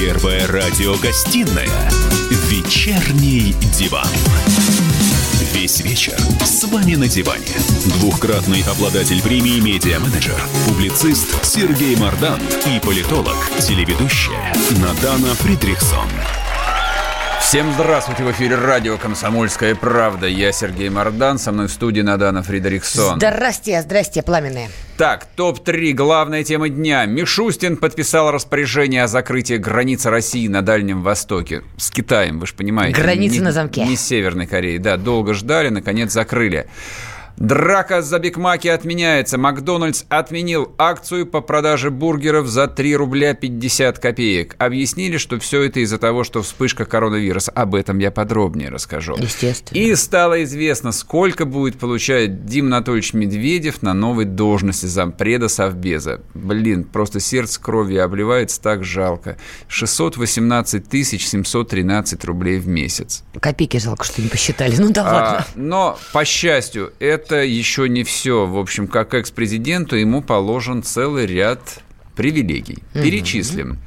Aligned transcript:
Первая 0.00 0.46
радиогостинная 0.46 1.68
«Вечерний 2.48 3.54
диван». 3.78 4.08
Весь 5.52 5.80
вечер 5.82 6.16
с 6.42 6.64
вами 6.64 6.94
на 6.94 7.06
диване. 7.06 7.44
Двухкратный 7.98 8.62
обладатель 8.62 9.20
премии 9.20 9.60
«Медиа-менеджер», 9.60 10.40
публицист 10.66 11.44
Сергей 11.44 11.96
Мардан 11.96 12.40
и 12.64 12.80
политолог, 12.80 13.36
телеведущая 13.58 14.54
Надана 14.80 15.34
Фридрихсон. 15.34 16.08
Всем 17.42 17.70
здравствуйте! 17.74 18.24
В 18.24 18.30
эфире 18.32 18.54
радио 18.54 18.96
«Комсомольская 18.96 19.74
правда». 19.74 20.26
Я 20.26 20.50
Сергей 20.52 20.88
Мордан, 20.88 21.38
со 21.38 21.52
мной 21.52 21.66
в 21.66 21.72
студии 21.72 22.00
Надана 22.00 22.42
Фридрихсон. 22.42 23.16
Здрасте, 23.16 23.82
здрасте, 23.82 24.22
пламенные. 24.22 24.70
Так, 25.00 25.28
топ-3. 25.34 25.94
Главная 25.94 26.44
тема 26.44 26.68
дня. 26.68 27.06
Мишустин 27.06 27.78
подписал 27.78 28.30
распоряжение 28.30 29.04
о 29.04 29.06
закрытии 29.06 29.54
границы 29.54 30.10
России 30.10 30.46
на 30.46 30.60
Дальнем 30.60 31.02
Востоке. 31.02 31.62
С 31.78 31.90
Китаем, 31.90 32.38
вы 32.38 32.46
же 32.46 32.52
понимаете. 32.52 33.00
Граница 33.00 33.36
не, 33.36 33.40
на 33.40 33.52
замке. 33.52 33.82
Не 33.82 33.96
с 33.96 34.02
Северной 34.02 34.46
Кореей. 34.46 34.76
Да, 34.76 34.98
долго 34.98 35.32
ждали, 35.32 35.70
наконец 35.70 36.12
закрыли. 36.12 36.66
Драка 37.40 38.02
за 38.02 38.18
Бигмаки 38.18 38.68
отменяется. 38.68 39.38
Макдональдс 39.38 40.04
отменил 40.10 40.74
акцию 40.76 41.26
по 41.26 41.40
продаже 41.40 41.90
бургеров 41.90 42.46
за 42.46 42.68
3 42.68 42.96
рубля 42.96 43.32
50 43.32 43.98
копеек. 43.98 44.56
Объяснили, 44.58 45.16
что 45.16 45.38
все 45.40 45.62
это 45.62 45.80
из-за 45.80 45.96
того, 45.96 46.22
что 46.22 46.42
вспышка 46.42 46.84
коронавируса. 46.84 47.50
Об 47.52 47.74
этом 47.74 47.98
я 47.98 48.10
подробнее 48.10 48.68
расскажу. 48.68 49.16
Естественно. 49.16 49.78
И 49.78 49.94
стало 49.94 50.44
известно, 50.44 50.92
сколько 50.92 51.46
будет 51.46 51.78
получать 51.78 52.44
Дим 52.44 52.66
Анатольевич 52.66 53.14
Медведев 53.14 53.80
на 53.80 53.94
новой 53.94 54.26
должности 54.26 54.84
зампреда 54.84 55.48
Совбеза. 55.48 56.20
Блин, 56.34 56.84
просто 56.84 57.20
сердце 57.20 57.58
кровью 57.58 58.04
обливается, 58.04 58.60
так 58.60 58.84
жалко. 58.84 59.38
618 59.68 60.86
тысяч 60.86 61.26
713 61.26 62.22
рублей 62.26 62.58
в 62.58 62.68
месяц. 62.68 63.24
Копейки 63.40 63.78
жалко, 63.78 64.04
что 64.04 64.20
не 64.20 64.28
посчитали. 64.28 64.76
Ну 64.76 64.92
да 64.92 65.04
ладно. 65.04 65.38
А, 65.38 65.46
но, 65.54 65.98
по 66.12 66.26
счастью, 66.26 66.92
это 66.98 67.29
это 67.30 67.44
еще 67.44 67.88
не 67.88 68.02
все. 68.02 68.44
В 68.44 68.58
общем, 68.58 68.88
как 68.88 69.14
экс-президенту 69.14 69.94
ему 69.94 70.20
положен 70.20 70.82
целый 70.82 71.26
ряд 71.26 71.80
привилегий. 72.16 72.78
Перечислим. 72.92 73.78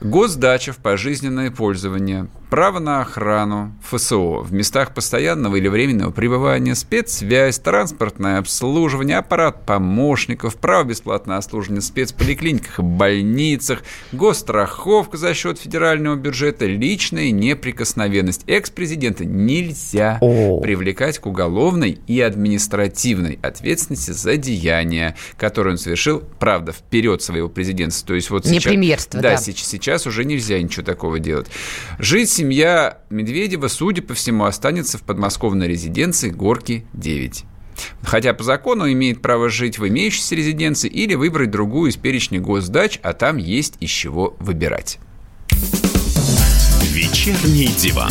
Госдача 0.00 0.72
в 0.72 0.78
пожизненное 0.78 1.50
пользование, 1.50 2.28
право 2.50 2.80
на 2.80 3.00
охрану, 3.00 3.72
ФСО 3.88 4.40
в 4.40 4.52
местах 4.52 4.92
постоянного 4.92 5.56
или 5.56 5.68
временного 5.68 6.10
пребывания, 6.10 6.74
спецсвязь, 6.74 7.60
транспортное 7.60 8.38
обслуживание, 8.38 9.18
аппарат 9.18 9.64
помощников, 9.64 10.56
право 10.56 10.84
бесплатного 10.84 11.38
обслуживания 11.38 11.80
в 11.80 11.84
спецполиклиниках 11.84 12.80
и 12.80 12.82
больницах, 12.82 13.82
госстраховка 14.12 15.16
за 15.16 15.32
счет 15.32 15.58
федерального 15.58 16.16
бюджета, 16.16 16.66
личная 16.66 17.30
неприкосновенность. 17.30 18.42
Экс-президента 18.48 19.24
нельзя 19.24 20.18
О. 20.20 20.60
привлекать 20.60 21.18
к 21.20 21.26
уголовной 21.26 22.00
и 22.06 22.20
административной 22.20 23.38
ответственности 23.42 24.10
за 24.10 24.36
деяния, 24.36 25.16
которые 25.36 25.72
он 25.72 25.78
совершил, 25.78 26.22
правда, 26.40 26.72
вперед 26.72 27.22
своего 27.22 27.48
президентства. 27.48 28.08
То 28.08 28.14
есть 28.14 28.30
вот 28.30 28.44
сейчас, 28.44 28.64
Не 28.64 28.70
премьерство, 28.70 29.20
да, 29.20 29.30
да. 29.30 29.36
сейчас 29.36 30.06
уже 30.06 30.24
нельзя 30.24 30.60
ничего 30.60 30.84
такого 30.84 31.20
делать. 31.20 31.46
Жить 31.98 32.39
семья 32.40 32.96
Медведева, 33.10 33.68
судя 33.68 34.00
по 34.00 34.14
всему, 34.14 34.44
останется 34.44 34.96
в 34.96 35.02
подмосковной 35.02 35.68
резиденции 35.68 36.30
Горки 36.30 36.86
9. 36.94 37.44
Хотя 38.02 38.32
по 38.32 38.42
закону 38.42 38.90
имеет 38.90 39.20
право 39.20 39.50
жить 39.50 39.78
в 39.78 39.86
имеющейся 39.86 40.34
резиденции 40.36 40.88
или 40.88 41.14
выбрать 41.14 41.50
другую 41.50 41.90
из 41.90 41.96
перечня 41.96 42.40
госдач, 42.40 42.98
а 43.02 43.12
там 43.12 43.36
есть 43.36 43.74
из 43.80 43.90
чего 43.90 44.36
выбирать. 44.40 44.98
Вечерний 46.82 47.68
диван. 47.78 48.10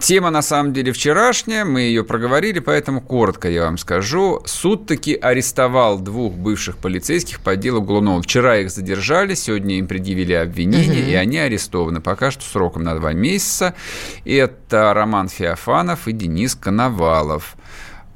Тема, 0.00 0.30
на 0.30 0.40
самом 0.40 0.72
деле, 0.72 0.92
вчерашняя, 0.92 1.66
мы 1.66 1.82
ее 1.82 2.04
проговорили, 2.04 2.58
поэтому 2.58 3.02
коротко 3.02 3.50
я 3.50 3.64
вам 3.64 3.76
скажу. 3.76 4.40
Суд 4.46 4.86
таки 4.86 5.14
арестовал 5.14 5.98
двух 5.98 6.32
бывших 6.32 6.78
полицейских 6.78 7.40
по 7.40 7.54
делу 7.54 7.82
Глунова. 7.82 8.22
Вчера 8.22 8.56
их 8.56 8.70
задержали, 8.70 9.34
сегодня 9.34 9.78
им 9.78 9.86
предъявили 9.86 10.32
обвинение, 10.32 11.02
угу. 11.02 11.10
и 11.10 11.14
они 11.14 11.36
арестованы. 11.36 12.00
Пока 12.00 12.30
что 12.30 12.42
сроком 12.44 12.82
на 12.82 12.94
два 12.94 13.12
месяца. 13.12 13.74
Это 14.24 14.94
Роман 14.94 15.28
Феофанов 15.28 16.08
и 16.08 16.12
Денис 16.12 16.54
Коновалов. 16.54 17.56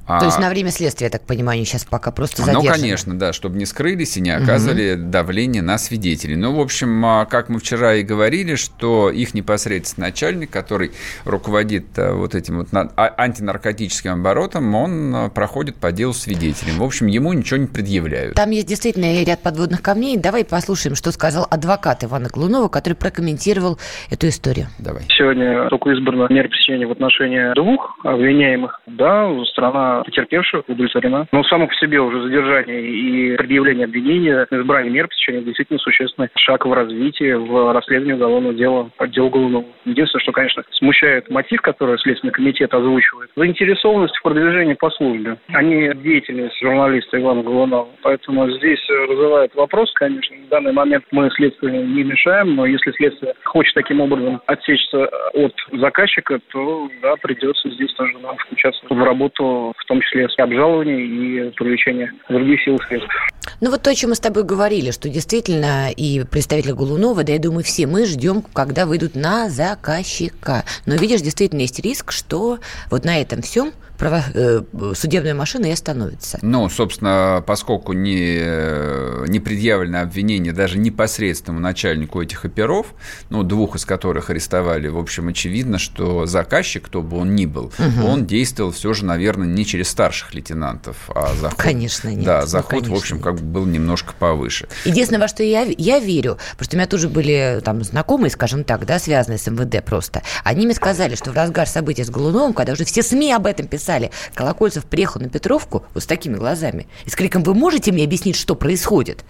А, 0.06 0.20
То 0.20 0.26
есть 0.26 0.38
на 0.38 0.50
время 0.50 0.70
следствия, 0.70 1.06
я 1.06 1.10
так 1.10 1.22
понимаю, 1.26 1.56
они 1.56 1.64
сейчас 1.64 1.84
пока 1.84 2.10
просто 2.10 2.42
ну, 2.42 2.46
задержаны? 2.46 2.76
Ну, 2.76 2.82
конечно, 2.82 3.18
да, 3.18 3.32
чтобы 3.32 3.56
не 3.56 3.64
скрылись 3.64 4.16
и 4.16 4.20
не 4.20 4.30
оказывали 4.30 4.94
угу. 4.94 5.10
давление 5.10 5.62
на 5.62 5.78
свидетелей. 5.78 6.36
Ну, 6.36 6.54
в 6.54 6.60
общем, 6.60 7.04
а, 7.04 7.24
как 7.24 7.48
мы 7.48 7.58
вчера 7.58 7.94
и 7.94 8.02
говорили, 8.02 8.54
что 8.54 9.10
их 9.10 9.34
непосредственно 9.34 10.06
начальник, 10.06 10.50
который 10.50 10.92
руководит 11.24 11.98
а, 11.98 12.14
вот 12.14 12.34
этим 12.34 12.58
вот 12.58 12.68
антинаркотическим 12.72 14.12
оборотом, 14.12 14.74
он 14.74 15.30
проходит 15.30 15.76
по 15.76 15.90
делу 15.90 16.12
свидетелем. 16.12 16.78
В 16.78 16.84
общем, 16.84 17.06
ему 17.06 17.32
ничего 17.32 17.58
не 17.58 17.66
предъявляют. 17.66 18.34
Там 18.34 18.50
есть 18.50 18.66
действительно 18.66 19.24
ряд 19.24 19.42
подводных 19.42 19.80
камней. 19.80 20.18
Давай 20.18 20.44
послушаем, 20.44 20.96
что 20.96 21.12
сказал 21.12 21.46
адвокат 21.50 22.04
Ивана 22.04 22.28
Глунова, 22.28 22.68
который 22.68 22.94
прокомментировал 22.94 23.78
эту 24.10 24.28
историю. 24.28 24.66
Давай. 24.78 25.02
Сегодня 25.08 25.68
только 25.70 25.90
избрана 25.92 26.26
мера 26.30 26.48
пресечения 26.48 26.86
в 26.86 26.92
отношении 26.92 27.54
двух 27.54 27.98
обвиняемых. 28.04 28.80
Да, 28.86 29.30
страна 29.46 29.93
потерпевших 30.02 30.68
удовлетворена. 30.68 31.26
Но 31.32 31.44
само 31.44 31.66
по 31.66 31.74
себе 31.74 32.00
уже 32.00 32.22
задержание 32.22 32.82
и 32.82 33.36
предъявление 33.36 33.84
обвинения, 33.84 34.46
избрание 34.50 34.92
мер 34.92 35.08
пресечения 35.08 35.42
действительно 35.42 35.78
существенный 35.78 36.28
шаг 36.36 36.66
в 36.66 36.72
развитии, 36.72 37.32
в 37.32 37.72
расследовании 37.72 38.14
уголовного 38.14 38.54
дела 38.54 38.90
отдела 38.98 39.26
уголовного. 39.26 39.64
Единственное, 39.84 40.22
что, 40.22 40.32
конечно, 40.32 40.62
смущает 40.72 41.30
мотив, 41.30 41.60
который 41.60 41.98
Следственный 41.98 42.32
комитет 42.32 42.72
озвучивает, 42.74 43.30
заинтересованность 43.36 44.16
в 44.16 44.22
продвижении 44.22 44.74
по 44.74 44.90
службе, 44.90 45.36
а 45.52 45.62
не 45.62 45.92
деятельность 45.94 46.58
журналиста 46.60 47.20
Ивана 47.20 47.42
Голунова. 47.42 47.88
Поэтому 48.02 48.50
здесь 48.50 48.84
вызывает 49.08 49.54
вопрос, 49.54 49.92
конечно. 49.94 50.36
В 50.36 50.48
данный 50.48 50.72
момент 50.72 51.04
мы 51.10 51.30
следствие 51.30 51.82
не 51.82 52.02
мешаем, 52.02 52.56
но 52.56 52.66
если 52.66 52.92
следствие 52.92 53.34
хочет 53.44 53.74
таким 53.74 54.00
образом 54.00 54.40
отсечься 54.46 55.06
от 55.32 55.54
заказчика, 55.72 56.40
то 56.50 56.88
да, 57.02 57.14
придется 57.16 57.70
здесь 57.70 57.92
тоже 57.94 58.18
нам 58.18 58.36
включаться 58.36 58.84
в 58.88 59.02
работу 59.02 59.74
в 59.84 59.86
том 59.86 60.00
числе 60.00 60.28
с 60.28 60.38
обжалованием 60.38 60.98
и 60.98 61.50
привлечение 61.52 62.12
других 62.28 62.62
сил 62.62 62.76
и 62.76 62.82
средств. 62.88 63.14
Ну 63.60 63.70
вот 63.70 63.82
то, 63.82 63.90
о 63.90 63.94
чем 63.94 64.10
мы 64.10 64.16
с 64.16 64.20
тобой 64.20 64.42
говорили, 64.42 64.90
что 64.90 65.08
действительно 65.08 65.90
и 65.90 66.24
представители 66.24 66.72
Голунова, 66.72 67.22
да 67.22 67.32
я 67.32 67.38
думаю, 67.38 67.62
все 67.64 67.86
мы 67.86 68.06
ждем, 68.06 68.42
когда 68.54 68.86
выйдут 68.86 69.14
на 69.14 69.48
заказчика. 69.48 70.64
Но 70.86 70.94
видишь, 70.96 71.20
действительно 71.20 71.60
есть 71.60 71.80
риск, 71.80 72.12
что 72.12 72.58
вот 72.90 73.04
на 73.04 73.20
этом 73.20 73.42
всем 73.42 73.72
право, 73.98 74.22
э, 74.32 74.62
судебная 74.94 75.34
машина 75.34 75.66
и 75.66 75.70
остановится. 75.70 76.38
Ну, 76.42 76.68
собственно, 76.68 77.42
поскольку 77.46 77.92
не, 77.92 79.28
не 79.28 79.40
предъявлено 79.40 80.00
обвинение 80.00 80.52
даже 80.52 80.78
непосредственному 80.78 81.60
начальнику 81.60 82.22
этих 82.22 82.44
оперов, 82.44 82.94
ну, 83.30 83.42
двух 83.42 83.76
из 83.76 83.84
которых 83.84 84.30
арестовали, 84.30 84.88
в 84.88 84.98
общем, 84.98 85.28
очевидно, 85.28 85.78
что 85.78 86.26
заказчик, 86.26 86.86
кто 86.86 87.02
бы 87.02 87.18
он 87.18 87.34
ни 87.34 87.46
был, 87.46 87.72
угу. 87.78 88.06
он 88.06 88.26
действовал 88.26 88.72
все 88.72 88.92
же, 88.92 89.04
наверное, 89.04 89.46
не 89.46 89.64
через 89.64 89.88
старших 89.88 90.34
лейтенантов, 90.34 90.96
а 91.14 91.34
заход... 91.34 91.58
Конечно, 91.58 92.08
нет. 92.08 92.24
Да, 92.24 92.46
заход, 92.46 92.72
ну, 92.72 92.78
конечно. 92.78 92.94
в 92.94 92.98
общем, 92.98 93.20
как 93.20 93.34
бы 93.36 93.42
был 93.42 93.66
немножко 93.66 94.14
повыше. 94.18 94.68
Единственное, 94.84 95.20
во 95.20 95.28
что 95.28 95.42
я, 95.42 95.62
я 95.62 95.98
верю, 95.98 96.38
потому 96.52 96.64
что 96.66 96.76
у 96.76 96.78
меня 96.78 96.86
тоже 96.86 97.08
были 97.08 97.60
там 97.64 97.82
знакомые, 97.84 98.30
скажем 98.30 98.64
так, 98.64 98.84
да, 98.86 98.98
связанные 98.98 99.38
с 99.38 99.46
МВД 99.46 99.84
просто, 99.84 100.22
они 100.42 100.66
мне 100.66 100.74
сказали, 100.74 101.14
что 101.14 101.30
в 101.30 101.36
разгар 101.36 101.68
событий 101.68 102.04
с 102.04 102.10
Голуновым, 102.10 102.52
когда 102.52 102.72
уже 102.72 102.84
все 102.84 103.02
СМИ 103.02 103.32
об 103.32 103.46
этом 103.46 103.66
писали, 103.66 103.83
писали, 103.84 104.10
Колокольцев 104.34 104.86
приехал 104.86 105.20
на 105.20 105.28
Петровку 105.28 105.84
вот 105.92 106.02
с 106.02 106.06
такими 106.06 106.36
глазами 106.36 106.86
и 107.04 107.10
с 107.10 107.14
криком 107.14 107.42
«Вы 107.42 107.54
можете 107.54 107.92
мне 107.92 108.04
объяснить, 108.04 108.36
что 108.36 108.54
происходит?» 108.54 109.24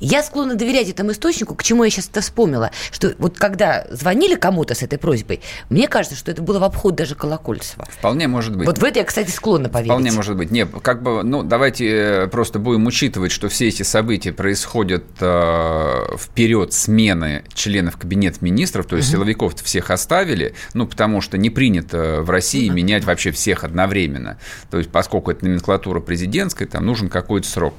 Я 0.00 0.24
склонна 0.24 0.56
доверять 0.56 0.88
этому 0.88 1.12
источнику, 1.12 1.54
к 1.54 1.62
чему 1.62 1.84
я 1.84 1.90
сейчас 1.90 2.08
это 2.08 2.20
вспомнила, 2.20 2.72
что 2.90 3.14
вот 3.18 3.38
когда 3.38 3.86
звонили 3.90 4.34
кому-то 4.34 4.74
с 4.74 4.82
этой 4.82 4.98
просьбой, 4.98 5.40
мне 5.70 5.86
кажется, 5.86 6.16
что 6.16 6.32
это 6.32 6.42
было 6.42 6.58
в 6.58 6.64
обход 6.64 6.96
даже 6.96 7.14
Колокольцева. 7.14 7.86
Вполне 7.90 8.26
может 8.26 8.56
быть. 8.56 8.66
Вот 8.66 8.78
в 8.78 8.84
это 8.84 8.98
я, 8.98 9.04
кстати, 9.04 9.30
склонна 9.30 9.68
поверить. 9.68 9.92
Вполне 9.92 10.10
может 10.10 10.36
быть. 10.36 10.50
Нет, 10.50 10.68
как 10.82 11.02
бы, 11.02 11.22
ну, 11.22 11.44
давайте 11.44 11.86
э, 11.88 12.26
просто 12.26 12.58
будем 12.58 12.86
учитывать, 12.86 13.30
что 13.30 13.48
все 13.48 13.68
эти 13.68 13.84
события 13.84 14.32
происходят 14.32 15.04
э, 15.20 16.16
вперед 16.18 16.72
смены 16.72 17.44
членов 17.54 17.96
кабинета 17.96 18.38
министров, 18.40 18.86
то 18.86 18.96
есть 18.96 19.08
угу. 19.08 19.18
силовиков 19.18 19.54
всех 19.62 19.90
оставили, 19.90 20.54
ну, 20.74 20.88
потому 20.88 21.20
что 21.20 21.38
не 21.38 21.50
принято 21.50 22.22
в 22.22 22.30
России 22.30 22.66
угу. 22.68 22.76
менять 22.76 23.04
вообще 23.04 23.30
всех 23.30 23.62
одновременно 23.62 23.91
одновременно. 23.92 24.38
То 24.70 24.78
есть, 24.78 24.90
поскольку 24.90 25.30
это 25.30 25.44
номенклатура 25.44 26.00
президентская, 26.00 26.66
там 26.66 26.86
нужен 26.86 27.08
какой-то 27.08 27.46
срок. 27.46 27.74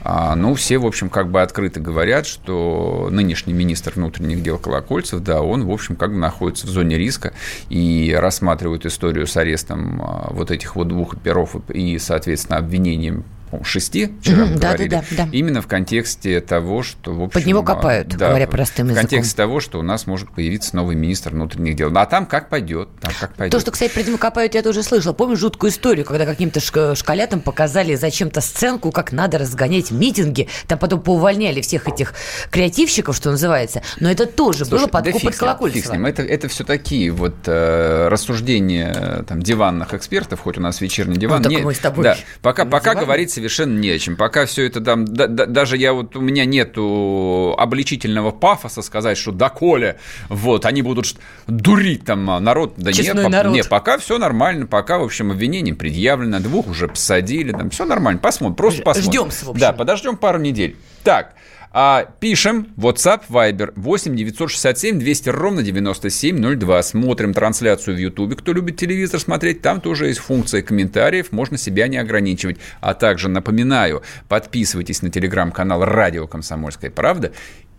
А, 0.00 0.34
ну, 0.34 0.54
все, 0.54 0.78
в 0.78 0.86
общем, 0.86 1.08
как 1.08 1.30
бы 1.30 1.40
открыто 1.40 1.80
говорят, 1.80 2.26
что 2.26 3.08
нынешний 3.10 3.52
министр 3.52 3.92
внутренних 3.94 4.42
дел 4.42 4.58
Колокольцев, 4.58 5.20
да, 5.20 5.42
он, 5.42 5.64
в 5.64 5.70
общем, 5.70 5.96
как 5.96 6.10
бы 6.10 6.18
находится 6.18 6.66
в 6.66 6.70
зоне 6.70 6.98
риска 6.98 7.32
и 7.68 8.14
рассматривает 8.18 8.84
историю 8.86 9.26
с 9.26 9.36
арестом 9.36 10.02
а, 10.02 10.28
вот 10.30 10.50
этих 10.50 10.76
вот 10.76 10.88
двух 10.88 11.14
оперов 11.14 11.56
и, 11.68 11.98
соответственно, 11.98 12.58
обвинением 12.58 13.24
шести, 13.64 14.12
вчера 14.20 14.46
Да, 14.46 14.68
говорили, 14.68 14.88
да, 14.88 15.04
да, 15.10 15.24
да. 15.24 15.28
именно 15.32 15.60
в 15.62 15.66
контексте 15.66 16.40
того, 16.40 16.82
что, 16.82 17.12
в 17.12 17.22
общем... 17.22 17.32
Под 17.40 17.46
него 17.46 17.60
а, 17.60 17.64
копают, 17.64 18.08
да, 18.08 18.28
говоря 18.28 18.46
простым 18.46 18.86
В 18.86 18.90
языком. 18.90 19.08
контексте 19.08 19.36
того, 19.36 19.60
что 19.60 19.78
у 19.78 19.82
нас 19.82 20.06
может 20.06 20.30
появиться 20.32 20.74
новый 20.76 20.96
министр 20.96 21.30
внутренних 21.32 21.76
дел. 21.76 21.90
Ну, 21.90 22.00
а 22.00 22.06
там 22.06 22.26
как 22.26 22.48
пойдет, 22.48 22.88
там 23.00 23.12
как 23.18 23.34
пойдет. 23.34 23.52
То, 23.52 23.60
что, 23.60 23.70
кстати, 23.70 23.92
про 23.92 24.02
Диму 24.02 24.18
копают, 24.18 24.54
я 24.54 24.62
тоже 24.62 24.82
слышала. 24.82 25.12
Помню 25.12 25.36
жуткую 25.36 25.70
историю, 25.70 26.04
когда 26.04 26.24
каким-то 26.26 26.60
шк- 26.60 26.94
школятам 26.96 27.40
показали 27.40 27.94
зачем-то 27.94 28.40
сценку, 28.40 28.90
как 28.90 29.12
надо 29.12 29.38
разгонять 29.38 29.90
митинги. 29.90 30.48
Там 30.66 30.78
потом 30.78 31.00
поувольняли 31.02 31.60
всех 31.60 31.88
этих 31.88 32.14
креативщиков, 32.50 33.16
что 33.16 33.30
называется. 33.30 33.82
Но 34.00 34.10
это 34.10 34.26
тоже 34.26 34.64
Слушай, 34.64 34.82
было 34.82 34.86
под 34.88 35.04
да 35.04 35.12
Колокольцева. 35.36 35.92
ним. 35.94 36.06
Это, 36.06 36.22
это 36.22 36.48
все 36.48 36.64
такие 36.64 37.10
вот 37.10 37.34
э, 37.46 38.08
рассуждения 38.08 38.92
э, 38.94 39.22
там, 39.26 39.42
диванных 39.42 39.94
экспертов, 39.94 40.40
хоть 40.40 40.58
у 40.58 40.60
нас 40.60 40.80
вечерний 40.80 41.16
диван. 41.16 41.38
Ну, 41.38 41.42
так 41.44 41.52
Не- 41.52 41.58
мы 41.64 41.74
с 41.74 41.78
тобой 41.78 42.04
да, 42.04 42.16
пока, 42.40 42.64
пока 42.64 42.90
диване. 42.92 43.06
говорить 43.06 43.30
совершенно 43.48 43.78
не 43.78 43.90
о 43.90 43.98
чем. 43.98 44.16
Пока 44.16 44.46
все 44.46 44.66
это 44.66 44.80
там, 44.80 45.04
да- 45.04 45.26
да- 45.26 45.46
даже 45.46 45.76
я 45.76 45.92
вот, 45.92 46.16
у 46.16 46.20
меня 46.20 46.44
нету 46.44 47.54
обличительного 47.58 48.30
пафоса 48.30 48.82
сказать, 48.82 49.18
что 49.18 49.32
да, 49.32 49.48
Коля, 49.48 49.96
вот, 50.28 50.66
они 50.66 50.82
будут 50.82 51.14
дурить 51.46 52.04
там 52.04 52.24
народ. 52.24 52.74
Да 52.76 52.92
Честной 52.92 53.22
нет, 53.24 53.32
народ. 53.32 53.52
не, 53.54 53.64
пока 53.64 53.98
все 53.98 54.18
нормально, 54.18 54.66
пока, 54.66 54.98
в 54.98 55.04
общем, 55.04 55.30
обвинение 55.30 55.74
предъявлено, 55.74 56.40
двух 56.40 56.68
уже 56.68 56.88
посадили, 56.88 57.52
там 57.52 57.70
все 57.70 57.84
нормально, 57.84 58.20
посмотрим, 58.20 58.56
просто 58.56 58.80
Ж- 58.80 58.84
посмотрим. 58.84 59.12
ждем-с, 59.12 59.42
в 59.42 59.50
общем. 59.50 59.60
Да, 59.60 59.72
подождем 59.72 60.16
пару 60.16 60.38
недель. 60.38 60.76
Так, 61.04 61.34
а, 61.72 62.04
пишем 62.20 62.68
WhatsApp, 62.76 63.22
Viber 63.28 63.72
8 63.76 64.14
967 64.14 64.98
200 64.98 65.28
ровно 65.30 65.62
9702. 65.62 66.82
Смотрим 66.82 67.32
трансляцию 67.32 67.96
в 67.96 67.98
YouTube. 67.98 68.36
Кто 68.36 68.52
любит 68.52 68.76
телевизор 68.76 69.20
смотреть, 69.20 69.62
там 69.62 69.80
тоже 69.80 70.08
есть 70.08 70.20
функция 70.20 70.62
комментариев, 70.62 71.32
можно 71.32 71.56
себя 71.56 71.88
не 71.88 71.96
ограничивать. 71.96 72.58
А 72.80 72.94
также 72.94 73.28
напоминаю, 73.28 74.02
подписывайтесь 74.28 75.02
на 75.02 75.10
телеграм-канал 75.10 75.84
«Радио 75.84 76.26
Комсомольская 76.26 76.90
правда». 76.90 77.32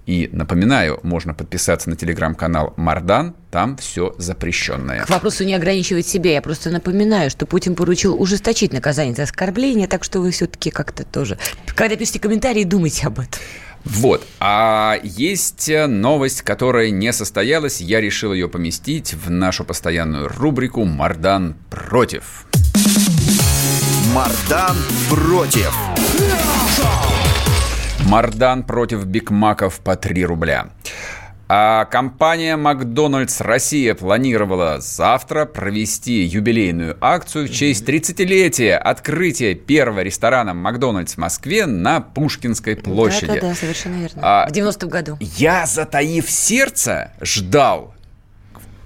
И 0.06 0.30
напоминаю, 0.34 1.00
можно 1.04 1.34
подписаться 1.34 1.90
на 1.90 1.96
телеграм-канал 1.96 2.74
Мардан, 2.76 3.36
там 3.52 3.78
все 3.78 4.14
запрещенное. 4.18 5.06
К 5.06 5.10
вопросу 5.10 5.46
не 5.46 5.54
ограничивать 5.54 6.06
себя. 6.06 6.34
Я 6.34 6.42
просто 6.42 6.72
напоминаю, 6.72 7.30
что 7.30 7.46
Путин 7.46 7.74
поручил 7.74 8.22
ужесточить 8.22 8.74
наказание 8.74 9.16
за 9.16 9.24
оскорбление, 9.24 9.88
так 9.88 10.04
что 10.04 10.20
вы 10.20 10.32
все-таки 10.32 10.72
как-то 10.72 11.06
тоже, 11.06 11.38
когда 11.74 11.96
пишете 11.96 12.20
комментарии, 12.20 12.66
думайте 12.66 13.08
об 13.08 13.20
этом. 13.20 13.40
Вот. 13.86 14.26
А 14.40 14.98
есть 15.04 15.70
э, 15.70 15.88
новость, 15.88 16.42
которая 16.42 16.90
не 16.90 17.12
состоялась. 17.12 17.82
Я 17.82 18.02
решил 18.02 18.34
ее 18.34 18.48
поместить 18.48 19.14
в 19.14 19.30
нашу 19.30 19.66
постоянную 19.66 20.30
рубрику 20.30 20.86
«Мардан 20.86 21.56
против». 21.70 22.46
Мардан 24.14 24.78
против. 25.10 25.74
Мардан 28.06 28.64
против 28.64 29.06
бигмаков 29.06 29.80
по 29.80 29.96
3 29.96 30.26
рубля. 30.26 30.70
А 31.50 31.86
компания 31.86 32.56
«Макдональдс 32.56 33.42
Россия» 33.42 33.94
планировала 33.96 34.80
завтра 34.80 35.46
провести 35.46 36.24
юбилейную 36.24 36.98
акцию 37.02 37.48
в 37.48 37.52
честь 37.52 37.88
30-летия 37.88 38.78
открытия 38.78 39.54
первого 39.54 40.02
ресторана 40.02 40.54
«Макдональдс» 40.54 41.16
в 41.16 41.18
Москве 41.18 41.66
на 41.66 42.00
Пушкинской 42.00 42.78
площади. 42.78 43.28
Да-да-да, 43.28 43.56
совершенно 43.56 43.96
верно. 43.96 44.22
А, 44.24 44.48
В 44.48 44.52
90-м 44.54 44.90
году. 44.90 45.18
Я, 45.20 45.66
затаив 45.66 46.30
сердце, 46.32 47.12
ждал. 47.22 47.94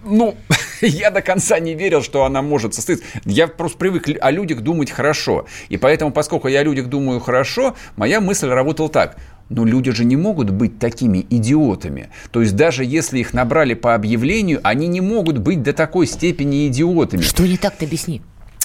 Ну, 0.03 0.36
я 0.81 1.12
до 1.12 1.21
конца 1.21 1.60
не 1.60 1.75
верил, 1.75 2.01
что 2.01 2.24
она 2.25 2.42
может 2.42 2.74
состояться. 2.74 3.06
Я 3.25 3.48
просто 3.48 3.77
привык 3.77 4.10
о 4.19 4.31
людях 4.31 4.62
думать 4.62 4.89
хорошо. 4.89 5.45
И 5.69 5.77
поэтому, 5.77 6.12
поскольку 6.12 6.48
я 6.48 6.62
о 6.62 6.63
людях 6.63 6.88
думаю 6.88 7.19
хорошо, 7.19 7.75
моя 7.98 8.19
мысль 8.19 8.48
работала 8.48 8.89
так. 8.89 9.18
Но 9.50 9.64
люди 9.66 9.92
же 9.92 10.04
не 10.04 10.16
могут 10.16 10.50
быть 10.50 10.78
такими 10.80 11.26
идиотами. 11.30 12.10
То 12.32 12.42
есть 12.42 12.56
даже 12.56 12.84
если 12.84 13.20
их 13.20 13.34
набрали 13.34 13.74
по 13.74 13.96
объявлению, 13.96 14.60
они 14.64 14.88
не 14.88 15.02
могут 15.02 15.38
быть 15.38 15.64
до 15.64 15.74
такой 15.74 16.06
степени 16.08 16.68
идиотами. 16.68 17.22
Что 17.22 17.48
не 17.48 17.58
так-то 17.58 17.86
объясни. 17.86 18.22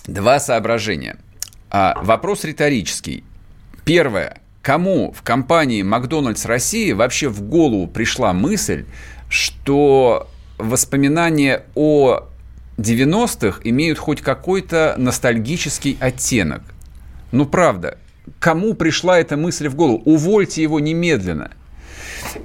Два 0.06 0.40
соображения. 0.40 1.16
А, 1.70 1.98
вопрос 2.02 2.44
риторический. 2.44 3.24
Первое. 3.84 4.40
Кому 4.62 5.12
в 5.12 5.22
компании 5.22 5.82
Макдональдс 5.82 6.44
России 6.44 6.92
вообще 6.92 7.28
в 7.28 7.42
голову 7.42 7.86
пришла 7.86 8.32
мысль, 8.32 8.84
что 9.28 10.28
воспоминания 10.58 11.64
о 11.74 12.28
90-х 12.78 13.60
имеют 13.64 13.98
хоть 13.98 14.20
какой-то 14.20 14.94
ностальгический 14.98 15.96
оттенок? 16.00 16.62
Ну, 17.32 17.46
правда. 17.46 17.98
Кому 18.38 18.74
пришла 18.74 19.18
эта 19.18 19.36
мысль 19.36 19.68
в 19.68 19.74
голову? 19.74 20.02
Увольте 20.04 20.62
его 20.62 20.80
немедленно. 20.80 21.50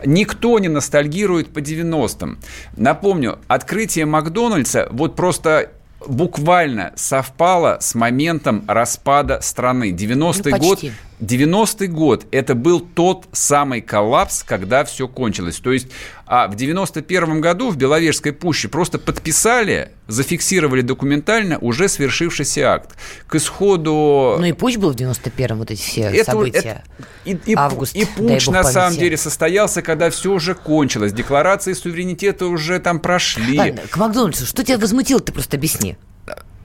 Никто 0.06 0.58
не 0.60 0.70
ностальгирует 0.70 1.54
по 1.54 1.60
90-м. 1.60 2.40
Напомню, 2.76 3.40
открытие 3.48 4.06
Макдональдса 4.06 4.88
вот 4.92 5.16
просто 5.16 5.72
буквально 6.06 6.94
совпало 6.96 7.78
с 7.80 7.96
моментом 7.96 8.64
распада 8.68 9.40
страны. 9.42 9.92
90-й 9.92 10.52
Ну, 10.52 10.58
год. 10.58 10.84
90-й 11.20 11.88
год 11.88 12.26
это 12.32 12.54
был 12.54 12.80
тот 12.80 13.26
самый 13.32 13.82
коллапс, 13.82 14.44
когда 14.44 14.86
все 14.86 15.08
кончилось. 15.08 15.58
То 15.58 15.72
есть 15.72 15.88
а 16.30 16.50
в 16.50 16.56
91 16.56 17.40
году 17.40 17.70
в 17.70 17.78
Беловежской 17.78 18.34
пуще 18.34 18.68
просто 18.68 19.00
подписали, 19.00 19.94
зафиксировали 20.08 20.82
документально 20.82 21.58
уже 21.58 21.88
свершившийся 21.88 22.74
акт. 22.74 22.98
К 23.28 23.36
исходу... 23.36 24.36
Ну 24.38 24.46
и 24.46 24.52
пусть 24.52 24.78
был 24.78 24.92
в 24.92 24.96
91-м 24.96 25.58
вот 25.58 25.72
эти 25.72 25.80
все 25.80 26.02
Это- 26.02 26.32
события. 26.32 26.84
это- 26.98 27.08
и, 27.24 27.52
и, 27.52 27.56
Август, 27.56 27.96
и 27.96 28.06
бог 28.18 28.48
на 28.48 28.64
самом 28.64 28.98
деле 28.98 29.16
состоялся, 29.16 29.82
когда 29.82 30.10
все 30.10 30.34
уже 30.34 30.54
кончилось. 30.54 31.14
Декларации 31.14 31.72
суверенитета 31.72 32.48
уже 32.48 32.80
там 32.80 33.00
прошли. 33.00 33.58
Ладно, 33.58 33.82
к 33.90 33.96
Макдональдсу. 33.96 34.46
Что 34.46 34.64
тебя 34.64 34.78
возмутило, 34.78 35.22
ты 35.22 35.32
просто 35.32 35.56
объясни. 35.56 35.96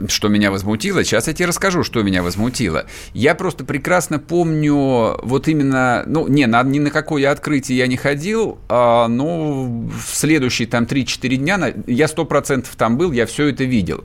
Что 0.09 0.29
меня 0.29 0.51
возмутило? 0.51 1.05
Сейчас 1.05 1.29
я 1.29 1.33
тебе 1.33 1.47
расскажу, 1.47 1.85
что 1.85 2.03
меня 2.03 2.23
возмутило. 2.23 2.87
Я 3.15 3.35
просто 3.35 3.65
прекрасно 3.65 4.19
помню 4.19 5.17
вот 5.23 5.49
именно, 5.49 6.03
ну, 6.07 6.27
не, 6.29 6.47
на, 6.47 6.63
ни 6.63 6.79
на 6.79 6.91
какое 6.91 7.31
открытие 7.31 7.79
я 7.79 7.87
не 7.87 7.97
ходил, 7.97 8.59
а, 8.69 9.07
но 9.09 9.65
в 9.65 10.15
следующие 10.17 10.67
там 10.67 10.85
3-4 10.85 11.37
дня, 11.37 11.75
я 11.87 12.07
100% 12.07 12.67
там 12.77 12.97
был, 12.97 13.13
я 13.13 13.27
все 13.27 13.49
это 13.49 13.65
видел. 13.65 14.05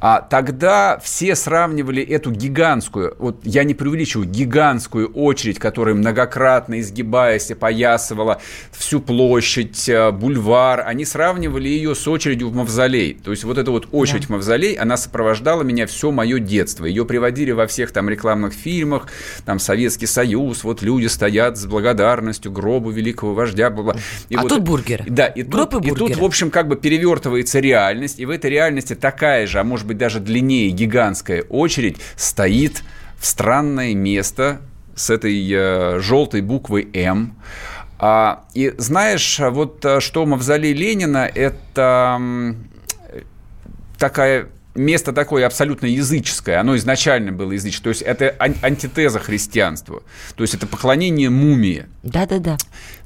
А 0.00 0.20
тогда 0.20 1.00
все 1.02 1.34
сравнивали 1.34 2.02
эту 2.02 2.30
гигантскую, 2.30 3.16
вот 3.18 3.40
я 3.42 3.64
не 3.64 3.74
преувеличиваю, 3.74 4.28
гигантскую 4.28 5.08
очередь, 5.12 5.58
которая 5.58 5.94
многократно 5.96 6.78
изгибаясь, 6.80 7.50
опоясывала 7.50 8.40
всю 8.70 9.00
площадь, 9.00 9.88
э, 9.88 10.12
бульвар. 10.12 10.84
Они 10.86 11.04
сравнивали 11.04 11.68
ее 11.68 11.96
с 11.96 12.06
очередью 12.06 12.50
в 12.50 12.54
мавзолей. 12.54 13.14
То 13.14 13.32
есть 13.32 13.42
вот 13.42 13.58
эта 13.58 13.70
вот 13.72 13.88
очередь 13.90 14.26
в 14.26 14.30
мавзолей, 14.30 14.74
она 14.74 14.96
сопровождала 14.96 15.62
меня 15.62 15.86
все 15.86 16.12
мое 16.12 16.38
детство. 16.38 16.84
Ее 16.84 17.04
приводили 17.04 17.50
во 17.50 17.66
всех 17.66 17.90
там 17.90 18.08
рекламных 18.08 18.52
фильмах, 18.52 19.08
там 19.44 19.58
Советский 19.58 20.06
Союз, 20.06 20.62
вот 20.62 20.80
люди 20.82 21.06
стоят 21.06 21.56
с 21.56 21.66
благодарностью 21.66 22.52
гробу 22.52 22.90
великого 22.90 23.34
вождя. 23.34 23.70
Бла 23.70 23.94
-бла. 23.94 24.00
И 24.28 24.36
А 24.36 24.42
вот- 24.42 24.48
тут 24.48 24.62
бургеры. 24.62 25.04
Да, 25.08 25.26
и 25.26 25.42
Гроб 25.42 25.70
тут, 25.70 25.84
и 25.84 25.88
и 25.88 25.92
тут, 25.92 26.16
в 26.16 26.24
общем, 26.24 26.50
как 26.50 26.68
бы 26.68 26.76
перевертывается 26.76 27.58
реальность, 27.58 28.20
и 28.20 28.26
в 28.26 28.30
этой 28.30 28.50
реальности 28.50 28.94
такая 28.94 29.46
же, 29.46 29.58
а 29.58 29.64
может 29.64 29.87
быть 29.88 29.98
даже 29.98 30.20
длиннее 30.20 30.70
гигантская 30.70 31.42
очередь 31.42 31.96
стоит 32.16 32.82
в 33.18 33.26
странное 33.26 33.94
место 33.94 34.60
с 34.94 35.10
этой 35.10 35.48
э, 35.50 36.00
желтой 36.00 36.40
буквой 36.42 36.88
М. 36.92 37.36
А, 37.98 38.44
и 38.54 38.72
знаешь, 38.78 39.40
вот 39.40 39.84
э, 39.84 39.98
что 40.00 40.24
мавзолей 40.24 40.72
Ленина 40.72 41.28
это 41.32 42.20
такая 43.98 44.48
место 44.78 45.12
такое 45.12 45.44
абсолютно 45.44 45.86
языческое, 45.86 46.60
оно 46.60 46.76
изначально 46.76 47.32
было 47.32 47.52
языческое, 47.52 47.92
то 47.92 47.98
есть 47.98 48.02
это 48.02 48.34
ан- 48.38 48.54
антитеза 48.62 49.18
христианству, 49.18 50.02
то 50.36 50.42
есть 50.44 50.54
это 50.54 50.66
поклонение 50.66 51.30
мумии. 51.30 51.86
Да-да-да. 52.04 52.56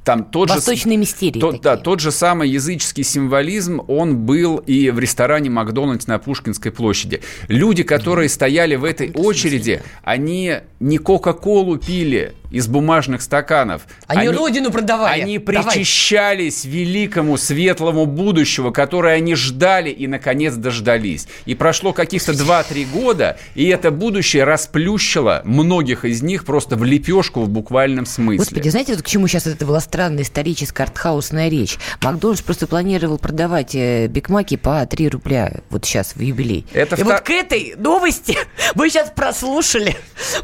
Там 0.05 0.25
тот 0.25 0.49
же 0.49 0.57
Восточные 0.57 0.97
мистерии 0.97 1.39
тот, 1.39 1.53
такие. 1.53 1.63
да, 1.63 1.77
тот 1.77 2.01
же 2.01 2.11
самый 2.11 2.49
языческий 2.49 3.05
символизм, 3.05 3.83
он 3.87 4.17
был 4.17 4.57
и 4.57 4.91
в 4.91 4.99
ресторане 4.99 5.49
Макдональдс 5.49 6.09
на 6.09 6.19
Пушкинской 6.19 6.73
площади. 6.73 7.23
Люди, 7.47 7.85
которые 7.85 8.29
стояли 8.29 8.75
в 8.75 8.85
этой 8.85 9.13
очереди, 9.13 9.83
они 10.03 10.57
не 10.81 10.99
Кока-Колу 10.99 11.79
пили 11.79 12.35
из 12.53 12.69
бумажных 12.69 13.23
стаканов. 13.23 13.83
Они, 14.07 14.29
они 14.29 14.37
родину 14.37 14.71
продавали. 14.71 15.23
Они 15.23 15.39
причащались 15.39 16.65
Давай. 16.65 16.79
великому 16.79 17.37
светлому 17.39 18.07
будущего, 18.07 18.71
которое 18.71 19.15
они 19.17 19.35
ждали 19.35 19.91
и, 19.91 20.07
наконец, 20.07 20.55
дождались. 20.55 21.27
И 21.47 21.55
прошло 21.55 21.93
каких-то 21.93 22.33
2-3 22.33 22.87
года, 22.93 23.39
и 23.55 23.67
это 23.69 23.91
будущее 23.91 24.45
расплющило 24.45 25.41
многих 25.45 26.05
из 26.05 26.23
них 26.23 26.45
просто 26.45 26.77
в 26.77 26.85
лепешку 26.85 27.41
в 27.41 27.49
буквальном 27.49 28.05
смысле. 28.05 28.39
Господи, 28.39 28.69
знаете, 28.69 28.95
вот 28.95 29.03
к 29.03 29.07
чему 29.07 29.27
сейчас 29.29 29.47
это 29.47 29.65
была 29.65 29.81
странная 29.93 30.23
историческая 30.23 30.85
артхаусная 30.85 31.51
речь? 31.51 31.79
Макдональдс 32.01 32.41
просто 32.41 32.67
планировал 32.67 33.19
продавать 33.19 33.75
э, 33.75 34.07
бигмаки 34.07 34.57
по 34.57 34.87
3 34.87 35.11
рубля 35.11 35.53
вот 35.69 35.85
сейчас 35.85 36.17
в 36.17 36.21
юбилей. 36.21 36.65
Это 36.73 36.97
и 36.97 37.03
втор... 37.03 37.13
вот 37.13 37.21
к 37.21 37.29
этой 37.29 37.75
новости 37.77 38.39
вы 38.75 38.89
сейчас 38.89 39.11
прослушали 39.11 39.95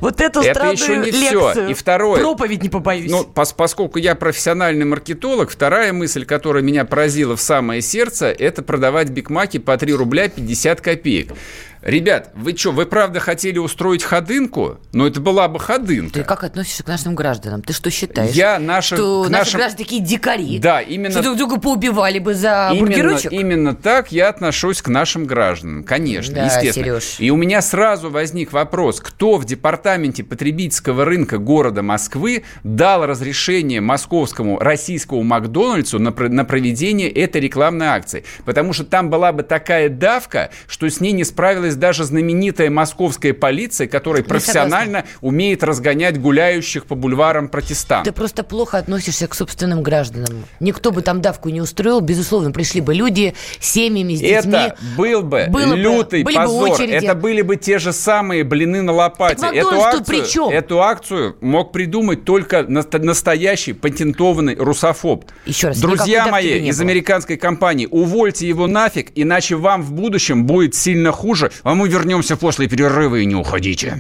вот 0.00 0.20
эту 0.20 0.40
это 0.42 0.50
странную 0.50 0.74
еще 0.74 0.96
не 0.98 1.10
лекцию. 1.10 1.50
Все. 1.52 1.68
И 1.68 1.72
второе. 1.72 2.20
Проповедь 2.20 2.62
не 2.62 2.68
побоюсь. 2.68 3.10
Ну, 3.10 3.24
пос 3.24 3.54
поскольку 3.54 3.98
я 3.98 4.14
профессиональный 4.14 4.84
маркетолог, 4.84 5.48
вторая 5.48 5.94
мысль, 5.94 6.26
которая 6.26 6.62
меня 6.62 6.84
поразила 6.84 7.34
в 7.34 7.40
самое 7.40 7.80
сердце, 7.80 8.26
это 8.26 8.62
продавать 8.62 9.08
бигмаки 9.08 9.58
по 9.58 9.78
3 9.78 9.94
рубля 9.94 10.28
50 10.28 10.82
копеек. 10.82 11.32
Ребят, 11.82 12.30
вы 12.34 12.56
что, 12.56 12.72
вы 12.72 12.86
правда 12.86 13.20
хотели 13.20 13.58
устроить 13.58 14.02
ходынку? 14.02 14.78
Но 14.92 15.06
это 15.06 15.20
была 15.20 15.48
бы 15.48 15.58
ходынка. 15.60 16.14
Ты 16.14 16.24
как 16.24 16.44
относишься 16.44 16.82
к 16.82 16.88
нашим 16.88 17.14
гражданам? 17.14 17.62
Ты 17.62 17.72
что 17.72 17.90
считаешь? 17.90 18.34
Я 18.34 18.58
наши, 18.58 18.96
что 18.96 19.22
наши 19.24 19.32
нашим... 19.32 19.60
граждане 19.60 19.84
такие 19.84 20.02
дикари? 20.02 20.58
Да, 20.58 20.80
именно... 20.80 21.10
Что 21.10 21.22
друг 21.22 21.36
друга 21.36 21.60
поубивали 21.60 22.18
бы 22.18 22.34
за 22.34 22.70
именно, 22.72 22.86
бургерочек? 22.86 23.32
Именно 23.32 23.74
так 23.74 24.12
я 24.12 24.28
отношусь 24.28 24.82
к 24.82 24.88
нашим 24.88 25.26
гражданам, 25.26 25.84
конечно, 25.84 26.34
да, 26.34 26.46
естественно. 26.46 27.00
Сереж. 27.00 27.16
И 27.18 27.30
у 27.30 27.36
меня 27.36 27.62
сразу 27.62 28.10
возник 28.10 28.52
вопрос, 28.52 29.00
кто 29.00 29.36
в 29.36 29.44
департаменте 29.44 30.24
потребительского 30.24 31.04
рынка 31.04 31.38
города 31.38 31.82
Москвы 31.82 32.44
дал 32.64 33.06
разрешение 33.06 33.80
московскому 33.80 34.58
российскому 34.58 35.22
Макдональдсу 35.22 35.98
на, 35.98 36.10
на 36.10 36.44
проведение 36.44 37.10
этой 37.10 37.40
рекламной 37.40 37.86
акции? 37.86 38.24
Потому 38.44 38.72
что 38.72 38.84
там 38.84 39.10
была 39.10 39.32
бы 39.32 39.42
такая 39.42 39.88
давка, 39.88 40.50
что 40.66 40.88
с 40.88 41.00
ней 41.00 41.12
не 41.12 41.24
справилась 41.24 41.67
появилась 41.68 41.76
даже 41.76 42.04
знаменитая 42.04 42.70
московская 42.70 43.34
полиция, 43.34 43.86
которая 43.86 44.22
профессионально 44.22 45.04
умеет 45.20 45.62
разгонять 45.62 46.20
гуляющих 46.20 46.86
по 46.86 46.94
бульварам 46.94 47.48
протестантов. 47.48 48.12
Ты 48.12 48.16
просто 48.16 48.42
плохо 48.42 48.78
относишься 48.78 49.26
к 49.26 49.34
собственным 49.34 49.82
гражданам. 49.82 50.44
Никто 50.60 50.90
бы 50.90 51.02
там 51.02 51.20
давку 51.20 51.48
не 51.50 51.60
устроил. 51.60 52.00
Безусловно, 52.00 52.50
пришли 52.50 52.80
бы 52.80 52.94
люди 52.94 53.34
с 53.60 53.70
семьями, 53.70 54.14
с 54.14 54.20
детьми. 54.20 54.54
Это 54.54 54.76
был 54.96 55.22
бы 55.22 55.46
Было 55.48 55.74
лютый 55.74 56.22
бы, 56.22 56.32
позор. 56.32 56.78
Бы 56.78 56.84
Это 56.84 57.14
были 57.14 57.42
бы 57.42 57.56
те 57.56 57.78
же 57.78 57.92
самые 57.92 58.44
блины 58.44 58.82
на 58.82 58.92
лопате. 58.92 59.40
Так 59.40 59.54
эту 59.54 59.80
акцию, 59.80 60.50
эту 60.50 60.82
акцию 60.82 61.36
мог 61.40 61.72
придумать 61.72 62.24
только 62.24 62.62
настоящий 62.62 63.72
патентованный 63.72 64.56
русофоб. 64.56 65.24
Еще 65.46 65.68
раз, 65.68 65.78
Друзья 65.78 66.26
мои 66.26 66.68
из 66.68 66.80
американской 66.80 67.36
компании, 67.36 67.88
увольте 67.90 68.48
его 68.48 68.66
нафиг, 68.66 69.10
иначе 69.14 69.56
вам 69.56 69.82
в 69.82 69.92
будущем 69.92 70.46
будет 70.46 70.74
сильно 70.74 71.12
хуже, 71.12 71.50
а 71.62 71.74
мы 71.74 71.88
вернемся 71.88 72.36
после 72.36 72.68
перерыва 72.68 73.16
и 73.16 73.26
не 73.26 73.34
уходите. 73.34 73.98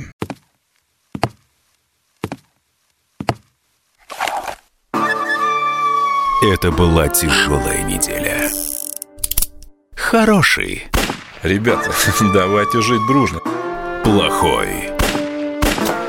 Это 6.40 6.70
была 6.70 7.08
тяжелая 7.08 7.82
неделя. 7.82 8.48
Хороший. 9.94 10.86
Ребята, 11.42 11.92
давайте 12.32 12.80
жить 12.80 13.06
дружно. 13.08 13.40
Плохой. 14.04 14.90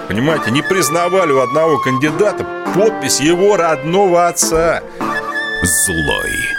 Понимаете, 0.08 0.52
не 0.52 0.62
признавали 0.62 1.32
у 1.32 1.42
одного 1.42 1.78
кандидата 1.80 2.46
подпись 2.74 3.20
его 3.20 3.58
родного 3.58 4.28
отца. 4.28 4.82
Злой. 5.62 6.59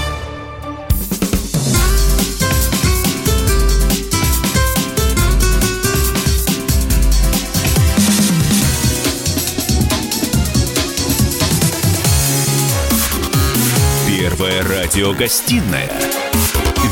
Первая 14.41 14.63
радиогостинная 14.63 15.91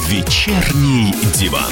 «Вечерний 0.07 1.11
диван». 1.33 1.71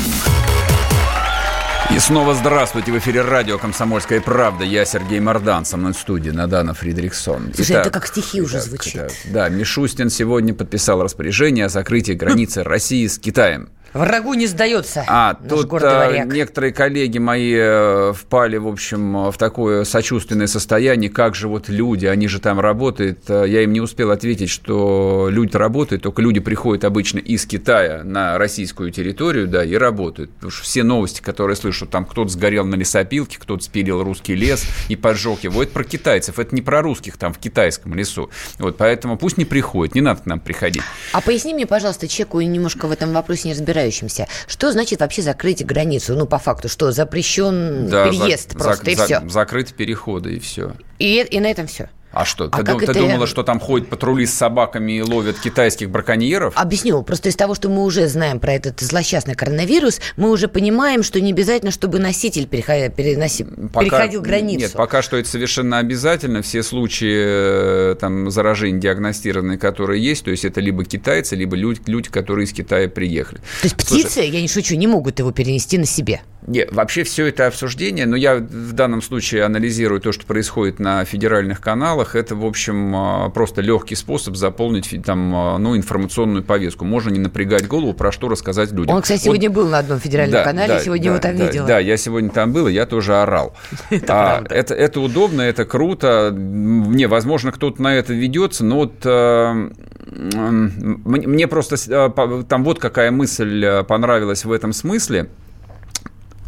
И 1.96 2.00
снова 2.00 2.34
здравствуйте. 2.34 2.92
В 2.92 2.98
эфире 2.98 3.22
радио 3.22 3.60
«Комсомольская 3.60 4.20
правда». 4.20 4.64
Я 4.64 4.86
Сергей 4.86 5.20
Мордан, 5.20 5.66
со 5.66 5.78
мной 5.78 5.94
в 5.94 5.98
студии 5.98 6.32
Надана 6.32 6.74
Фридрихсон. 6.74 7.52
Слушай, 7.54 7.74
Итак, 7.74 7.82
это 7.86 7.90
как 7.92 8.08
стихи 8.08 8.42
уже 8.42 8.60
звучит. 8.60 8.96
Да, 8.96 9.10
да, 9.26 9.50
Мишустин 9.50 10.10
сегодня 10.10 10.56
подписал 10.56 11.04
распоряжение 11.04 11.66
о 11.66 11.70
закрытии 11.70 12.14
границы 12.14 12.64
России 12.64 13.06
с 13.06 13.20
Китаем. 13.20 13.70
Врагу 13.94 14.34
не 14.34 14.48
сдается. 14.48 15.04
А, 15.08 15.34
тут 15.34 15.68
а, 15.82 16.26
некоторые 16.26 16.74
коллеги 16.74 17.18
мои 17.18 17.54
э, 17.56 18.14
впали, 18.14 18.58
в 18.58 18.68
общем, 18.68 19.32
в 19.32 19.38
такое 19.38 19.84
сочувственное 19.84 20.48
состояние, 20.48 21.10
как 21.10 21.36
же 21.36 21.48
вот 21.48 21.70
люди, 21.70 22.06
они 22.06 22.28
же 22.28 22.40
там 22.40 22.60
работают. 22.60 23.20
Э, 23.30 23.46
я 23.48 23.62
им 23.62 23.74
не 23.74 23.82
успел 23.82 24.12
ответить, 24.12 24.50
что 24.50 25.30
люди 25.32 25.56
работают, 25.56 26.04
только 26.04 26.22
люди 26.22 26.40
приходят 26.40 26.84
обычно 26.84 27.20
из 27.20 27.46
Китая 27.46 28.02
на 28.04 28.38
российскую 28.38 28.92
территорию, 28.92 29.48
да, 29.48 29.64
и 29.64 29.76
работают. 29.76 30.32
Потому 30.32 30.52
что 30.52 30.64
все 30.64 30.84
новости, 30.84 31.22
которые 31.22 31.56
слышу, 31.56 31.86
там 31.86 32.06
кто-то 32.06 32.30
сгорел 32.30 32.66
на 32.66 32.76
лесопилке, 32.76 33.38
кто-то 33.40 33.64
спилил 33.64 34.04
русский 34.04 34.36
лес 34.36 34.66
и 34.90 34.96
поджег 34.96 35.44
его. 35.44 35.64
Это 35.64 35.72
про 35.72 35.84
китайцев, 35.84 36.40
это 36.40 36.54
не 36.54 36.62
про 36.62 36.82
русских 36.82 37.18
там 37.18 37.34
в 37.34 37.40
китайском 37.40 37.94
лесу. 37.94 38.30
Вот, 38.60 38.78
поэтому 38.78 39.18
пусть 39.18 39.38
не 39.38 39.46
приходят, 39.46 39.96
не 39.96 40.02
надо 40.02 40.22
к 40.22 40.26
нам 40.26 40.40
приходить. 40.40 40.84
А 41.14 41.22
поясни 41.22 41.54
мне, 41.54 41.66
пожалуйста, 41.66 42.08
человеку 42.08 42.42
немножко 42.42 42.88
в 42.88 42.92
этом 42.92 43.14
вопросе 43.14 43.48
не 43.48 43.54
разбираюсь 43.54 43.77
разбирающимся, 43.78 44.28
что 44.48 44.72
значит 44.72 45.00
вообще 45.00 45.22
закрыть 45.22 45.66
границу? 45.66 46.16
Ну, 46.16 46.26
по 46.26 46.40
факту, 46.40 46.70
что 46.70 46.92
запрещен 46.92 47.90
да, 47.90 48.08
переезд 48.08 48.54
за, 48.54 48.60
просто, 48.60 48.86
за, 48.86 48.92
и 48.92 48.96
за, 48.96 49.06
все. 49.06 49.30
Закрыть 49.30 49.74
переходы, 49.74 50.36
и 50.36 50.40
все. 50.40 50.74
И, 51.00 51.26
и 51.30 51.40
на 51.40 51.48
этом 51.48 51.68
все. 51.68 51.90
А 52.12 52.26
что, 52.26 52.46
а 52.52 52.58
ты, 52.58 52.64
дум, 52.64 52.80
ты 52.80 52.94
думала, 52.94 53.28
что 53.28 53.44
там 53.44 53.60
ходят 53.60 53.90
патрули 53.90 54.26
с 54.26 54.34
собаками 54.34 54.94
и 54.94 55.02
ловят 55.02 55.40
китайских 55.40 55.90
браконьеров? 55.90 56.54
Объясню. 56.56 57.04
Просто 57.04 57.30
из 57.30 57.36
того, 57.36 57.54
что 57.54 57.70
мы 57.70 57.84
уже 57.84 58.08
знаем 58.08 58.40
про 58.40 58.54
этот 58.54 58.80
злосчастный 58.80 59.36
коронавирус, 59.36 60.00
мы 60.16 60.32
уже 60.32 60.48
понимаем, 60.48 61.04
что 61.04 61.20
не 61.22 61.32
обязательно, 61.32 61.72
чтобы 61.72 62.00
носитель 62.00 62.48
переходил, 62.48 62.92
переноси, 62.92 63.46
пока, 63.74 63.86
переходил 63.86 64.22
границу. 64.22 64.60
Нет, 64.60 64.74
пока 64.74 65.02
что 65.02 65.18
это 65.18 65.30
совершенно 65.30 65.80
обязательно. 65.80 66.42
Все 66.42 66.64
случаи 66.64 67.92
э, 67.92 67.96
там, 68.00 68.32
заражений 68.32 68.80
диагностированные, 68.80 69.58
которые 69.58 70.04
есть, 70.04 70.24
то 70.24 70.32
есть 70.32 70.46
это 70.46 70.62
либо 70.62 70.86
китайцы, 70.86 71.36
либо 71.36 71.56
люди, 71.56 71.82
люди 71.86 72.10
которые 72.10 72.46
из 72.46 72.54
Китая 72.54 72.88
приехали. 72.88 73.40
То 73.40 73.66
есть 73.66 73.76
птицы, 73.76 74.10
Слушай, 74.10 74.30
я 74.30 74.42
не 74.42 74.48
шучу, 74.48 74.76
не 74.76 74.88
могут 74.88 75.20
его 75.20 75.32
перенести 75.32 75.78
на 75.78 75.86
себе? 75.86 76.22
Нет, 76.48 76.72
вообще 76.72 77.04
все 77.04 77.26
это 77.26 77.48
обсуждение, 77.48 78.06
но 78.06 78.16
я 78.16 78.38
в 78.38 78.72
данном 78.72 79.02
случае 79.02 79.44
анализирую 79.44 80.00
то, 80.00 80.14
что 80.14 80.26
происходит 80.26 80.80
на 80.80 81.04
федеральных 81.04 81.60
каналах. 81.60 82.07
Это, 82.16 82.36
в 82.36 82.46
общем, 82.46 82.96
а, 82.96 83.30
просто 83.30 83.62
легкий 83.62 83.96
способ 83.96 84.36
заполнить 84.36 84.96
там, 85.06 85.36
а, 85.36 85.58
ну, 85.58 85.76
информационную 85.76 86.44
повестку. 86.44 86.86
Можно 86.86 87.10
не 87.10 87.20
напрягать 87.20 87.68
голову, 87.68 87.94
про 87.94 88.12
что 88.12 88.30
рассказать 88.30 88.72
людям. 88.72 88.96
Он, 88.96 89.02
кстати, 89.02 89.22
сегодня 89.22 89.50
Он... 89.50 89.56
был 89.56 89.68
на 89.68 89.80
одном 89.80 90.00
федеральном 90.00 90.34
да, 90.34 90.44
канале, 90.44 90.74
да, 90.74 90.80
сегодня 90.80 91.04
да, 91.06 91.10
его 91.10 91.20
там 91.20 91.38
да, 91.38 91.46
видела. 91.46 91.68
Да, 91.68 91.80
я 91.80 91.98
сегодня 91.98 92.30
там 92.30 92.54
был, 92.54 92.68
и 92.68 92.74
я 92.74 92.86
тоже 92.86 93.16
орал. 93.16 93.56
это, 93.90 94.14
а, 94.14 94.44
это, 94.50 94.74
это 94.74 95.00
удобно, 95.02 95.42
это 95.42 95.66
круто. 95.66 96.32
Не, 96.36 97.08
возможно, 97.08 97.52
кто-то 97.52 97.82
на 97.82 97.96
это 97.96 98.14
ведется, 98.14 98.64
но 98.66 98.76
вот 98.76 98.94
а, 99.06 99.54
мне 100.06 101.48
просто 101.48 102.46
там 102.48 102.64
вот 102.64 102.80
какая 102.80 103.12
мысль 103.12 103.84
понравилась 103.84 104.46
в 104.46 104.52
этом 104.52 104.74
смысле– 104.74 105.30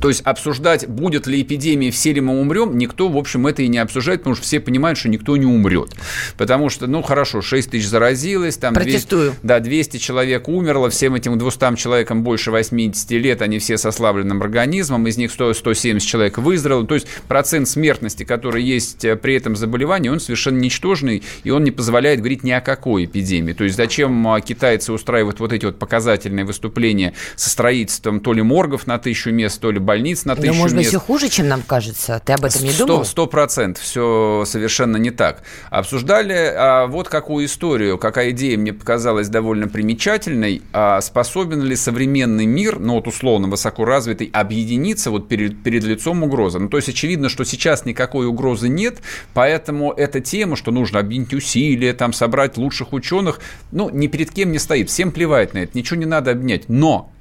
то 0.02 0.08
есть 0.10 0.22
обсуждать, 0.22 0.88
будет 0.88 1.28
ли 1.28 1.42
эпидемия, 1.42 1.92
все 1.92 2.14
ли 2.14 2.22
мы 2.22 2.40
умрем, 2.40 2.78
никто, 2.78 3.10
в 3.10 3.18
общем, 3.18 3.48
это 3.48 3.62
и 3.62 3.68
не 3.68 3.78
обсуждает, 3.78 4.22
потому 4.22 4.36
что 4.36 4.46
все 4.46 4.60
понимают, 4.60 4.98
что 4.98 5.10
никто 5.10 5.36
не 5.38 5.46
умрет. 5.46 5.92
Потому 6.38 6.70
что, 6.70 6.88
ну, 6.88 7.02
хорошо, 7.02 7.42
6 7.42 7.72
тысяч 7.72 7.88
заразилось, 7.88 8.58
там... 8.58 8.74
Протестую. 8.74 9.32
200, 9.32 9.40
да, 9.44 9.60
200 9.60 9.98
человек 9.98 10.48
умерло, 10.48 10.90
всем 10.90 11.16
этим 11.16 11.38
200 11.38 11.76
человекам 11.76 12.24
больше 12.24 12.52
80 12.52 13.12
лет, 13.12 13.42
они 13.42 13.60
все 13.60 13.78
со 13.78 13.92
ослабленным 14.00 14.42
организмом, 14.42 15.06
из 15.08 15.18
них 15.18 15.32
100, 15.32 15.56
170 15.56 16.08
человек 16.08 16.38
выздоровело. 16.38 16.88
То 16.88 16.96
есть 16.96 17.08
процент 17.28 17.68
смертности, 17.68 18.24
который 18.24 18.64
есть 18.64 19.04
э, 19.04 19.16
при 19.18 19.36
этом 19.36 19.56
заболевании, 19.56 20.10
он 20.10 20.20
совершенно 20.20 20.58
ничтожный, 20.60 21.24
и 21.44 21.50
он 21.50 21.64
не 21.64 21.72
позволяет 21.72 22.20
говорить 22.20 22.44
ни 22.44 22.52
о 22.52 22.62
какой 22.62 23.06
эпидемии. 23.06 23.54
То 23.54 23.66
есть 23.66 23.76
зачем 23.76 24.28
а, 24.28 24.40
китайцы 24.40 24.94
устраивают 24.94 25.40
вот 25.40 25.52
эти 25.52 25.66
вот 25.66 25.78
показательные 25.78 26.46
выступления 26.46 27.14
со 27.36 27.50
строительством 27.50 28.22
то 28.22 28.32
ли 28.32 28.42
моргов 28.42 28.88
на 28.88 28.98
тысячу 28.98 29.32
мест, 29.32 29.60
то 29.60 29.72
ли 29.72 29.80
больниц 29.90 30.24
на 30.24 30.36
тысячу 30.36 30.54
Но, 30.54 30.60
может 30.60 30.76
быть, 30.76 30.86
мест. 30.86 30.90
все 30.90 31.00
хуже, 31.00 31.30
чем 31.30 31.48
нам 31.48 31.64
кажется. 31.64 32.22
Ты 32.24 32.34
об 32.34 32.46
этом 32.46 32.64
не 32.64 32.74
думал? 32.74 33.06
Сто 33.06 33.26
процентов. 33.26 33.84
Все 33.84 34.44
совершенно 34.46 34.98
не 34.98 35.10
так. 35.10 35.42
Обсуждали 35.72 36.54
а, 36.56 36.86
вот 36.86 37.10
какую 37.10 37.48
историю, 37.48 37.98
какая 37.98 38.30
идея 38.30 38.56
мне 38.56 38.72
показалась 38.72 39.30
довольно 39.30 39.68
примечательной. 39.68 40.62
А 40.74 41.02
способен 41.02 41.64
ли 41.64 41.76
современный 41.76 42.46
мир, 42.46 42.78
ну 42.78 42.94
вот 42.94 43.08
условно 43.08 43.48
высокоразвитый, 43.48 44.30
объединиться 44.32 45.10
вот 45.10 45.28
перед, 45.28 45.64
перед 45.64 45.84
лицом 45.84 46.22
угрозы? 46.22 46.60
Ну 46.60 46.70
то 46.70 46.78
есть 46.78 46.90
очевидно, 46.90 47.28
что 47.28 47.44
сейчас 47.44 47.86
никакой 47.86 48.28
угрозы 48.28 48.70
нет, 48.70 49.00
поэтому 49.34 49.92
эта 49.92 50.20
тема, 50.20 50.56
что 50.56 50.70
нужно 50.70 51.00
объединить 51.00 51.34
усилия, 51.34 51.94
там 51.94 52.14
собрать 52.14 52.58
лучших 52.58 52.94
ученых, 52.94 53.40
ну 53.72 53.90
ни 53.90 54.06
перед 54.06 54.30
кем 54.30 54.52
не 54.52 54.60
стоит. 54.60 54.90
Всем 54.90 55.12
плевать 55.12 55.56
на 55.56 55.60
это, 55.60 55.76
ничего 55.76 56.00
не 56.00 56.06
надо 56.06 56.30
объединять. 56.30 56.70
Но, 56.70 57.12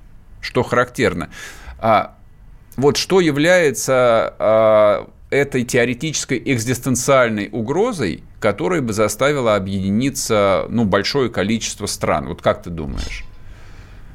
что 0.42 0.62
характерно, 0.62 1.30
а, 1.78 2.17
вот 2.78 2.96
что 2.96 3.20
является 3.20 4.34
а, 4.38 5.10
этой 5.30 5.64
теоретической 5.64 6.40
экзистенциальной 6.44 7.48
угрозой, 7.50 8.22
которая 8.40 8.80
бы 8.80 8.92
заставила 8.92 9.56
объединиться 9.56 10.64
ну, 10.70 10.84
большое 10.84 11.28
количество 11.28 11.86
стран. 11.86 12.28
Вот 12.28 12.40
как 12.40 12.62
ты 12.62 12.70
думаешь? 12.70 13.24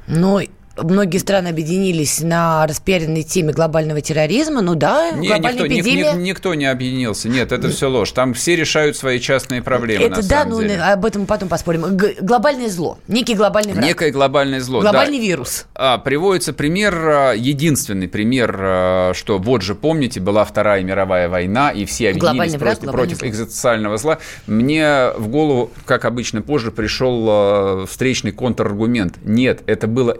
Ну, 0.06 0.40
многие 0.76 1.18
страны 1.18 1.48
объединились 1.48 2.20
на 2.20 2.66
распиаренной 2.66 3.22
теме 3.22 3.52
глобального 3.52 4.00
терроризма, 4.00 4.60
ну 4.60 4.74
да, 4.74 5.12
не, 5.12 5.28
глобальная 5.28 5.52
никто, 5.52 5.66
эпидемия... 5.66 6.12
Ни, 6.12 6.18
ни, 6.18 6.22
никто 6.28 6.54
не 6.54 6.66
объединился, 6.66 7.28
нет, 7.28 7.52
это 7.52 7.70
все 7.70 7.88
ложь. 7.88 8.12
Там 8.12 8.34
все 8.34 8.56
решают 8.56 8.96
свои 8.96 9.20
частные 9.20 9.62
проблемы, 9.62 10.04
Это 10.04 10.26
да, 10.28 10.44
ну 10.44 10.60
деле. 10.60 10.80
об 10.80 11.04
этом 11.04 11.22
мы 11.22 11.26
потом 11.26 11.48
поспорим. 11.48 11.96
Г- 11.96 12.16
глобальное 12.20 12.68
зло, 12.68 12.98
некий 13.08 13.34
глобальный 13.34 13.72
враг. 13.72 13.84
Некое 13.84 14.10
глобальное 14.10 14.60
зло. 14.60 14.80
Глобальный 14.80 15.18
да. 15.18 15.24
вирус. 15.24 15.66
А, 15.74 15.98
приводится 15.98 16.52
пример, 16.52 16.94
а, 16.94 17.32
единственный 17.32 18.08
пример, 18.08 18.56
а, 18.58 19.12
что 19.14 19.38
вот 19.38 19.62
же, 19.62 19.74
помните, 19.74 20.20
была 20.20 20.44
Вторая 20.44 20.82
мировая 20.82 21.28
война, 21.28 21.70
и 21.70 21.84
все 21.84 22.10
объединились 22.10 22.20
Глобальный 22.20 22.58
враг, 22.58 22.70
просто 22.72 22.86
глобальный 22.86 23.06
против 23.08 23.18
зло. 23.20 23.28
экзистенциального 23.28 23.96
зла. 23.96 24.18
Мне 24.46 25.10
в 25.16 25.28
голову, 25.28 25.70
как 25.86 26.04
обычно 26.04 26.42
позже, 26.42 26.70
пришел 26.70 27.26
а, 27.28 27.86
встречный 27.86 28.32
контраргумент. 28.32 29.16
Нет, 29.24 29.62
это 29.66 29.86
было 29.86 30.10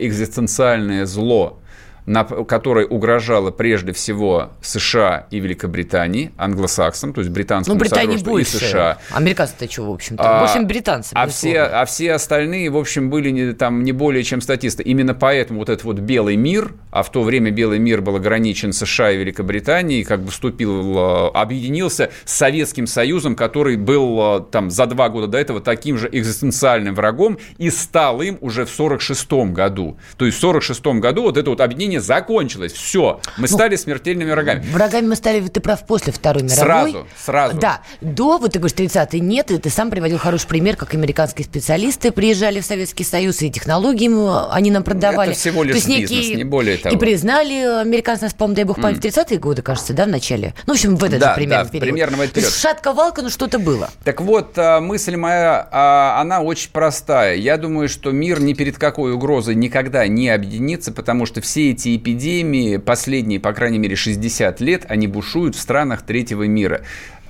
экзистенциальное 0.45 1.07
зло, 1.07 1.59
на, 2.07 2.25
которое 2.25 2.87
угрожало 2.87 3.51
прежде 3.51 3.93
всего 3.93 4.51
США 4.61 5.27
и 5.31 5.41
Великобритании, 5.41 6.33
англосаксам, 6.37 7.13
то 7.13 7.21
есть 7.21 7.31
британскому 7.31 7.75
Ну, 7.75 7.81
Британии 7.81 8.19
больше. 8.19 8.57
и 8.57 8.61
США. 8.61 8.99
Американцы-то 9.11 9.71
что, 9.71 9.91
в 9.91 9.95
общем-то? 9.95 10.23
А, 10.23 10.41
больше 10.41 10.61
британцы. 10.67 11.13
А 11.15 11.27
все, 11.27 11.61
а 11.61 11.85
все 11.87 12.13
остальные, 12.13 12.71
в 12.71 12.77
общем, 12.77 13.11
были 13.11 13.31
не, 13.31 13.53
там 13.53 13.83
не 13.83 13.93
более 13.93 14.23
чем 14.23 14.41
статисты. 14.41 14.83
Именно 14.83 15.15
поэтому 15.15 15.61
вот 15.61 15.69
этот 15.69 15.85
вот 15.85 15.99
белый 15.99 16.37
мир, 16.37 16.73
а 16.91 17.03
в 17.03 17.11
то 17.11 17.23
время 17.23 17.51
белый 17.51 17.79
мир 17.79 18.03
был 18.03 18.17
ограничен 18.17 18.73
США 18.73 19.11
и 19.13 19.17
Великобританией, 19.17 20.05
как 20.05 20.21
бы 20.21 20.31
вступил, 20.31 20.97
э, 20.99 21.31
объединился 21.35 22.11
с 22.25 22.35
Советским 22.35 22.87
Союзом, 22.87 23.35
который 23.35 23.77
был 23.77 24.39
э, 24.39 24.45
там 24.51 24.71
за 24.71 24.87
два 24.87 25.09
года 25.09 25.27
до 25.27 25.39
этого 25.39 25.61
таким 25.61 25.97
же 25.99 26.09
экзистенциальным 26.13 26.95
врагом 26.95 27.39
и 27.59 27.71
стал 27.71 28.21
им 28.21 28.39
уже 28.41 28.67
в 28.67 28.71
46 28.71 29.33
году. 29.53 29.97
То 30.17 30.27
есть 30.27 30.37
в 30.39 30.41
46 30.41 30.85
году 31.01 31.23
вот 31.23 31.37
это 31.37 31.51
вот 31.51 31.61
объединение 31.61 31.94
закончилось. 32.01 32.73
Все, 32.73 33.21
мы 33.37 33.49
стали 33.49 33.77
смертельными 33.77 34.31
врагами. 34.31 34.65
Врагами 34.71 35.09
мы 35.09 35.17
стали, 35.17 35.41
ты 35.49 35.61
прав, 35.61 35.87
после 35.87 36.13
Второй 36.13 36.43
мировой. 36.43 36.57
Сразу, 36.93 37.07
сразу. 37.17 37.59
Да, 37.59 37.81
до, 38.01 38.39
вот 38.39 38.53
ты 38.53 38.59
говоришь, 38.59 38.77
30-е 38.77 39.21
нет, 39.21 39.51
и 39.51 39.59
ты 39.59 39.71
сам 39.71 39.91
приводил 39.91 40.19
хороший 40.19 40.47
пример, 40.49 40.77
как 40.77 40.95
американские 40.95 41.45
специалисты 41.45 42.11
приезжали 42.13 42.61
в 42.61 42.65
Советский 42.67 43.05
Союз, 43.05 43.43
и 43.43 43.51
технологии 43.51 44.05
ему- 44.05 44.33
они 44.51 44.71
нам 44.71 44.83
продавали. 44.83 45.31
Это 45.33 45.39
всего 45.41 45.63
лишь 45.63 45.83
То 45.83 45.91
есть 45.91 46.11
бизнес, 46.11 46.37
не 46.37 46.45
более 46.45 46.77
того. 46.77 46.95
И 46.95 46.99
признали 46.99 47.81
американцы, 47.81 48.25
нас, 48.25 48.35
по-моему, 48.35 48.57
дай 48.57 48.65
бог 48.65 48.81
память, 48.81 48.99
в 48.99 49.01
30-е 49.01 49.39
годы, 49.39 49.63
кажется, 49.63 49.93
да, 49.95 50.05
в 50.05 50.09
начале? 50.09 50.55
Ну, 50.67 50.75
в 50.75 50.77
общем, 50.77 50.97
в 50.97 51.05
этот 51.05 51.21
Да, 51.21 51.31
же 51.31 51.35
примерно 51.37 51.65
да, 51.65 51.71
период. 51.71 51.85
примерно 51.85 52.17
в 52.17 52.21
этот 52.21 52.35
период. 52.35 52.53
шатка-валка, 52.53 53.23
но 53.23 53.31
что-то 53.31 53.59
было. 53.59 53.91
Так 54.05 54.21
вот, 54.21 54.53
а, 54.57 54.81
мысль 54.81 55.17
моя, 55.17 55.69
а, 55.71 56.21
она 56.21 56.41
очень 56.41 56.71
простая. 56.71 57.37
Я 57.37 57.57
думаю, 57.57 57.89
что 57.89 58.11
мир 58.11 58.41
ни 58.41 58.53
перед 58.55 58.79
какой 58.79 59.13
угрозой 59.13 59.55
никогда 59.55 60.07
не 60.07 60.29
объединится, 60.31 60.93
потому 60.93 61.27
что 61.27 61.41
все 61.41 61.71
эти 61.71 61.84
эпидемии, 61.87 62.77
последние, 62.77 63.41
по 63.41 63.53
крайней 63.53 63.79
мере, 63.79 63.97
60 63.97 64.61
лет, 64.61 64.85
они 64.89 65.07
бушуют 65.07 65.57
в 65.57 65.61
странах 65.61 66.03
третьего 66.03 66.45
мира. 66.45 66.83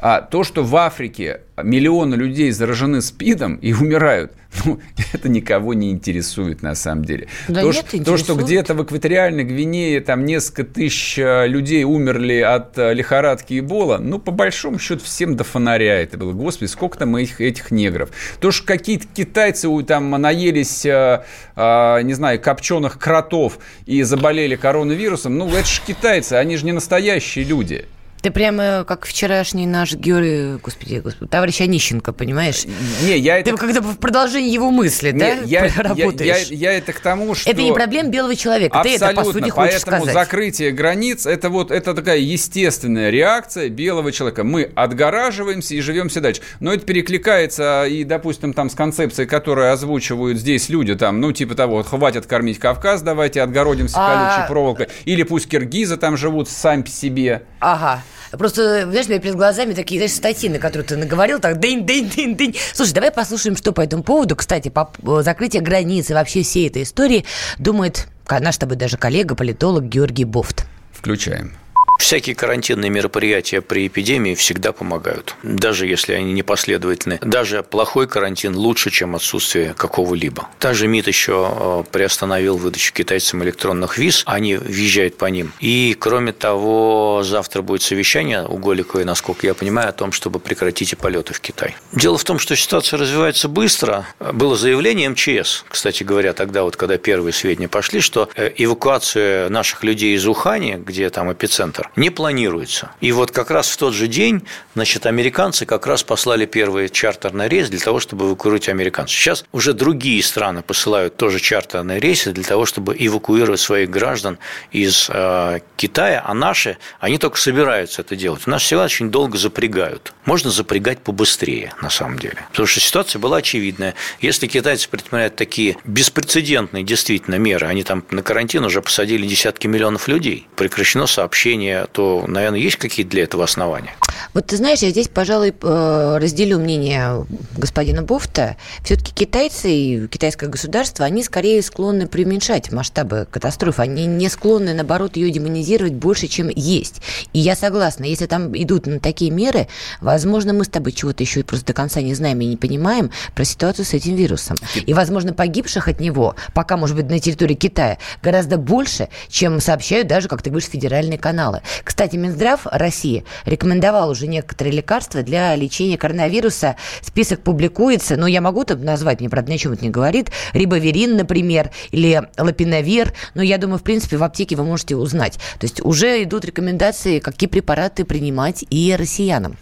А 0.05 0.21
то, 0.21 0.45
что 0.45 0.63
в 0.63 0.77
Африке 0.77 1.41
миллионы 1.57 2.15
людей 2.15 2.51
заражены 2.51 3.01
СПИДом 3.01 3.57
и 3.57 3.73
умирают, 3.73 4.33
ну, 4.67 4.79
это 5.15 5.31
никого 5.31 5.73
не 5.73 5.93
интересует 5.93 6.61
на 6.61 6.75
самом 6.75 7.07
деле. 7.07 7.29
Да 7.49 7.63
то, 7.63 7.73
нет, 7.73 7.87
что, 7.87 8.05
то, 8.05 8.17
что 8.19 8.35
где-то 8.35 8.75
в 8.75 8.85
экваториальной 8.85 9.45
Гвинее 9.45 10.03
там 10.03 10.27
несколько 10.27 10.65
тысяч 10.65 11.19
э, 11.19 11.47
людей 11.47 11.85
умерли 11.85 12.41
от 12.41 12.77
э, 12.77 12.93
лихорадки 12.93 13.59
Эбола, 13.59 13.97
ну, 13.97 14.19
по 14.19 14.31
большому 14.31 14.79
счету, 14.79 15.03
всем 15.03 15.37
до 15.37 15.45
фонаря 15.45 16.03
это 16.03 16.19
было. 16.19 16.35
Господи, 16.35 16.69
сколько 16.69 16.99
там 16.99 17.17
этих, 17.17 17.41
этих 17.41 17.71
негров. 17.71 18.11
То, 18.41 18.51
что 18.51 18.67
какие-то 18.67 19.07
китайцы 19.07 19.71
там 19.85 20.11
наелись, 20.11 20.85
э, 20.85 21.23
не 21.57 22.13
знаю, 22.13 22.39
копченых 22.43 22.99
кротов 22.99 23.59
и 23.87 24.03
заболели 24.03 24.57
коронавирусом, 24.57 25.39
ну, 25.39 25.49
это 25.49 25.67
же 25.67 25.81
китайцы, 25.87 26.35
они 26.35 26.59
же 26.59 26.67
не 26.67 26.73
настоящие 26.73 27.47
люди. 27.47 27.87
Ты 28.25 28.31
прямо 28.31 28.85
как 28.89 29.05
вчерашний 29.05 29.67
наш 29.67 29.93
Георгий, 29.93 30.57
господи, 30.63 31.03
господи, 31.05 31.29
товарищ 31.29 31.61
Онищенко, 31.61 32.15
понимаешь? 32.15 32.65
Не, 33.03 33.19
я 33.19 33.39
это... 33.39 33.51
Ты 33.51 33.57
как-то 33.59 33.83
в 33.83 33.99
продолжении 33.99 34.51
его 34.51 34.71
мысли, 34.71 35.11
Не, 35.11 35.19
да, 35.19 35.27
я, 35.45 35.67
я, 35.67 35.83
работаешь? 35.83 36.47
я- 36.49 36.57
я 36.71 36.79
это 36.79 36.95
к 36.95 37.01
тому, 37.01 37.35
что... 37.35 37.51
Это 37.51 37.61
не 37.61 37.75
проблема 37.75 38.09
белого 38.09 38.35
человека. 38.35 38.81
Ты 38.83 38.95
это, 38.95 39.13
по 39.13 39.25
сути, 39.25 39.51
хочешь 39.51 39.83
Поэтому 39.85 39.97
сказать. 40.07 40.15
закрытие 40.15 40.71
границ 40.71 41.27
это 41.27 41.51
вот 41.51 41.71
это 41.71 41.93
такая 41.93 42.17
естественная 42.17 43.11
реакция 43.11 43.69
белого 43.69 44.11
человека. 44.11 44.43
Мы 44.43 44.71
отгораживаемся 44.75 45.75
и 45.75 45.83
живем 45.83 46.09
все 46.09 46.21
дальше. 46.21 46.41
Но 46.61 46.73
это 46.73 46.87
перекликается 46.87 47.85
и, 47.85 48.05
допустим, 48.05 48.55
там 48.55 48.71
с 48.71 48.75
концепцией, 48.75 49.27
которую 49.29 49.71
озвучивают 49.71 50.39
здесь 50.39 50.71
люди, 50.71 50.95
там, 50.95 51.21
ну, 51.21 51.31
типа 51.33 51.55
того, 51.57 51.77
вот, 51.77 51.89
хватит 51.89 52.25
кормить 52.25 52.59
Кавказ, 52.59 53.03
давайте 53.03 53.43
отгородимся 53.43 53.97
А- 53.99 54.31
колючей 54.37 54.49
проволокой. 54.49 54.89
Или 55.05 55.25
пусть 55.25 55.47
киргизы 55.47 55.99
там 55.99 56.17
живут 56.17 56.49
сами 56.49 56.81
по 56.81 56.89
себе. 56.89 57.43
Ага. 57.61 58.03
Просто, 58.39 58.83
знаешь, 58.91 59.07
у 59.07 59.11
меня 59.11 59.21
перед 59.21 59.35
глазами 59.37 59.75
такие, 59.75 60.01
знаешь, 60.01 60.13
статьи, 60.13 60.49
на 60.49 60.59
которые 60.59 60.87
ты 60.87 60.97
наговорил, 60.97 61.41
так 61.41 61.59
дынь, 61.59 61.85
дынь, 61.85 62.11
дынь, 62.15 62.37
дынь. 62.37 62.57
Слушай, 62.73 62.93
давай 62.93 63.11
послушаем, 63.11 63.57
что 63.57 63.73
по 63.73 63.81
этому 63.81 64.03
поводу, 64.03 64.37
кстати, 64.37 64.69
по 64.69 65.23
закрытию 65.23 65.63
границ 65.63 66.11
и 66.11 66.15
вообще 66.15 66.43
всей 66.43 66.69
этой 66.69 66.83
истории 66.83 67.25
думает 67.59 68.07
наш 68.29 68.55
с 68.55 68.59
тобой 68.59 68.77
даже 68.77 68.97
коллега, 68.97 69.35
политолог 69.35 69.85
Георгий 69.85 70.25
Бофт. 70.25 70.67
Включаем. 70.93 71.53
Всякие 71.99 72.35
карантинные 72.35 72.91
мероприятия 72.91 73.61
при 73.61 73.87
эпидемии 73.87 74.35
всегда 74.35 74.73
помогают, 74.73 75.37
даже 75.43 75.87
если 75.87 76.13
они 76.13 76.33
непоследовательны. 76.33 77.19
Даже 77.23 77.63
плохой 77.63 78.07
карантин 78.07 78.57
лучше, 78.57 78.91
чем 78.91 79.17
отсутствие 79.17 79.75
какого-либо. 79.75 80.49
Также 80.59 80.87
МИД 80.87 81.09
еще 81.09 81.51
э, 81.51 81.85
приостановил 81.91 82.57
выдачу 82.57 82.93
китайцам 82.93 83.43
электронных 83.43 83.99
виз, 83.99 84.23
они 84.27 84.57
въезжают 84.57 85.17
по 85.17 85.27
ним. 85.27 85.53
И, 85.61 85.97
кроме 85.99 86.33
того, 86.33 87.23
завтра 87.25 87.63
будет 87.63 87.83
совещание 87.83 88.45
у 88.47 88.59
Голиковой, 88.59 89.05
насколько 89.05 89.47
я 89.47 89.55
понимаю, 89.55 89.89
о 89.89 89.93
том, 89.93 90.13
чтобы 90.13 90.41
прекратить 90.41 90.97
полеты 90.99 91.33
в 91.33 91.41
Китай. 91.41 91.77
Дело 91.93 92.19
в 92.19 92.25
том, 92.25 92.39
что 92.39 92.57
ситуация 92.57 92.99
развивается 92.99 93.49
быстро. 93.49 94.07
Было 94.21 94.57
заявление 94.57 95.09
МЧС, 95.11 95.65
кстати 95.69 96.03
говоря, 96.03 96.33
тогда 96.33 96.65
вот, 96.65 96.77
когда 96.77 96.99
первые 96.99 97.33
сведения 97.33 97.69
пошли, 97.69 98.01
что 98.01 98.29
э, 98.37 98.51
эвакуация 98.57 99.49
наших 99.49 99.85
людей 99.85 100.15
из 100.15 100.27
Ухани, 100.27 100.75
где 100.75 101.09
там 101.11 101.33
эпицентр, 101.33 101.84
не 101.97 102.11
планируется. 102.11 102.91
И 103.01 103.13
вот 103.13 103.31
как 103.31 103.51
раз 103.51 103.69
в 103.69 103.77
тот 103.77 103.95
же 103.95 104.07
день, 104.07 104.43
значит, 104.75 105.07
американцы 105.07 105.67
как 105.67 105.87
раз 105.87 106.03
послали 106.03 106.47
первый 106.47 106.89
чартерный 106.89 107.49
рейс 107.49 107.69
для 107.69 107.81
того, 107.81 108.01
чтобы 108.01 108.27
эвакуировать 108.27 108.69
американцев. 108.69 109.17
Сейчас 109.17 109.45
уже 109.53 109.73
другие 109.73 110.23
страны 110.23 110.63
посылают 110.63 111.17
тоже 111.17 111.41
чартерные 111.41 112.01
рейсы 112.01 112.33
для 112.33 112.45
того, 112.45 112.67
чтобы 112.67 112.97
эвакуировать 112.99 113.61
своих 113.61 113.91
граждан 113.91 114.39
из 114.73 115.09
э, 115.13 115.61
Китая, 115.77 116.23
а 116.25 116.35
наши, 116.35 116.79
они 117.01 117.19
только 117.19 117.39
собираются 117.39 118.03
это 118.03 118.17
делать. 118.17 118.43
У 118.47 118.51
нас 118.51 118.63
всегда 118.63 118.85
очень 118.85 119.11
долго 119.11 119.39
запрягают. 119.39 120.13
Можно 120.25 120.51
запрягать 120.51 121.01
побыстрее, 121.01 121.73
на 121.83 121.91
самом 121.91 122.19
деле. 122.19 122.39
Потому 122.51 122.67
что 122.67 122.81
ситуация 122.81 123.19
была 123.19 123.39
очевидная. 123.39 123.95
Если 124.21 124.47
китайцы 124.47 124.89
предпринимают 124.89 125.37
такие 125.37 125.77
беспрецедентные 125.85 126.85
действительно 126.85 127.37
меры, 127.37 127.67
они 127.67 127.83
там 127.83 128.05
на 128.11 128.23
карантин 128.23 128.65
уже 128.65 128.81
посадили 128.83 129.27
десятки 129.27 129.67
миллионов 129.67 130.09
людей, 130.09 130.47
прекращено 130.57 131.07
сообщение 131.07 131.74
решение, 131.75 131.87
то, 131.93 132.25
наверное, 132.27 132.61
есть 132.61 132.77
какие-то 132.77 133.11
для 133.11 133.25
этого 133.25 133.45
основания. 133.45 133.95
Вот 134.33 134.47
ты 134.47 134.57
знаешь, 134.57 134.81
я 134.81 134.91
здесь, 134.91 135.09
пожалуй, 135.09 135.55
э, 135.61 136.19
разделю 136.21 136.59
мнение 136.59 137.25
господина 137.57 138.03
Бофта. 138.03 138.57
Все-таки 138.83 139.13
китайцы 139.13 139.71
и 139.71 140.09
китайское 140.09 140.49
государство, 140.49 141.05
они 141.05 141.23
скорее 141.23 141.63
склонны 141.63 142.07
преуменьшать 142.07 142.73
масштабы 142.73 143.29
катастрофы. 143.31 143.83
Они 143.83 144.07
не 144.07 144.29
склонны, 144.29 144.75
наоборот, 144.75 145.17
ее 145.17 145.31
демонизировать 145.31 145.95
больше, 145.95 146.27
чем 146.27 146.49
есть. 146.49 147.01
И 147.33 147.39
я 147.39 147.55
согласна, 147.55 148.05
если 148.05 148.27
там 148.27 148.57
идут 148.57 148.87
на 148.87 148.99
такие 148.99 149.31
меры, 149.31 149.69
возможно, 150.01 150.53
мы 150.53 150.65
с 150.65 150.69
тобой 150.69 150.93
чего-то 150.93 151.23
еще 151.23 151.43
просто 151.45 151.67
до 151.67 151.73
конца 151.73 152.01
не 152.01 152.15
знаем 152.15 152.41
и 152.41 152.47
не 152.47 152.57
понимаем 152.57 153.11
про 153.35 153.45
ситуацию 153.45 153.85
с 153.85 153.95
этим 153.95 154.17
вирусом. 154.17 154.57
И, 154.75 154.95
возможно, 154.95 155.33
погибших 155.33 155.89
от 155.89 156.01
него, 156.01 156.35
пока, 156.55 156.77
может 156.77 156.97
быть, 156.97 157.09
на 157.09 157.19
территории 157.21 157.55
Китая, 157.55 157.99
гораздо 158.23 158.57
больше, 158.57 159.09
чем 159.29 159.61
сообщают 159.61 160.09
даже, 160.09 160.29
как 160.29 160.43
ты 160.43 160.51
говоришь, 160.51 160.69
федеральные 160.69 161.19
каналы. 161.19 161.63
Кстати, 161.83 162.17
Минздрав 162.17 162.67
России 162.67 163.25
рекомендовал 163.45 164.11
уже 164.11 164.27
некоторые 164.27 164.75
лекарства 164.75 165.23
для 165.23 165.55
лечения 165.55 165.99
коронавируса. 165.99 166.77
Список 167.01 167.41
публикуется, 167.41 168.17
но 168.17 168.27
я 168.27 168.41
могу 168.41 168.65
там 168.65 168.85
назвать, 168.85 169.21
мне, 169.21 169.29
правда, 169.29 169.51
ни 169.51 169.57
о 169.57 169.59
чем 169.59 169.73
это 169.73 169.85
не 169.85 169.91
говорит. 169.91 170.31
Рибоверин, 170.53 171.17
например, 171.17 171.71
или 171.91 172.23
лапиновир. 172.37 173.13
Но 173.35 173.43
я 173.43 173.59
думаю, 173.59 173.79
в 173.79 173.83
принципе, 173.83 174.17
в 174.17 174.23
аптеке 174.23 174.57
вы 174.57 174.65
можете 174.65 174.97
узнать. 174.97 175.35
То 175.59 175.65
есть 175.65 175.81
уже 175.81 176.23
идут 176.23 176.45
рекомендации, 176.45 177.19
какие 177.19 177.49
препараты 177.49 178.05
принимать 178.05 178.65
и 178.71 178.95
россиянам. 178.99 179.57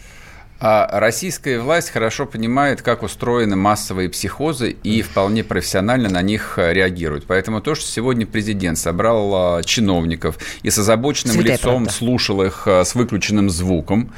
А 0.64 1.00
российская 1.00 1.58
власть 1.58 1.90
хорошо 1.90 2.24
понимает, 2.24 2.82
как 2.82 3.02
устроены 3.02 3.56
массовые 3.56 4.08
психозы 4.08 4.76
и 4.84 5.02
вполне 5.02 5.42
профессионально 5.42 6.08
на 6.08 6.22
них 6.22 6.54
э, 6.56 6.72
реагирует. 6.72 7.24
Поэтому 7.26 7.60
то, 7.60 7.74
что 7.74 7.84
сегодня 7.84 8.26
президент 8.26 8.78
собрал 8.78 9.34
а, 9.34 9.62
чиновников 9.64 10.38
и 10.62 10.70
с 10.70 10.78
озабоченным 10.78 11.34
Святая 11.34 11.56
лицом 11.56 11.74
правда. 11.82 11.92
слушал 11.92 12.42
их 12.44 12.68
а, 12.68 12.84
с 12.84 12.94
выключенным 12.94 13.50
звуком, 13.50 14.12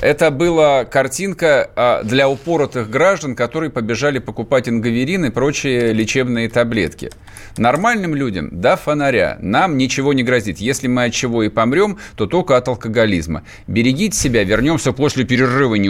это 0.00 0.30
была 0.30 0.86
картинка 0.86 1.70
а, 1.76 2.02
для 2.02 2.30
упоротых 2.30 2.88
граждан, 2.88 3.36
которые 3.36 3.68
побежали 3.68 4.20
покупать 4.20 4.70
ингаверин 4.70 5.26
и 5.26 5.30
прочие 5.30 5.92
лечебные 5.92 6.48
таблетки. 6.48 7.10
Нормальным 7.58 8.14
людям 8.14 8.48
до 8.50 8.76
фонаря 8.76 9.36
нам 9.42 9.76
ничего 9.76 10.14
не 10.14 10.22
грозит. 10.22 10.58
Если 10.58 10.86
мы 10.88 11.04
от 11.04 11.12
чего 11.12 11.42
и 11.42 11.50
помрем, 11.50 11.98
то 12.16 12.26
только 12.26 12.56
от 12.56 12.68
алкоголизма. 12.68 13.42
Берегите 13.66 14.16
себя, 14.16 14.44
вернемся 14.44 14.92
после 14.92 15.24
перерыва, 15.24 15.74
не 15.74 15.89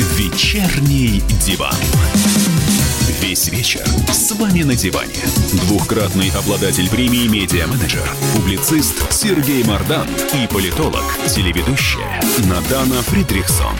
«Вечерний 0.00 1.22
диван». 1.44 1.74
Весь 3.20 3.48
вечер 3.48 3.86
с 4.10 4.32
вами 4.32 4.62
на 4.62 4.74
диване. 4.74 5.12
Двухкратный 5.66 6.30
обладатель 6.30 6.88
премии 6.88 7.28
«Медиа-менеджер», 7.28 8.08
публицист 8.34 9.12
Сергей 9.12 9.62
Мардан 9.62 10.08
и 10.32 10.46
политолог, 10.46 11.04
телеведущая 11.28 12.22
Надана 12.48 13.02
Фридрихсон. 13.02 13.76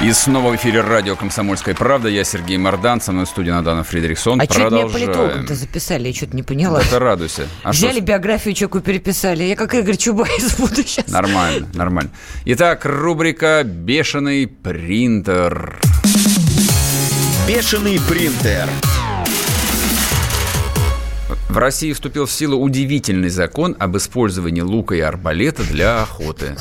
И 0.00 0.12
снова 0.12 0.52
в 0.52 0.56
эфире 0.56 0.80
радио 0.80 1.16
«Комсомольская 1.16 1.74
правда». 1.74 2.08
Я 2.08 2.22
Сергей 2.22 2.56
Мордан, 2.56 3.00
со 3.00 3.10
мной 3.10 3.26
в 3.26 3.28
студии 3.28 3.50
Надана 3.50 3.82
Фредериксон. 3.82 4.40
А 4.40 4.44
что 4.44 4.70
меня 4.70 4.86
политологом-то 4.86 5.56
записали? 5.56 6.06
Я 6.06 6.14
что-то 6.14 6.36
не 6.36 6.44
поняла. 6.44 6.80
Это 6.80 7.00
радуйся. 7.00 7.48
А 7.64 7.72
Взяли 7.72 7.96
что... 7.96 8.02
биографию 8.02 8.54
человеку 8.54 8.80
переписали. 8.80 9.42
Я 9.42 9.56
как 9.56 9.74
Игорь 9.74 9.96
Чубайс 9.96 10.54
буду 10.58 10.76
сейчас. 10.76 11.08
Нормально, 11.08 11.66
нормально. 11.74 12.12
Итак, 12.44 12.84
рубрика 12.84 13.64
«Бешеный 13.64 14.46
принтер». 14.46 15.80
«Бешеный 17.48 18.00
принтер». 18.08 18.68
В 21.48 21.58
России 21.58 21.92
вступил 21.92 22.26
в 22.26 22.30
силу 22.30 22.56
удивительный 22.56 23.30
закон 23.30 23.74
об 23.80 23.96
использовании 23.96 24.60
лука 24.60 24.94
и 24.94 25.00
арбалета 25.00 25.64
для 25.64 26.02
охоты. 26.02 26.56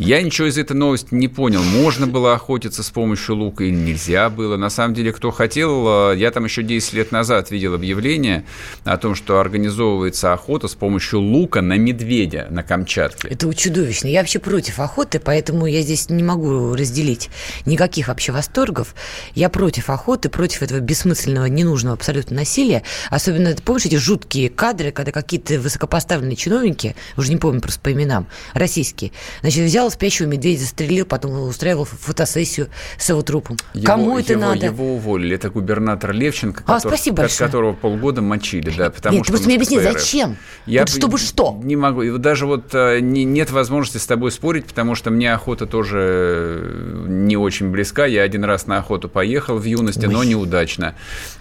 Я 0.00 0.22
ничего 0.22 0.46
из 0.46 0.56
этой 0.56 0.74
новости 0.74 1.08
не 1.10 1.26
понял. 1.26 1.60
Можно 1.60 2.06
было 2.06 2.32
охотиться 2.32 2.84
с 2.84 2.90
помощью 2.90 3.34
лука 3.34 3.64
или 3.64 3.74
нельзя 3.74 4.30
было. 4.30 4.56
На 4.56 4.70
самом 4.70 4.94
деле, 4.94 5.12
кто 5.12 5.32
хотел, 5.32 6.12
э, 6.12 6.16
я 6.16 6.30
там 6.30 6.44
еще 6.44 6.62
10 6.62 6.92
лет 6.92 7.10
назад 7.10 7.50
видел 7.50 7.74
объявление 7.74 8.44
о 8.84 8.96
том, 8.96 9.16
что 9.16 9.40
организовывается 9.40 10.32
охота 10.32 10.68
с 10.68 10.76
помощью 10.76 11.18
лука 11.18 11.62
на 11.62 11.76
медведя 11.76 12.46
на 12.48 12.62
Камчатке. 12.62 13.26
Это 13.26 13.52
чудовищно. 13.52 14.06
Я 14.06 14.20
вообще 14.20 14.38
против 14.38 14.78
охоты, 14.78 15.18
поэтому 15.18 15.66
я 15.66 15.82
здесь 15.82 16.10
не 16.10 16.22
могу 16.22 16.76
разделить 16.76 17.28
никаких 17.66 18.06
вообще 18.06 18.30
восторгов. 18.30 18.94
Я 19.34 19.48
против 19.48 19.90
охоты, 19.90 20.28
против 20.28 20.62
этого 20.62 20.78
бессмысленного, 20.78 21.46
ненужного 21.46 21.96
абсолютно 21.96 22.36
насилия. 22.36 22.84
Особенно, 23.10 23.52
помнишь, 23.64 23.86
эти 23.86 23.96
жуткие 23.96 24.48
кадры, 24.48 24.92
когда 24.92 25.10
какие-то 25.10 25.58
высокопоставленные 25.58 26.36
чиновники, 26.36 26.94
уже 27.16 27.30
не 27.30 27.36
помню 27.36 27.60
просто 27.60 27.80
по 27.80 27.92
именам, 27.92 28.28
российские, 28.54 29.10
значит, 29.40 29.64
взял 29.64 29.87
спящего 29.90 30.26
медведя, 30.26 30.60
застрелил, 30.60 31.06
потом 31.06 31.40
устраивал 31.42 31.84
фотосессию 31.84 32.68
с 32.98 33.08
его 33.08 33.22
трупом. 33.22 33.56
Его, 33.74 33.86
Кому 33.86 34.18
это 34.18 34.32
его, 34.32 34.42
надо? 34.42 34.66
Его 34.66 34.94
уволили. 34.94 35.34
Это 35.36 35.50
губернатор 35.50 36.12
Левченко, 36.12 36.64
а, 36.66 36.74
который, 36.74 36.96
спасибо 36.96 37.16
большое. 37.18 37.48
которого 37.48 37.72
полгода 37.72 38.22
мочили. 38.22 38.72
Да, 38.76 38.90
потому 38.90 39.16
Нет, 39.16 39.24
что 39.24 39.32
просто 39.32 39.46
мне 39.46 39.56
объясни, 39.56 39.80
зачем? 39.80 40.36
Я 40.66 40.82
вот 40.82 40.90
чтобы 40.90 41.18
что? 41.18 41.58
Не 41.62 41.76
могу. 41.76 42.18
Даже 42.18 42.46
вот 42.46 42.74
э, 42.74 43.00
не, 43.00 43.24
нет 43.24 43.50
возможности 43.50 43.98
с 43.98 44.06
тобой 44.06 44.30
спорить, 44.30 44.66
потому 44.66 44.94
что 44.94 45.10
мне 45.10 45.32
охота 45.32 45.66
тоже 45.66 45.98
э, 46.00 47.04
не 47.08 47.36
очень 47.36 47.70
близка. 47.70 48.06
Я 48.06 48.22
один 48.22 48.44
раз 48.44 48.66
на 48.66 48.78
охоту 48.78 49.08
поехал 49.08 49.58
в 49.58 49.64
юности, 49.64 50.06
Ой. 50.06 50.12
но 50.12 50.24
неудачно. 50.24 50.94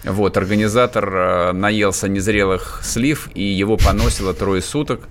Вот, 0.03 0.37
организатор 0.37 1.09
э, 1.13 1.51
наелся 1.53 2.07
незрелых 2.07 2.81
слив, 2.83 3.29
и 3.33 3.43
его 3.43 3.77
поносило 3.77 4.33
трое 4.33 4.61
суток. 4.61 5.07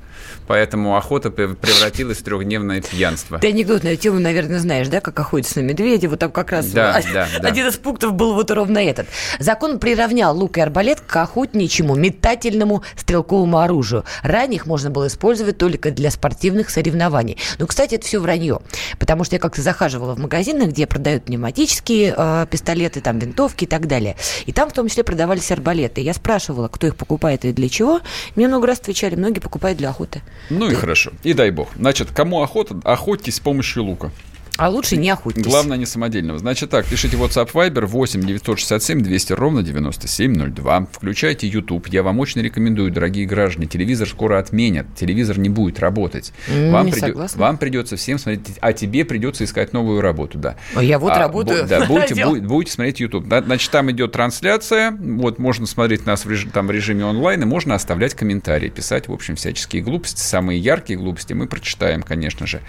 Поэтому 0.47 0.97
охота 0.97 1.31
превратилась 1.31 2.19
в 2.19 2.23
трехдневное 2.23 2.81
пьянство. 2.81 3.39
Ты 3.39 3.49
анекдот 3.49 3.83
на 3.83 3.89
эту 3.89 4.03
тему, 4.03 4.21
наверное, 4.21 4.59
знаешь, 4.59 4.89
да, 4.89 5.01
как 5.01 5.19
охотиться 5.19 5.61
на 5.61 5.65
медведя. 5.65 6.09
Вот 6.09 6.21
там 6.21 6.31
как 6.31 6.53
раз 6.53 6.67
да, 6.67 7.01
да, 7.13 7.27
да. 7.41 7.49
один 7.49 7.67
из 7.67 7.77
пунктов 7.77 8.15
был 8.15 8.35
вот 8.35 8.51
ровно 8.51 8.79
этот. 8.79 9.07
Закон 9.39 9.79
приравнял 9.79 10.37
лук 10.37 10.59
и 10.59 10.61
арбалет 10.61 11.01
к 11.01 11.17
охотничьему 11.17 11.95
метательному 11.95 12.83
стрелковому 12.97 13.59
оружию. 13.59 14.05
Ранее 14.23 14.57
их 14.57 14.67
можно 14.67 14.91
было 14.91 15.09
использовать 15.09 15.59
только 15.59 15.91
для 15.91 16.11
спортивных 16.11 16.71
соревнований. 16.71 17.39
Но, 17.59 17.67
кстати, 17.67 17.97
это 17.97 18.07
все 18.07 18.19
вранье. 18.19 18.61
Потому 18.99 19.25
что 19.25 19.37
я 19.37 19.41
как-то 19.41 19.63
захаживала 19.63 20.15
в 20.15 20.19
магазины, 20.19 20.65
где 20.65 20.87
продают 20.87 21.25
пневматические 21.25 22.15
э, 22.17 22.47
пистолеты, 22.51 23.01
там 23.01 23.19
винтовки 23.19 23.65
и 23.65 23.67
так 23.67 23.87
далее. 23.87 24.17
И 24.47 24.53
там 24.53 24.71
в 24.71 24.73
том 24.73 24.89
числе 24.89 25.05
продавались 25.05 25.51
арбалеты. 25.51 26.01
Я 26.01 26.15
спрашивала, 26.15 26.69
кто 26.69 26.87
их 26.87 26.97
покупает 26.97 27.45
и 27.45 27.53
для 27.53 27.69
чего. 27.69 28.01
Мне 28.35 28.49
много 28.49 28.67
раз 28.67 28.79
отвечали, 28.79 29.17
многие 29.17 29.41
покупают 29.41 29.79
для 29.79 29.91
охоты. 29.91 30.23
Ну 30.51 30.71
и 30.71 30.75
хорошо. 30.75 31.13
И 31.23 31.33
дай 31.33 31.51
бог. 31.51 31.69
Значит, 31.77 32.11
кому 32.11 32.43
охота, 32.43 32.81
охотьтесь 32.85 33.37
с 33.37 33.41
помощью 33.41 33.85
лука. 33.85 34.11
А 34.57 34.69
лучше 34.71 34.97
не 34.97 35.11
охотитесь. 35.11 35.47
Главное, 35.47 35.77
не 35.77 35.87
самодельного. 35.87 36.39
Значит 36.39 36.71
так, 36.71 36.87
пишите 36.87 37.17
WhatsApp 37.17 37.51
Viber 37.53 37.87
8 37.87 38.23
967 38.23 39.01
200 39.03 39.33
ровно 39.35 39.63
9702. 39.63 40.87
Включайте 40.93 41.47
YouTube. 41.47 41.89
Я 41.89 42.03
вам 42.03 42.19
очень 42.21 42.41
рекомендую, 42.43 42.91
дорогие 42.91 43.27
граждане. 43.27 43.67
Телевизор 43.67 44.09
скоро 44.09 44.39
отменят. 44.39 44.87
Телевизор 44.95 45.39
не 45.39 45.49
будет 45.49 45.79
работать. 45.81 46.33
Вам, 46.49 46.87
не 46.87 46.93
согласна. 46.93 47.41
вам 47.41 47.59
придется 47.59 47.97
всем 47.97 48.19
смотреть, 48.19 48.57
а 48.61 48.73
тебе 48.73 49.05
придется 49.05 49.45
искать 49.45 49.73
новую 49.73 50.01
работу, 50.01 50.39
да. 50.39 50.57
А 50.75 50.83
я 50.83 50.99
вот 50.99 51.13
А, 51.13 51.19
работаю. 51.19 51.65
бу- 51.65 51.69
Да, 51.69 51.85
будете, 51.87 52.15
бу- 52.15 52.41
будете 52.41 52.73
смотреть 52.73 53.01
YouTube. 53.01 53.27
Значит, 53.27 53.71
там 53.71 53.91
идет 53.91 54.13
трансляция. 54.13 54.91
Вот 54.99 55.39
можно 55.39 55.67
смотреть 55.67 56.07
нас 56.07 56.25
в, 56.25 56.31
реж- 56.31 56.49
там, 56.53 56.67
в 56.67 56.71
режиме 56.71 57.05
онлайн, 57.05 57.43
и 57.43 57.45
можно 57.45 57.75
оставлять 57.75 58.15
комментарии, 58.15 58.69
писать, 58.69 59.09
в 59.09 59.13
общем, 59.13 59.37
всяческие 59.37 59.83
глупости, 59.83 60.21
самые 60.21 60.59
яркие 60.59 60.99
глупости 60.99 61.33
мы 61.33 61.47
прочитаем, 61.47 62.03
конечно 62.03 62.47
же. 62.47 62.61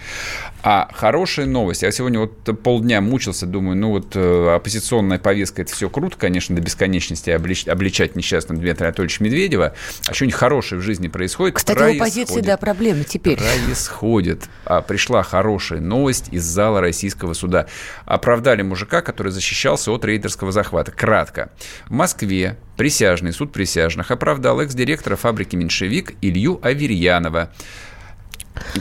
А 0.64 0.90
хорошая 0.94 1.46
новость. 1.46 1.77
Я 1.86 1.92
сегодня 1.92 2.20
вот 2.20 2.34
полдня 2.62 3.02
мучился, 3.02 3.46
думаю, 3.46 3.78
ну 3.78 3.90
вот 3.92 4.16
э, 4.16 4.56
оппозиционная 4.56 5.20
повестка, 5.20 5.62
это 5.62 5.74
все 5.74 5.90
круто, 5.90 6.18
конечно, 6.18 6.56
до 6.56 6.62
бесконечности 6.62 7.30
облич- 7.30 7.70
обличать 7.70 8.16
несчастного 8.16 8.62
Дмитрия 8.62 8.88
Анатольевича 8.88 9.24
Медведева. 9.24 9.74
А 10.08 10.14
что-нибудь 10.14 10.36
хорошее 10.36 10.82
в 10.82 10.84
жизни 10.84 11.08
происходит? 11.08 11.56
Кстати, 11.56 11.80
у 11.80 11.96
оппозиции, 11.96 12.24
происходит. 12.26 12.46
да, 12.46 12.58
проблемы 12.58 13.04
теперь. 13.04 13.38
Происходит. 13.38 14.44
А, 14.66 14.82
пришла 14.82 15.24
хорошая 15.24 15.80
новость 15.82 16.28
из 16.32 16.44
зала 16.44 16.82
российского 16.82 17.34
суда. 17.34 17.68
Оправдали 18.06 18.62
мужика, 18.62 19.02
который 19.02 19.32
защищался 19.32 19.92
от 19.92 20.06
рейдерского 20.06 20.52
захвата. 20.52 20.92
Кратко. 20.92 21.52
В 21.88 21.92
Москве 21.92 22.58
присяжный 22.78 23.34
суд 23.34 23.52
присяжных 23.52 24.12
оправдал 24.12 24.62
экс-директора 24.62 25.16
фабрики 25.16 25.56
«Меньшевик» 25.56 26.14
Илью 26.22 26.60
Аверьянова 26.62 27.52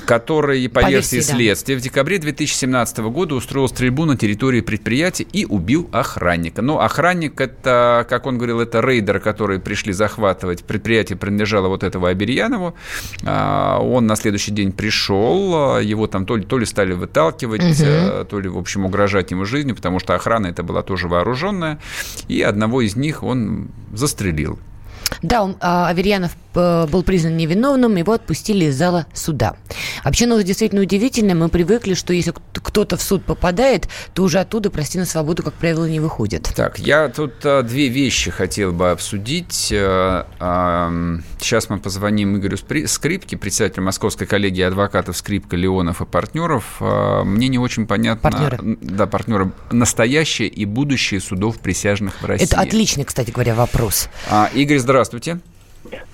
который, 0.07 0.69
по, 0.69 0.89
версии 0.89 1.21
следствия, 1.21 1.77
в 1.77 1.81
декабре 1.81 2.19
2017 2.19 2.99
года 2.99 3.35
устроил 3.35 3.69
стрельбу 3.69 4.05
на 4.05 4.17
территории 4.17 4.61
предприятия 4.61 5.25
и 5.25 5.45
убил 5.45 5.89
охранника. 5.93 6.63
Но 6.63 6.81
охранник, 6.81 7.41
это, 7.41 8.07
как 8.09 8.27
он 8.27 8.37
говорил, 8.37 8.61
это 8.61 8.81
рейдеры, 8.81 9.21
которые 9.21 9.61
пришли 9.61 9.93
захватывать. 9.93 10.65
Предприятие 10.65 11.17
принадлежало 11.19 11.69
вот 11.69 11.83
этого 11.83 12.09
Аберьянову. 12.09 12.75
А, 13.25 13.79
Он 13.81 14.07
на 14.07 14.17
следующий 14.17 14.53
день 14.53 14.73
пришел, 14.73 15.77
а, 15.77 15.81
его 15.81 16.07
там 16.07 16.27
то 16.27 16.37
ли, 16.37 16.45
то 16.45 16.59
ли 16.59 16.67
стали 16.67 16.93
выталкивать, 16.93 17.81
а, 17.83 18.25
то 18.25 18.41
ли, 18.41 18.49
в 18.49 18.59
общем, 18.59 18.85
угрожать 18.85 19.31
ему 19.31 19.45
жизнью, 19.45 19.77
потому 19.77 19.99
что 19.99 20.15
охрана 20.15 20.47
это 20.47 20.63
была 20.63 20.83
тоже 20.83 21.09
вооруженная. 21.09 21.79
И 22.29 22.43
одного 22.43 22.83
из 22.83 22.97
них 22.97 23.23
он 23.23 23.69
застрелил. 23.93 24.59
Да, 25.23 25.43
он, 25.43 25.57
Аверьянов 25.61 26.33
был 26.57 27.03
признан 27.03 27.37
невиновным, 27.37 27.97
его 27.97 28.13
отпустили 28.13 28.67
из 28.67 28.77
зала 28.77 29.07
суда. 29.13 29.57
Вообще, 30.05 30.27
новость 30.27 30.47
действительно 30.47 30.83
удивительная. 30.83 31.35
Мы 31.35 31.49
привыкли, 31.49 31.95
что 31.95 32.13
если 32.13 32.33
кто-то 32.53 32.97
в 32.97 33.03
суд 33.03 33.25
попадает, 33.25 33.89
то 34.15 34.23
уже 34.23 34.39
оттуда, 34.39 34.71
прости, 34.71 34.99
на 34.99 35.05
свободу, 35.05 35.43
как 35.43 35.55
правило, 35.55 35.85
не 35.87 36.01
выходит. 36.01 36.53
Так, 36.55 36.79
я 36.79 37.09
тут 37.09 37.35
а, 37.45 37.63
две 37.63 37.89
вещи 37.89 38.31
хотел 38.31 38.73
бы 38.73 38.91
обсудить. 38.91 39.73
А, 39.73 40.27
ам, 40.39 41.23
сейчас 41.41 41.69
мы 41.71 41.79
позвоним 41.79 42.37
Игорю 42.39 42.57
Скрипке, 42.57 43.37
председателю 43.37 43.85
Московской 43.85 44.27
коллегии 44.27 44.63
адвокатов 44.63 45.17
Скрипка, 45.17 45.57
Леонов 45.57 46.01
и 46.01 46.07
партнеров. 46.07 46.77
А, 46.81 47.25
мне 47.25 47.49
не 47.49 47.59
очень 47.59 47.87
понятно... 47.87 48.23
Партнеры. 48.31 48.59
Да, 48.81 49.07
партнеры. 49.07 49.53
Настоящее 49.71 50.49
и 50.49 50.65
будущее 50.65 51.21
судов 51.21 51.59
присяжных 51.59 52.23
в 52.23 52.25
России. 52.25 52.47
Это 52.47 52.61
отличный, 52.61 53.05
кстати 53.05 53.31
говоря, 53.31 53.55
вопрос. 53.55 54.09
А, 54.31 54.51
Игорь, 54.55 54.79
здравствуйте. 54.79 55.41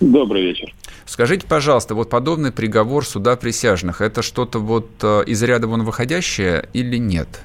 Добрый 0.00 0.42
вечер. 0.42 0.72
Скажите, 1.04 1.46
пожалуйста, 1.46 1.94
вот 1.94 2.10
подобный 2.10 2.52
приговор 2.52 3.04
суда 3.04 3.36
присяжных, 3.36 4.00
это 4.00 4.22
что-то 4.22 4.58
вот 4.58 4.88
э, 5.02 5.24
из 5.26 5.42
ряда 5.42 5.66
вон 5.66 5.82
выходящее 5.82 6.68
или 6.72 6.96
нет? 6.96 7.42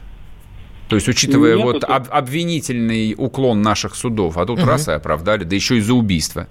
То 0.90 0.96
есть, 0.96 1.08
учитывая 1.10 1.56
Нет, 1.56 1.66
вот 1.66 1.76
это- 1.78 1.88
об- 1.88 2.08
обвинительный 2.12 3.14
уклон 3.18 3.62
наших 3.62 3.96
судов, 3.96 4.38
а 4.38 4.46
тут 4.46 4.60
Мгм. 4.60 4.68
раз 4.70 4.88
и 4.88 4.92
оправдали, 4.92 5.44
да 5.44 5.56
еще 5.56 5.78
и 5.78 5.82
за 5.82 5.94
убийство. 5.94 6.48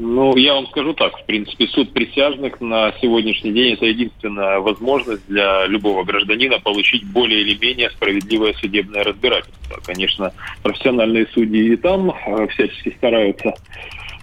Ну, 0.00 0.36
я 0.36 0.54
вам 0.54 0.68
скажу 0.68 0.94
так, 0.94 1.18
в 1.18 1.26
принципе, 1.26 1.66
суд 1.66 1.92
присяжных 1.92 2.60
на 2.60 2.92
сегодняшний 3.02 3.50
день 3.52 3.74
это 3.74 3.84
единственная 3.86 4.60
возможность 4.60 5.26
для 5.26 5.66
любого 5.66 6.04
гражданина 6.04 6.60
получить 6.60 7.04
более 7.04 7.40
или 7.42 7.58
менее 7.58 7.90
справедливое 7.90 8.54
судебное 8.60 9.02
разбирательство. 9.02 9.80
Конечно, 9.84 10.32
профессиональные 10.62 11.26
судьи 11.34 11.72
и 11.72 11.76
там 11.76 12.10
э, 12.12 12.46
всячески 12.46 12.94
стараются 12.96 13.54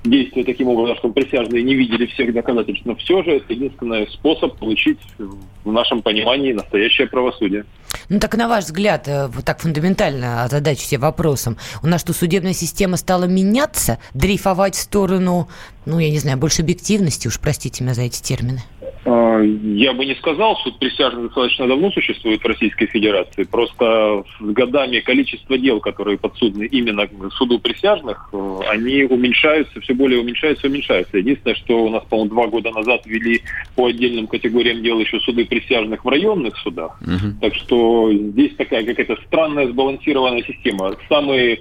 действовать 0.05 0.47
таким 0.47 0.67
образом, 0.69 0.97
чтобы 0.97 1.13
присяжные 1.13 1.63
не 1.63 1.75
видели 1.75 2.05
всех 2.07 2.33
доказательств, 2.33 2.85
но 2.85 2.95
все 2.95 3.23
же 3.23 3.31
это 3.31 3.53
единственный 3.53 4.07
способ 4.09 4.57
получить, 4.57 4.99
в 5.17 5.71
нашем 5.71 6.01
понимании, 6.01 6.53
настоящее 6.53 7.07
правосудие. 7.07 7.65
Ну 8.09 8.19
так 8.19 8.35
на 8.35 8.47
ваш 8.47 8.65
взгляд, 8.65 9.07
э, 9.07 9.27
вот 9.27 9.43
так 9.43 9.59
фундаментально 9.59 10.43
озадачу 10.43 10.81
себе 10.81 10.99
вопросом, 10.99 11.57
у 11.81 11.87
нас 11.87 12.01
что, 12.01 12.13
судебная 12.13 12.53
система 12.53 12.97
стала 12.97 13.25
меняться, 13.25 13.97
дрейфовать 14.13 14.75
в 14.75 14.81
сторону, 14.81 15.49
ну, 15.85 15.99
я 15.99 16.11
не 16.11 16.19
знаю, 16.19 16.37
больше 16.37 16.61
объективности, 16.61 17.27
уж 17.27 17.39
простите 17.39 17.83
меня 17.83 17.93
за 17.93 18.03
эти 18.03 18.21
термины? 18.21 18.61
А, 19.05 19.39
Я 19.41 19.93
бы 19.93 20.05
не 20.05 20.15
сказал, 20.15 20.57
суд 20.57 20.79
присяжных 20.79 21.27
достаточно 21.27 21.67
давно 21.67 21.91
существует 21.91 22.41
в 22.41 22.47
Российской 22.47 22.87
Федерации. 22.87 23.43
Просто 23.43 24.23
с 24.39 24.43
годами 24.43 24.99
количество 24.99 25.57
дел, 25.57 25.79
которые 25.79 26.17
подсудны 26.17 26.65
именно 26.65 27.07
суду 27.37 27.59
присяжных, 27.59 28.29
э, 28.33 28.59
они 28.67 29.03
уменьшаются, 29.03 29.79
все 29.81 29.93
более 29.93 30.19
уменьшаются 30.21 30.67
уменьшаются. 30.67 31.19
Единственное, 31.19 31.55
что 31.55 31.85
у 31.85 31.89
нас, 31.89 32.03
по-моему, 32.05 32.31
два 32.31 32.47
года 32.47 32.71
назад 32.71 33.01
ввели 33.05 33.41
по 33.75 33.87
отдельным 33.87 34.25
категориям 34.25 34.81
дел 34.81 34.99
еще 34.99 35.19
суды 35.19 35.45
присяжных 35.45 36.03
в 36.03 36.09
районных 36.09 36.57
судах. 36.57 36.99
Так 37.41 37.53
что 37.55 38.11
здесь 38.11 38.55
такая 38.55 38.83
какая-то 38.85 39.17
странная 39.27 39.67
сбалансированная 39.67 40.41
система. 40.43 40.95
Самые, 41.09 41.59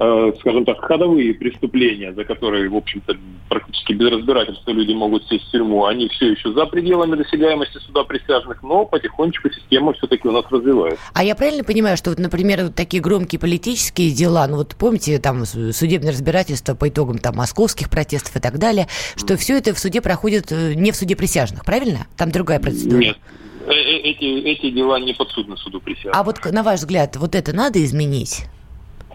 э, 0.00 0.32
скажем 0.40 0.64
так, 0.64 0.80
ходовые 0.80 1.34
преступления, 1.34 2.12
за 2.14 2.24
которые, 2.24 2.68
в 2.68 2.76
общем-то, 2.76 3.16
практически 3.48 3.92
без 3.92 4.10
разбирательства 4.10 4.70
люди 4.70 4.92
могут 4.92 5.26
сесть 5.28 5.44
в 5.44 5.50
тюрьму, 5.50 5.84
они 5.84 6.08
все 6.08 6.32
еще 6.32 6.52
за 6.52 6.66
пределами 6.66 7.16
досягаемости 7.16 7.78
суда 7.78 8.04
присяжных, 8.04 8.62
но 8.62 8.86
потихонечку 8.86 9.50
система 9.50 9.92
все-таки 9.92 10.26
у 10.26 10.32
нас 10.32 10.44
развивается. 10.50 11.00
А 11.12 11.22
я 11.22 11.34
правильно 11.34 11.64
понимаю, 11.64 11.96
что, 11.96 12.10
вот, 12.10 12.18
например, 12.18 12.64
вот 12.64 12.74
такие 12.74 13.02
громкие 13.02 13.38
политические 13.38 14.10
дела, 14.10 14.46
ну 14.48 14.56
вот 14.56 14.74
помните, 14.76 15.18
там 15.18 15.44
судебное 15.44 16.12
разбирательство 16.12 16.74
по 16.74 16.88
итогам 16.88 17.18
там 17.18 17.36
московских 17.36 17.90
протестов 17.90 18.36
и 18.36 18.40
так 18.40 18.58
далее, 18.58 18.86
что 19.16 19.36
все 19.36 19.58
это 19.58 19.74
в 19.74 19.78
суде 19.78 20.00
проходит 20.00 20.50
э, 20.50 20.74
не 20.74 20.92
в 20.92 20.96
суде 20.96 21.14
присяжных, 21.14 21.64
правильно? 21.64 22.06
Там 22.16 22.30
другая 22.30 22.58
процедура. 22.58 22.98
Нет, 22.98 23.18
э- 23.66 23.72
эти, 23.72 24.24
эти 24.24 24.70
дела 24.70 24.98
не 24.98 25.12
подсудны 25.12 25.56
суду 25.58 25.80
присяжных. 25.80 26.16
А 26.16 26.22
вот 26.22 26.38
на 26.44 26.62
ваш 26.62 26.80
взгляд, 26.80 27.16
вот 27.16 27.34
это 27.34 27.54
надо 27.54 27.84
изменить? 27.84 28.46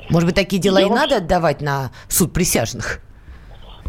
Может 0.09 0.27
быть, 0.27 0.35
такие 0.35 0.61
дела 0.61 0.79
Я 0.79 0.85
и 0.85 0.89
вообще- 0.89 1.01
надо 1.01 1.17
отдавать 1.17 1.61
на 1.61 1.91
суд 2.07 2.33
присяжных? 2.33 2.99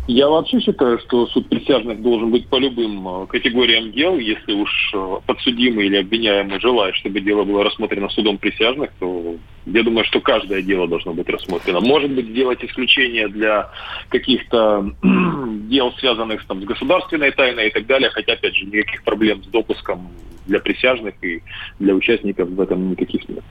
Я 0.09 0.29
вообще 0.29 0.61
считаю, 0.61 1.01
что 1.01 1.27
суд 1.27 1.49
присяжных 1.49 2.01
должен 2.01 2.31
быть 2.31 2.47
по 2.47 2.61
любым 2.61 3.09
э, 3.09 3.27
категориям 3.27 3.91
дел. 3.91 4.17
Если 4.17 4.53
уж 4.53 4.93
э, 4.95 5.17
подсудимый 5.27 5.87
или 5.87 5.97
обвиняемый 5.97 6.61
желает, 6.61 6.95
чтобы 6.95 7.19
дело 7.21 7.43
было 7.43 7.65
рассмотрено 7.65 8.09
судом 8.11 8.39
присяжных, 8.39 8.91
то 9.01 9.35
я 9.67 9.83
думаю, 9.83 10.05
что 10.05 10.21
каждое 10.21 10.63
дело 10.63 10.87
должно 10.87 11.13
быть 11.13 11.29
рассмотрено. 11.29 11.81
Может 11.81 12.13
быть, 12.13 12.27
сделать 12.29 12.63
исключение 12.63 13.27
для 13.27 13.73
каких-то 14.09 14.93
дел, 15.03 15.93
связанных 15.99 16.45
там, 16.47 16.63
с 16.63 16.65
государственной 16.65 17.33
тайной 17.33 17.67
и 17.67 17.73
так 17.73 17.87
далее, 17.87 18.09
хотя, 18.11 18.35
опять 18.35 18.55
же, 18.55 18.65
никаких 18.67 19.03
проблем 19.03 19.43
с 19.43 19.49
допуском 19.49 20.09
для 20.47 20.61
присяжных 20.61 21.15
и 21.25 21.43
для 21.81 21.95
участников 21.97 22.49
в 22.49 22.61
этом 22.61 22.91
никаких 22.93 23.29
нет. 23.29 23.43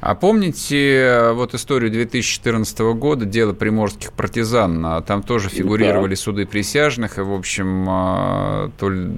А 0.00 0.14
помните 0.14 0.96
э, 0.98 1.32
вот 1.32 1.54
историю 1.54 1.90
2014 1.90 2.78
года, 2.94 3.24
дело 3.24 3.52
приморских 3.52 4.12
партизан? 4.12 4.84
А 4.86 5.00
Там 5.02 5.22
тоже 5.22 5.48
фигурировали 5.48 6.14
суды 6.14 6.46
присяжных, 6.46 7.18
и, 7.18 7.22
в 7.22 7.32
общем, 7.32 7.86
а, 7.88 8.70
то 8.78 8.90
ли- 8.90 9.10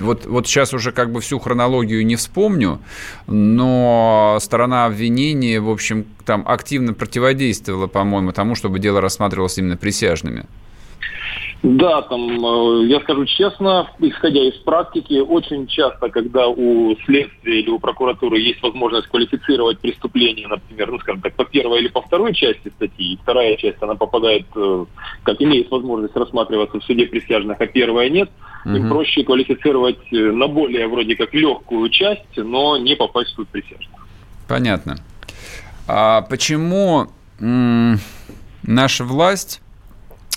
вот, 0.00 0.26
вот 0.26 0.46
сейчас 0.46 0.74
уже 0.74 0.92
как 0.92 1.10
бы 1.12 1.20
всю 1.20 1.38
хронологию 1.38 2.04
не 2.06 2.16
вспомню, 2.16 2.80
но 3.26 4.38
сторона 4.40 4.86
обвинения, 4.86 5.60
в 5.60 5.70
общем, 5.70 6.06
там 6.24 6.44
активно 6.46 6.94
противодействовала, 6.94 7.86
по-моему, 7.86 8.32
тому, 8.32 8.54
чтобы 8.54 8.78
дело 8.78 9.00
рассматривалось 9.00 9.58
именно 9.58 9.76
присяжными. 9.76 10.44
Да, 11.62 12.02
там, 12.02 12.22
э, 12.22 12.86
я 12.86 13.00
скажу 13.00 13.24
честно, 13.24 13.90
исходя 13.98 14.42
из 14.42 14.54
практики, 14.54 15.18
очень 15.18 15.66
часто, 15.66 16.10
когда 16.10 16.48
у 16.48 16.94
следствия 17.04 17.60
или 17.60 17.70
у 17.70 17.78
прокуратуры 17.78 18.38
есть 18.38 18.62
возможность 18.62 19.08
квалифицировать 19.08 19.80
преступление, 19.80 20.46
например, 20.46 20.92
ну, 20.92 20.98
скажем 21.00 21.22
так, 21.22 21.34
по 21.34 21.44
первой 21.44 21.80
или 21.80 21.88
по 21.88 22.02
второй 22.02 22.34
части 22.34 22.68
статьи, 22.76 23.14
и 23.14 23.16
вторая 23.16 23.56
часть, 23.56 23.82
она 23.82 23.94
попадает, 23.94 24.46
э, 24.54 24.84
как 25.22 25.40
имеет 25.42 25.70
возможность 25.70 26.14
рассматриваться 26.14 26.78
в 26.78 26.84
суде 26.84 27.06
присяжных, 27.06 27.60
а 27.60 27.66
первая 27.66 28.10
нет, 28.10 28.30
им 28.64 28.72
Мгм. 28.72 28.88
проще 28.88 29.24
квалифицировать 29.24 29.98
э, 30.12 30.16
на 30.16 30.46
более 30.48 30.86
вроде 30.86 31.16
как 31.16 31.34
легкую 31.34 31.88
часть, 31.90 32.36
но 32.36 32.76
не 32.76 32.94
попасть 32.96 33.30
в 33.30 33.36
суд 33.36 33.48
присяжных. 33.48 34.06
Понятно. 34.46 34.96
А 35.88 36.22
почему 36.22 37.06
наша 37.38 39.04
власть 39.04 39.62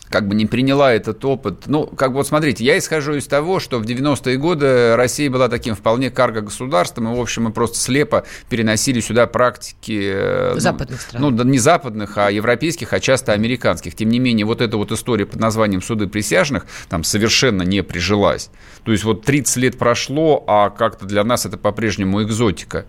как 0.09 0.27
бы 0.27 0.35
не 0.35 0.45
приняла 0.45 0.93
этот 0.93 1.23
опыт. 1.23 1.63
Ну, 1.67 1.85
как 1.85 2.11
бы 2.11 2.17
вот 2.17 2.27
смотрите, 2.27 2.63
я 2.63 2.77
исхожу 2.77 3.13
из 3.13 3.27
того, 3.27 3.59
что 3.59 3.79
в 3.79 3.83
90-е 3.83 4.37
годы 4.37 4.95
Россия 4.95 5.29
была 5.29 5.49
таким 5.49 5.75
вполне 5.75 6.09
карго-государством, 6.09 7.13
и, 7.13 7.15
в 7.15 7.21
общем, 7.21 7.43
мы 7.43 7.51
просто 7.51 7.77
слепо 7.77 8.25
переносили 8.49 8.99
сюда 8.99 9.27
практики... 9.27 10.11
э, 10.13 10.53
Западных 10.57 11.01
стран. 11.01 11.21
Ну, 11.21 11.43
не 11.43 11.59
западных, 11.59 12.17
а 12.17 12.31
европейских, 12.31 12.93
а 12.93 12.99
часто 12.99 13.33
американских. 13.33 13.95
Тем 13.95 14.09
не 14.09 14.19
менее, 14.19 14.45
вот 14.45 14.61
эта 14.61 14.77
вот 14.77 14.91
история 14.91 15.25
под 15.25 15.39
названием 15.39 15.81
«Суды 15.81 16.07
присяжных» 16.07 16.65
там 16.89 17.03
совершенно 17.03 17.61
не 17.61 17.83
прижилась. 17.83 18.49
То 18.83 18.91
есть 18.91 19.03
вот 19.03 19.23
30 19.23 19.57
лет 19.57 19.77
прошло, 19.77 20.43
а 20.47 20.69
как-то 20.69 21.05
для 21.05 21.23
нас 21.23 21.45
это 21.45 21.57
по-прежнему 21.57 22.23
экзотика. 22.23 22.85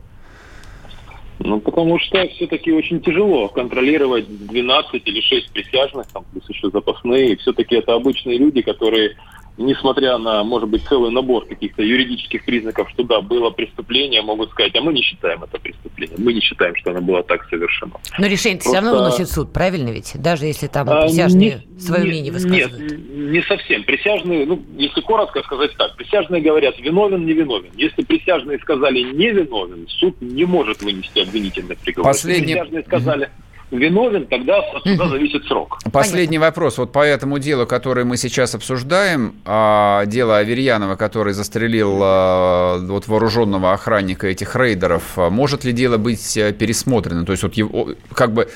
Ну, 1.43 1.59
потому 1.59 1.99
что 1.99 2.27
все-таки 2.29 2.71
очень 2.71 3.01
тяжело 3.01 3.49
контролировать 3.49 4.27
12 4.29 5.03
или 5.07 5.21
6 5.21 5.51
присяжных, 5.53 6.07
там, 6.09 6.25
плюс 6.31 6.49
еще 6.49 6.71
запасные. 6.71 7.37
Все-таки 7.37 7.77
это 7.77 7.95
обычные 7.95 8.37
люди, 8.37 8.61
которые 8.61 9.17
несмотря 9.61 10.19
на, 10.19 10.43
может 10.43 10.69
быть, 10.69 10.83
целый 10.89 11.11
набор 11.11 11.47
каких-то 11.47 11.83
юридических 11.83 12.45
признаков, 12.45 12.89
что 12.91 13.05
да, 13.05 13.21
было 13.21 13.51
преступление, 13.51 14.23
могут 14.23 14.51
сказать, 14.51 14.75
а 14.75 14.81
мы 14.81 14.93
не 14.93 15.03
считаем 15.03 15.43
это 15.45 15.59
преступлением, 15.59 16.19
мы 16.25 16.33
не 16.33 16.41
считаем, 16.41 16.75
что 16.77 16.91
оно 16.91 17.01
было 17.03 17.23
так 17.23 17.49
совершено. 17.49 17.93
Но 18.19 18.27
решение 18.27 18.59
все 18.61 18.73
равно 18.75 18.91
Просто- 18.93 19.05
выносит 19.05 19.31
суд, 19.31 19.53
правильно 19.53 19.91
ведь? 19.91 20.13
Даже 20.21 20.47
если 20.47 20.67
там 20.67 20.89
А, 20.91 21.03
присяжные 21.03 21.63
не- 21.69 21.81
свое 21.81 22.03
не- 22.05 22.09
мнение 22.11 22.33
высказывают. 22.33 22.81
Нет, 22.81 22.99
не 23.31 23.43
совсем. 23.43 23.85
Присяжные, 23.85 24.47
ну, 24.47 24.63
если 24.77 25.01
коротко 25.03 25.43
сказать 25.43 25.77
так, 25.77 25.97
присяжные 25.97 26.43
говорят, 26.43 26.79
виновен, 26.81 27.25
не 27.27 27.33
виновен. 27.33 27.71
Если 27.77 28.03
присяжные 28.03 28.59
сказали 28.61 29.03
не 29.13 29.31
виновен, 29.31 29.87
суд 29.89 30.17
не 30.21 30.45
может 30.45 30.83
вынести 30.83 31.19
обвинительный 31.21 31.77
приговор. 31.77 32.11
Последний- 32.13 32.41
Если 32.49 32.59
присяжные 32.61 32.83
сказали 32.85 33.31
виновен, 33.71 34.27
тогда 34.27 34.59
от 34.59 34.83
суда 34.83 35.09
зависит 35.09 35.45
срок. 35.47 35.79
Последний 35.93 36.39
вопрос. 36.39 36.79
Вот 36.79 36.93
по 36.93 37.05
этому 37.05 37.39
делу, 37.39 37.67
которое 37.67 38.05
мы 38.05 38.17
сейчас 38.17 38.55
обсуждаем, 38.55 39.35
а, 39.45 40.05
дело 40.07 40.39
Аверьянова, 40.39 40.97
который 40.97 41.33
застрелил 41.33 42.01
а, 42.03 42.79
вот 42.79 43.07
вооруженного 43.09 43.73
охранника 43.73 44.27
этих 44.27 44.57
рейдеров, 44.57 45.19
а, 45.19 45.31
может 45.31 45.65
ли 45.65 45.73
дело 45.73 45.97
быть 45.97 46.37
а, 46.37 46.53
пересмотрено? 46.53 47.25
То 47.25 47.33
есть 47.33 47.43
вот 47.43 47.55
его, 47.55 47.91
как 48.13 48.33
бы 48.33 48.49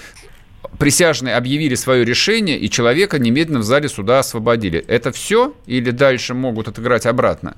присяжные 0.79 1.37
объявили 1.37 1.75
свое 1.75 2.05
решение, 2.05 2.59
и 2.59 2.69
человека 2.69 3.19
немедленно 3.19 3.61
в 3.61 3.65
зале 3.65 3.89
суда 3.89 4.19
освободили. 4.19 4.85
Это 4.87 5.13
все? 5.13 5.53
Или 5.67 5.91
дальше 5.91 6.35
могут 6.35 6.69
отыграть 6.69 7.07
обратно? 7.07 7.57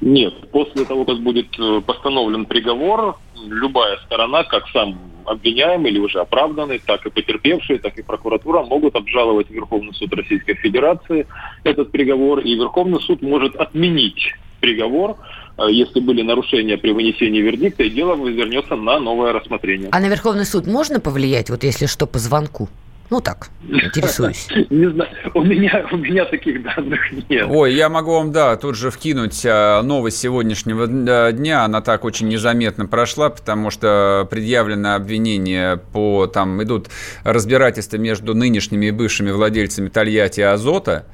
Нет, 0.00 0.34
после 0.50 0.84
того, 0.84 1.04
как 1.04 1.20
будет 1.20 1.46
э, 1.60 1.80
постановлен 1.86 2.44
приговор, 2.46 3.18
любая 3.36 3.98
сторона, 4.04 4.42
как 4.42 4.64
сам 4.72 4.98
обвиняемый 5.26 5.90
или 5.90 5.98
уже 5.98 6.20
оправданный, 6.20 6.78
так 6.78 7.06
и 7.06 7.10
потерпевшие, 7.10 7.78
так 7.78 7.98
и 7.98 8.02
прокуратура 8.02 8.62
могут 8.62 8.96
обжаловать 8.96 9.50
Верховный 9.50 9.94
суд 9.94 10.12
Российской 10.14 10.54
Федерации 10.54 11.26
этот 11.64 11.90
приговор, 11.90 12.40
и 12.40 12.54
Верховный 12.54 13.00
суд 13.00 13.22
может 13.22 13.56
отменить 13.56 14.34
приговор, 14.60 15.16
э, 15.58 15.70
если 15.70 16.00
были 16.00 16.22
нарушения 16.22 16.78
при 16.78 16.92
вынесении 16.92 17.40
вердикта, 17.40 17.82
и 17.82 17.90
дело 17.90 18.14
вернется 18.26 18.76
на 18.76 18.98
новое 18.98 19.32
рассмотрение. 19.32 19.88
А 19.92 20.00
на 20.00 20.08
Верховный 20.08 20.46
суд 20.46 20.66
можно 20.66 21.00
повлиять, 21.00 21.50
вот 21.50 21.64
если 21.64 21.86
что, 21.86 22.06
по 22.06 22.18
звонку? 22.18 22.68
Ну 23.10 23.20
так, 23.20 23.50
интересуюсь. 23.68 24.48
Не 24.70 24.90
знаю, 24.90 25.10
у 25.34 25.42
меня, 25.42 25.86
у 25.92 25.96
меня 25.96 26.24
таких 26.24 26.62
данных 26.62 27.00
нет. 27.28 27.46
Ой, 27.50 27.74
я 27.74 27.88
могу 27.88 28.12
вам, 28.12 28.32
да, 28.32 28.56
тут 28.56 28.74
же 28.74 28.90
вкинуть 28.90 29.42
а, 29.44 29.82
новость 29.82 30.18
сегодняшнего 30.18 30.86
дня. 31.32 31.64
Она 31.64 31.82
так 31.82 32.04
очень 32.04 32.28
незаметно 32.28 32.86
прошла, 32.86 33.28
потому 33.28 33.70
что 33.70 34.26
предъявлено 34.30 34.94
обвинение 34.94 35.76
по, 35.76 36.26
там, 36.26 36.62
идут 36.62 36.88
разбирательства 37.22 37.98
между 37.98 38.34
нынешними 38.34 38.86
и 38.86 38.90
бывшими 38.90 39.30
владельцами 39.30 39.88
Тольятти 39.88 40.40
и 40.40 40.44
Азота. 40.44 41.06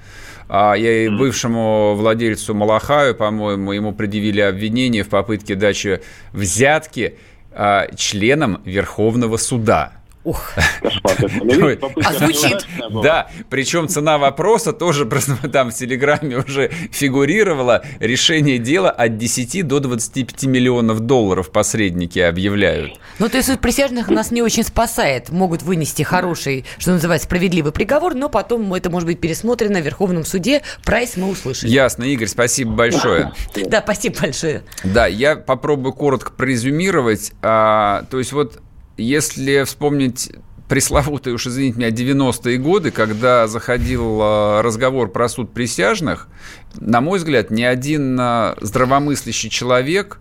А 0.49 0.75
я 0.75 1.05
и 1.05 1.09
бывшему 1.09 1.95
владельцу 1.95 2.55
Малахаю, 2.55 3.15
по-моему, 3.15 3.73
ему 3.73 3.93
предъявили 3.93 4.41
обвинение 4.41 5.03
в 5.03 5.09
попытке 5.09 5.55
дачи 5.55 6.01
взятки 6.33 7.19
а, 7.51 7.87
членам 7.97 8.63
Верховного 8.65 9.37
суда. 9.37 9.98
Ух, 10.29 10.53
какой. 10.83 11.79
Ну, 11.81 12.03
А 12.05 12.13
звучит. 12.13 12.67
Да, 13.03 13.31
причем 13.49 13.89
цена 13.89 14.19
вопроса 14.19 14.75
тоже 14.75 15.07
просто 15.07 15.37
там 15.53 15.71
в 15.71 15.75
Телеграме 15.75 16.37
уже 16.37 16.71
фигурировала. 16.93 17.83
Решение 17.99 18.59
дела 18.59 18.91
от 18.91 19.17
10 19.17 19.67
до 19.67 19.81
25 19.81 20.45
миллионов 20.45 21.01
долларов 21.01 21.51
посредники 21.51 22.19
объявляют. 22.19 23.01
Ну, 23.19 23.31
то 23.31 23.39
есть 23.39 23.49
суд 23.49 23.61
присяжных 23.61 24.09
нас 24.09 24.31
не 24.31 24.43
очень 24.43 24.65
спасает. 24.65 25.31
Могут 25.31 25.63
вынести 25.63 26.03
хороший, 26.03 26.67
что 26.77 26.93
называется, 26.93 27.27
справедливый 27.27 27.73
приговор, 27.73 28.15
но 28.15 28.29
потом 28.29 28.75
это 28.75 28.91
может 28.91 29.07
быть 29.07 29.21
пересмотрено 29.21 29.81
в 29.81 29.83
Верховном 29.83 30.27
суде. 30.27 30.61
Прайс 30.85 31.17
мы 31.17 31.31
услышали. 31.31 31.71
Ясно, 31.71 32.05
Игорь, 32.05 32.29
спасибо 32.29 32.73
большое. 32.73 33.33
Да, 33.67 33.81
спасибо 33.81 34.21
большое. 34.21 34.63
Да, 34.85 35.07
я 35.07 35.37
попробую 35.37 35.95
коротко 35.95 36.33
прорезюмировать. 36.33 37.33
А, 37.41 38.05
то 38.11 38.19
есть 38.19 38.33
вот 38.33 38.61
если 38.99 39.65
вспомнить 39.65 40.33
пресловутые, 40.69 41.35
уж 41.35 41.47
извините 41.47 41.79
меня, 41.79 41.89
90-е 41.89 42.59
годы, 42.59 42.91
когда 42.91 43.47
заходил 43.47 44.19
а, 44.21 44.63
разговор 44.63 45.11
про 45.11 45.29
суд 45.29 45.53
присяжных, 45.53 46.29
на 46.75 47.01
мой 47.01 47.19
взгляд, 47.19 47.51
ни 47.51 47.63
один 47.63 48.19
а, 48.21 48.57
здравомыслящий 48.61 49.49
человек 49.49 50.21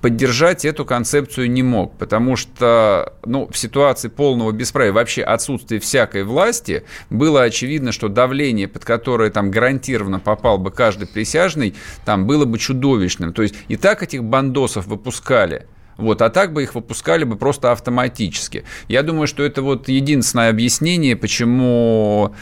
поддержать 0.00 0.64
эту 0.64 0.84
концепцию 0.84 1.50
не 1.50 1.62
мог, 1.62 1.98
потому 1.98 2.36
что 2.36 3.14
ну, 3.24 3.48
в 3.50 3.58
ситуации 3.58 4.08
полного 4.08 4.52
бесправия, 4.52 4.92
вообще 4.92 5.22
отсутствия 5.22 5.80
всякой 5.80 6.22
власти, 6.22 6.84
было 7.10 7.42
очевидно, 7.42 7.92
что 7.92 8.08
давление, 8.08 8.68
под 8.68 8.84
которое 8.84 9.30
там 9.30 9.50
гарантированно 9.50 10.20
попал 10.20 10.58
бы 10.58 10.70
каждый 10.70 11.08
присяжный, 11.08 11.74
там 12.04 12.26
было 12.26 12.44
бы 12.44 12.58
чудовищным. 12.58 13.32
То 13.32 13.42
есть 13.42 13.56
и 13.66 13.76
так 13.76 14.02
этих 14.02 14.22
бандосов 14.22 14.86
выпускали. 14.86 15.66
Вот, 15.98 16.22
а 16.22 16.30
так 16.30 16.52
бы 16.52 16.62
их 16.62 16.74
выпускали 16.74 17.24
бы 17.24 17.36
просто 17.36 17.72
автоматически. 17.72 18.64
Я 18.86 19.02
думаю, 19.02 19.26
что 19.26 19.42
это 19.42 19.62
вот 19.62 19.88
единственное 19.88 20.48
объяснение, 20.48 21.16
почему 21.16 22.32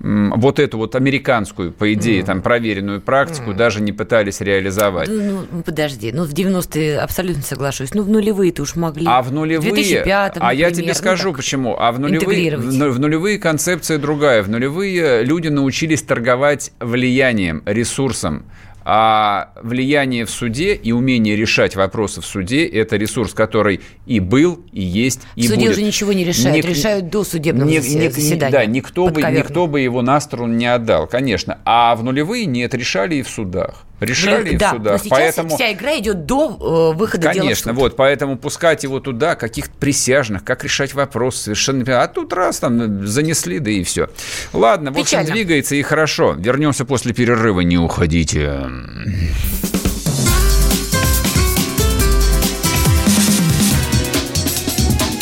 вот 0.00 0.58
эту 0.58 0.78
вот 0.78 0.96
американскую, 0.96 1.72
по 1.72 1.92
идее, 1.94 2.22
там 2.24 2.42
проверенную 2.42 3.00
практику 3.00 3.54
даже 3.54 3.80
не 3.80 3.92
пытались 3.92 4.40
реализовать. 4.40 5.08
Ну, 5.08 5.44
ну, 5.50 5.62
подожди, 5.62 6.12
ну 6.12 6.24
в 6.24 6.32
90-е 6.32 6.98
абсолютно 6.98 7.42
соглашусь. 7.42 7.94
Ну 7.94 8.02
в 8.02 8.08
нулевые-то 8.08 8.62
уж 8.62 8.74
могли. 8.76 9.06
А 9.08 9.22
в 9.22 9.32
нулевые, 9.32 9.70
В 9.70 9.74
2005 9.74 10.36
а 10.40 10.52
я 10.52 10.66
например, 10.66 10.72
тебе 10.72 10.88
ну, 10.88 10.94
скажу 10.94 11.28
так, 11.30 11.36
почему. 11.36 11.76
А 11.78 11.92
в 11.92 12.00
нулевые, 12.00 12.56
ну- 12.56 12.90
в 12.90 12.98
нулевые 12.98 13.38
концепция 13.38 13.98
другая. 13.98 14.42
В 14.42 14.48
нулевые 14.50 15.22
люди 15.24 15.48
научились 15.48 16.02
торговать 16.02 16.72
влиянием, 16.80 17.62
ресурсом. 17.64 18.44
А 18.86 19.52
влияние 19.62 20.26
в 20.26 20.30
суде 20.30 20.74
и 20.74 20.92
умение 20.92 21.36
решать 21.36 21.74
вопросы 21.74 22.20
в 22.20 22.26
суде– 22.26 22.66
это 22.66 22.96
ресурс, 22.96 23.32
который 23.32 23.80
и 24.06 24.20
был, 24.20 24.60
и 24.72 24.82
есть, 24.82 25.22
и 25.36 25.42
В 25.42 25.46
суде 25.50 25.60
будет. 25.66 25.72
уже 25.72 25.82
ничего 25.82 26.12
не 26.12 26.24
решают, 26.24 26.56
Ник- 26.56 26.66
решают 26.66 27.08
до 27.08 27.24
судебного 27.24 27.68
ни- 27.68 27.78
засе- 27.78 28.06
ни- 28.06 28.08
заседания. 28.08 28.52
Да, 28.52 28.66
никто 28.66 29.08
бы, 29.08 29.22
никто 29.22 29.66
бы 29.66 29.80
его 29.80 30.02
на 30.02 30.20
сторону 30.20 30.52
не 30.54 30.66
отдал, 30.66 31.06
конечно. 31.06 31.58
А 31.64 31.94
в 31.96 32.04
нулевые 32.04 32.44
нет, 32.44 32.74
решали 32.74 33.16
и 33.16 33.22
в 33.22 33.28
судах. 33.28 33.84
Решали 34.04 34.56
в 34.56 34.58
да, 34.58 34.72
но 34.72 34.78
судах. 34.78 35.00
сейчас 35.00 35.10
Поэтому... 35.10 35.54
вся 35.56 35.72
игра 35.72 35.98
идет 35.98 36.26
до 36.26 36.92
э, 36.92 36.96
выхода 36.96 37.22
дела 37.22 37.32
в 37.32 37.38
Конечно, 37.38 37.72
суд. 37.72 37.80
вот, 37.80 37.96
поэтому 37.96 38.36
пускать 38.36 38.82
его 38.82 39.00
туда, 39.00 39.34
каких-то 39.34 39.72
присяжных, 39.78 40.44
как 40.44 40.64
решать 40.64 40.94
вопрос, 40.94 41.36
совершенно. 41.36 42.02
А 42.02 42.08
тут 42.08 42.32
раз 42.32 42.60
там 42.60 43.06
занесли, 43.06 43.58
да 43.58 43.70
и 43.70 43.82
все. 43.84 44.08
Ладно, 44.52 44.90
в 44.90 44.94
общем, 44.98 45.04
Печально. 45.04 45.32
двигается 45.32 45.74
и 45.76 45.82
хорошо. 45.82 46.34
Вернемся 46.38 46.84
после 46.84 47.12
перерыва, 47.12 47.60
не 47.60 47.78
уходите. 47.78 48.60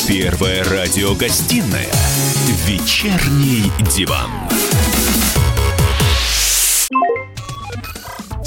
Первая 0.07 0.63
радиогостинная 0.65 1.87
«Вечерний 2.67 3.71
диван». 3.95 4.29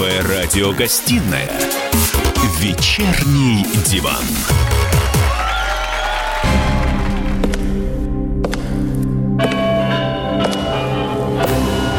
Первая 0.00 0.22
радиогостинная 0.22 1.50
«Вечерний 2.58 3.66
диван». 3.84 4.14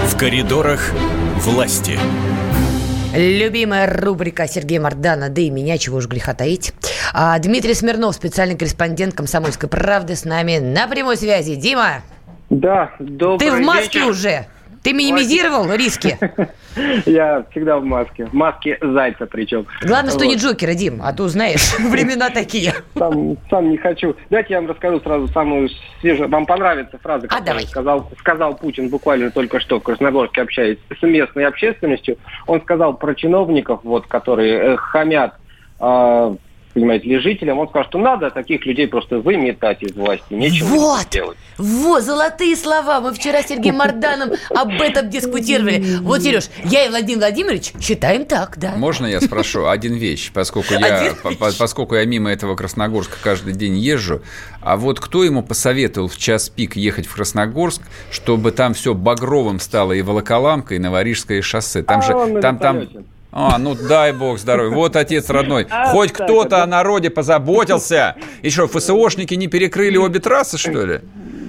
В 0.08 0.18
коридорах 0.18 0.92
власти. 1.36 2.00
Любимая 3.16 3.86
рубрика 3.86 4.48
Сергея 4.48 4.82
Мардана, 4.82 5.30
да 5.30 5.40
и 5.40 5.52
меня, 5.52 5.78
чего 5.78 5.98
уж 5.98 6.08
греха 6.08 6.34
таить. 6.34 6.74
А, 7.14 7.38
Дмитрий 7.38 7.76
Смирнов, 7.76 8.16
специальный 8.16 8.58
корреспондент 8.58 9.14
«Комсомольской 9.14 9.70
правды» 9.70 10.16
с 10.16 10.26
нами 10.26 10.58
на 10.58 10.88
прямой 10.88 11.18
связи. 11.18 11.54
Дима! 11.54 12.02
Да, 12.50 12.90
добрый 12.98 13.48
Ты 13.48 13.56
в 13.56 13.60
маске 13.60 14.00
вечер. 14.00 14.10
уже? 14.10 14.48
Ты 14.84 14.94
минимизировал 14.94 15.72
риски? 15.74 16.18
Я 17.06 17.46
всегда 17.52 17.78
в 17.78 17.84
маске. 17.84 18.26
В 18.26 18.34
маске 18.34 18.78
зайца 18.82 19.28
причем. 19.28 19.68
Главное, 19.84 20.12
что 20.12 20.26
не 20.26 20.36
Вот. 20.36 20.44
Джокера, 20.44 20.74
Дим, 20.74 21.02
а 21.04 21.14
то 21.14 21.28
знаешь, 21.28 21.78
времена 21.80 22.30
такие. 22.30 22.74
Сам, 22.98 23.38
сам 23.50 23.70
не 23.70 23.78
хочу. 23.78 24.16
Давайте 24.30 24.54
я 24.54 24.62
вам 24.62 24.70
расскажу 24.70 25.00
сразу 25.02 25.28
самую 25.28 25.70
свежую. 26.00 26.30
Вам 26.30 26.46
понравится 26.46 26.98
фраза, 26.98 27.28
А, 27.30 27.40
которую 27.40 27.68
сказал, 27.68 28.10
сказал 28.20 28.56
Путин 28.56 28.90
буквально 28.90 29.30
только 29.30 29.60
что 29.60 29.80
в 29.80 29.84
Красногорске, 29.84 30.42
общаясь 30.42 30.80
с 31.00 31.02
местной 31.04 31.46
общественностью. 31.46 32.18
Он 32.48 32.62
сказал 32.62 32.96
про 32.96 33.14
чиновников, 33.14 33.82
вот, 33.84 34.08
которые 34.08 34.74
э, 34.74 34.78
хамят 34.78 35.36
э, 35.80 36.36
понимаете 36.74 37.08
ли, 37.10 37.20
жителям. 37.20 37.60
Он 37.60 37.68
сказал, 37.70 37.88
что 37.90 37.98
надо 38.00 38.30
таких 38.32 38.66
людей 38.66 38.88
просто 38.88 39.20
выметать 39.20 39.84
из 39.84 39.94
власти. 39.96 40.24
Нечего 40.34 40.68
Вот, 40.68 41.08
делать. 41.10 41.38
вот, 41.58 42.04
золотые 42.04 42.56
слова. 42.56 43.00
Мы 43.02 43.14
вчера 43.14 43.42
с 43.42 43.48
Сергеем 43.48 43.76
Марданом 43.76 44.32
об 44.50 44.82
этом 44.82 45.10
дискутировали. 45.10 45.84
Вот, 46.02 46.22
Сереж, 46.22 46.46
я 46.66 46.86
и 46.86 46.90
Владимир 46.90 47.20
Владимирович 47.20 47.74
считаем 47.80 48.26
так, 48.26 48.58
да. 48.58 48.72
Можно 48.76 49.06
я 49.06 49.22
спрошу 49.22 49.68
один 49.68 49.94
вещь, 49.96 50.32
поскольку 50.34 50.74
я, 50.74 51.14
по- 51.22 51.32
по- 51.36 51.52
поскольку 51.58 51.96
я 51.96 52.06
мимо 52.06 52.32
этого 52.32 52.56
Красногорска 52.56 53.18
каждый 53.22 53.54
день 53.54 53.78
езжу, 53.78 54.22
а 54.62 54.78
вот 54.78 55.00
кто 55.00 55.24
ему 55.24 55.44
посоветовал 55.44 56.08
в 56.08 56.18
час 56.18 56.50
пик 56.50 56.76
ехать 56.76 57.06
в 57.08 57.14
Красногорск, 57.16 57.82
чтобы 58.12 58.52
там 58.52 58.74
все 58.74 58.94
багровым 58.94 59.60
стало 59.60 59.94
и 59.94 60.02
Волоколамка, 60.02 60.76
и 60.76 60.80
Новорижское 60.80 61.42
шоссе? 61.42 61.84
Там 61.84 62.00
А 62.00 62.02
же, 62.04 62.16
он 62.16 62.34
на 62.34 62.42
там, 62.42 62.58
там. 62.60 62.88
А, 63.32 63.58
ну 63.58 63.76
дай 63.76 64.12
бог 64.14 64.40
здоровья. 64.40 64.76
Вот 64.76 64.96
отец 64.96 65.30
родной. 65.30 65.66
А, 65.70 65.88
Хоть 65.88 66.12
кто-то 66.12 66.64
о 66.64 66.68
народе 66.68 67.10
позаботился. 67.10 68.16
И 68.42 68.50
что, 68.50 68.68
ФСОшники 68.68 69.34
не 69.36 69.48
перекрыли 69.48 69.98
обе 69.98 70.20
трассы, 70.20 70.58
что 70.58 70.86
ли? 70.86 71.00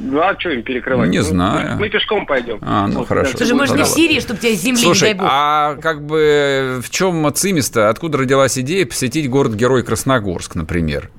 Ну, 0.04 0.20
а 0.20 0.38
что 0.38 0.50
им 0.50 0.62
перекрывать? 0.62 1.08
Не 1.08 1.18
Ну, 1.18 1.24
знаю. 1.24 1.78
Мы 1.78 1.88
пешком 1.88 2.26
пойдем. 2.26 2.58
А, 2.60 2.86
ну 2.86 3.00
Вот, 3.00 3.08
хорошо. 3.08 3.36
Слушай, 3.36 3.54
может, 3.54 3.76
не 3.76 3.82
в. 3.84 3.86
Сирии, 3.86 4.20
чтобы 4.20 4.40
тебя 4.40 4.54
с 4.54 4.60
земли, 4.60 4.78
не 4.80 4.84
Слушай, 4.84 5.10
дай 5.10 5.14
бог. 5.14 5.26
а 5.30 5.76
как 5.76 6.04
бы 6.04 6.80
в 6.84 6.90
чем 6.90 7.32
цимис-то? 7.32 7.88
Откуда 7.88 8.18
родилась 8.18 8.58
идея 8.58 8.84
посетить 8.84 9.30
город-герой 9.30 9.82
Красногорск, 9.84 10.54
например? 10.54 11.10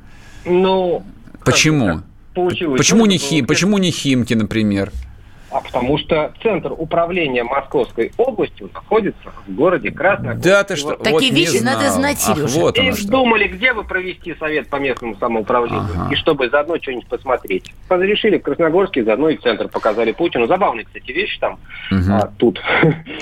Ну, 0.45 1.03
Почему? 1.43 2.01
получилось. 2.36 2.78
Почему 2.78 3.05
не, 3.05 3.16
Ну, 3.16 3.22
Хим, 3.22 3.45
почему 3.47 3.78
не 3.78 3.91
Химки, 3.91 4.34
например? 4.34 4.91
А 5.54 5.62
потому 5.62 5.99
что 5.99 6.34
центр 6.41 6.74
управления 6.76 7.43
Московской 7.43 8.12
областью 8.18 8.72
находится 8.74 9.32
в 9.47 9.54
городе 9.54 9.91
Красногорск. 9.91 10.43
Да 10.43 10.64
ты 10.64 10.76
что? 10.76 10.89
Вот- 10.89 11.04
Такие 11.04 11.32
вот 11.32 11.39
вещи 11.39 11.64
надо 11.64 11.89
знать, 11.91 12.20
Сережа. 12.20 12.60
вот 12.60 12.78
И 12.80 12.91
думали, 13.08 13.47
где 13.47 13.72
бы 13.74 13.84
провести 13.84 14.34
совет 14.36 14.68
по 14.70 14.78
местному 14.78 15.16
самоуправлению, 15.18 15.82
Ага. 15.95 16.12
и 16.12 16.16
чтобы 16.16 16.49
заодно 16.49 16.78
что-нибудь 16.82 17.08
посмотреть. 17.08 17.72
Разрешили 17.88 18.39
в 18.39 18.41
Красногорске, 18.41 19.04
заодно 19.04 19.30
и 19.30 19.38
центр 19.38 19.68
показали 19.68 20.12
Путину. 20.12 20.47
Забавные, 20.47 20.86
кстати, 20.86 21.12
вещи 21.12 21.39
там 21.39 21.60
Мгм. 21.91 22.12
а, 22.14 22.32
тут 22.39 22.60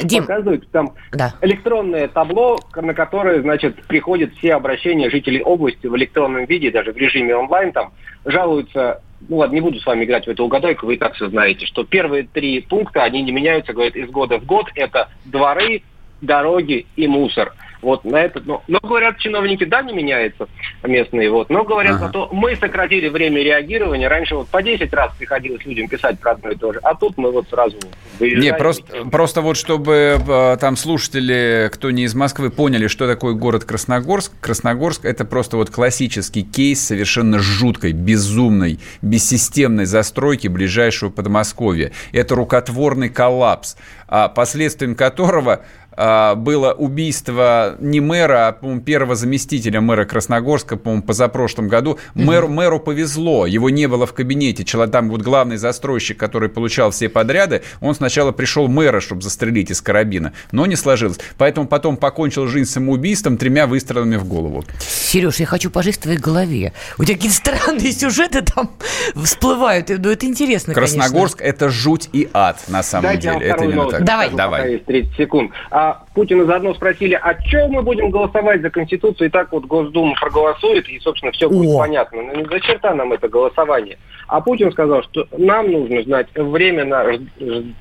Дим. 0.04 0.24
показывают. 0.24 0.70
Там 0.72 0.94
Да. 1.12 1.34
электронное 1.42 2.08
табло, 2.08 2.58
на 2.76 2.94
которое, 2.94 3.42
значит, 3.42 3.84
приходят 3.88 4.34
все 4.36 4.54
обращения 4.54 5.10
жителей 5.10 5.42
области 5.44 5.86
в 5.88 5.96
электронном 5.98 6.46
виде, 6.46 6.72
даже 6.72 6.94
в 6.94 6.98
режиме 6.98 7.36
онлайн 7.36 7.74
там, 7.74 7.92
жалуются, 8.24 9.02
ну 9.30 9.38
ладно, 9.38 9.56
не 9.56 9.62
буду 9.62 9.80
с 9.80 9.86
вами 9.86 10.06
играть 10.06 10.26
в 10.26 10.30
эту 10.30 10.46
угадайку, 10.46 10.86
вы 10.86 10.96
и 10.96 10.98
так 10.98 11.14
все 11.14 11.30
знаете, 11.30 11.66
что 11.66 11.84
первые 11.84 12.24
три 12.24 12.62
пункта, 12.62 13.04
они 13.04 13.22
не 13.22 13.32
меняются, 13.32 13.74
говорят, 13.74 13.96
из 13.96 14.10
года 14.10 14.40
в 14.40 14.46
год, 14.46 14.68
это 14.76 15.10
дворы, 15.26 15.84
дороги 16.22 16.86
и 16.96 17.08
мусор. 17.08 17.54
Вот 17.82 18.06
на 18.06 18.18
это, 18.18 18.42
но, 18.46 18.64
но 18.68 18.80
говорят 18.82 19.18
чиновники, 19.18 19.64
да, 19.64 19.82
не 19.82 19.94
меняется 19.94 20.48
местные, 20.84 21.32
вот, 21.32 21.50
но 21.50 21.64
говорят, 21.64 21.96
Ага. 21.96 22.06
зато 22.08 22.30
мы 22.32 22.56
сократили 22.56 23.10
время 23.10 23.42
реагирования, 23.42 24.08
раньше 24.08 24.36
вот 24.36 24.48
по 24.50 24.62
10 24.62 24.94
раз 24.94 25.12
приходилось 25.18 25.66
людям 25.66 25.88
писать 25.88 26.20
про 26.20 26.32
одно 26.32 26.52
и 26.52 26.56
то 26.56 26.74
же, 26.74 26.80
а 26.84 26.94
тут 26.96 27.18
мы 27.18 27.32
вот 27.32 27.48
сразу. 27.50 27.78
Не, 28.20 28.54
просто, 28.54 28.84
просто 29.12 29.42
вот 29.42 29.58
чтобы 29.58 30.20
э, 30.28 30.58
там 30.60 30.78
слушатели, 30.78 31.70
кто 31.74 31.90
не 31.92 32.04
из 32.04 32.14
Москвы, 32.14 32.52
поняли, 32.52 32.88
что 32.88 33.08
такое 33.08 33.34
город 33.34 33.64
Красногорск. 33.64 34.34
Красногорск– 34.40 35.06
это 35.06 35.26
просто 35.26 35.58
вот 35.58 35.70
классический 35.72 36.44
кейс 36.44 36.82
совершенно 36.86 37.40
жуткой, 37.40 37.94
безумной, 37.94 38.80
бессистемной 39.02 39.86
застройки 39.86 40.48
ближайшего 40.48 41.10
Подмосковья. 41.10 41.92
Это 42.12 42.36
рукотворный 42.36 43.10
коллапс, 43.10 43.76
а, 44.08 44.28
последствием 44.28 44.96
которого 44.96 45.62
было 45.96 46.72
убийство 46.72 47.76
не 47.80 48.00
мэра, 48.00 48.48
а, 48.48 48.52
по-моему, 48.54 48.82
первого 48.82 49.16
заместителя 49.16 49.82
мэра 49.82 50.06
Красногорска, 50.06 50.78
по-моему, 50.78 51.04
позапрошлом 51.04 51.68
году. 51.68 52.00
Мэру, 52.16 52.48
мэру 52.48 52.80
повезло, 52.80 53.46
его 53.46 53.70
не 53.70 53.88
было 53.88 54.06
в 54.06 54.14
кабинете. 54.14 54.64
Человек, 54.64 54.94
там 54.94 55.10
вот 55.10 55.22
главный 55.22 55.58
застройщик, 55.58 56.18
который 56.18 56.50
получал 56.50 56.92
все 56.92 57.10
подряды, 57.10 57.62
он 57.82 57.94
сначала 57.94 58.32
пришел 58.32 58.68
мэра, 58.68 59.00
чтобы 59.00 59.22
застрелить 59.22 59.72
из 59.72 59.82
карабина, 59.82 60.34
но 60.52 60.66
не 60.66 60.76
сложилось. 60.76 61.20
Поэтому 61.38 61.68
потом 61.68 61.98
покончил 61.98 62.48
жизнь 62.48 62.70
самоубийством 62.70 63.38
тремя 63.38 63.68
выстрелами 63.68 64.16
в 64.16 64.26
голову. 64.26 64.64
Сереж, 64.80 65.38
я 65.38 65.46
хочу 65.46 65.70
пожить 65.70 65.98
в 65.98 66.00
твоей 66.00 66.20
голове. 66.20 66.74
У 66.98 67.04
тебя 67.04 67.16
какие-то 67.16 67.38
странные 67.38 67.92
сюжеты 67.92 68.42
там 68.42 68.72
всплывают. 69.16 69.90
Ну, 69.90 70.10
это 70.10 70.26
интересно, 70.26 70.74
Красногорск– 70.74 71.42
это 71.42 71.70
жуть 71.70 72.10
и 72.14 72.30
ад, 72.34 72.60
на 72.68 72.82
самом 72.84 73.04
Дайте 73.04 73.34
деле. 73.34 73.46
Это 73.46 73.64
именно 73.66 73.90
так. 73.90 74.04
Давай. 74.04 74.30
Давай. 74.30 74.62
пока 74.62 74.72
есть 74.72 74.86
30 74.86 75.16
секунд. 75.16 75.52
А 75.70 75.81
Путина 76.14 76.46
заодно 76.46 76.74
спросили, 76.74 77.14
а 77.22 77.36
что 77.42 77.68
мы 77.68 77.82
будем 77.82 78.10
голосовать 78.10 78.62
за 78.62 78.70
Конституцию? 78.70 79.28
И 79.28 79.32
так 79.32 79.52
вот 79.52 79.66
Госдума 79.66 80.14
проголосует, 80.20 80.88
и, 80.90 81.00
собственно, 81.00 81.32
все 81.32 81.50
будет 81.50 81.70
О. 81.76 81.80
понятно. 81.80 82.22
Ну, 82.22 82.36
не 82.36 82.46
за 82.46 82.60
черта 82.60 82.94
нам 82.94 83.14
это 83.14 83.28
голосование. 83.30 83.98
А 84.28 84.42
Путин 84.42 84.72
сказал, 84.72 85.04
что 85.04 85.28
нам 85.38 85.72
нужно 85.72 86.04
знать 86.04 86.28
ж- 86.36 87.20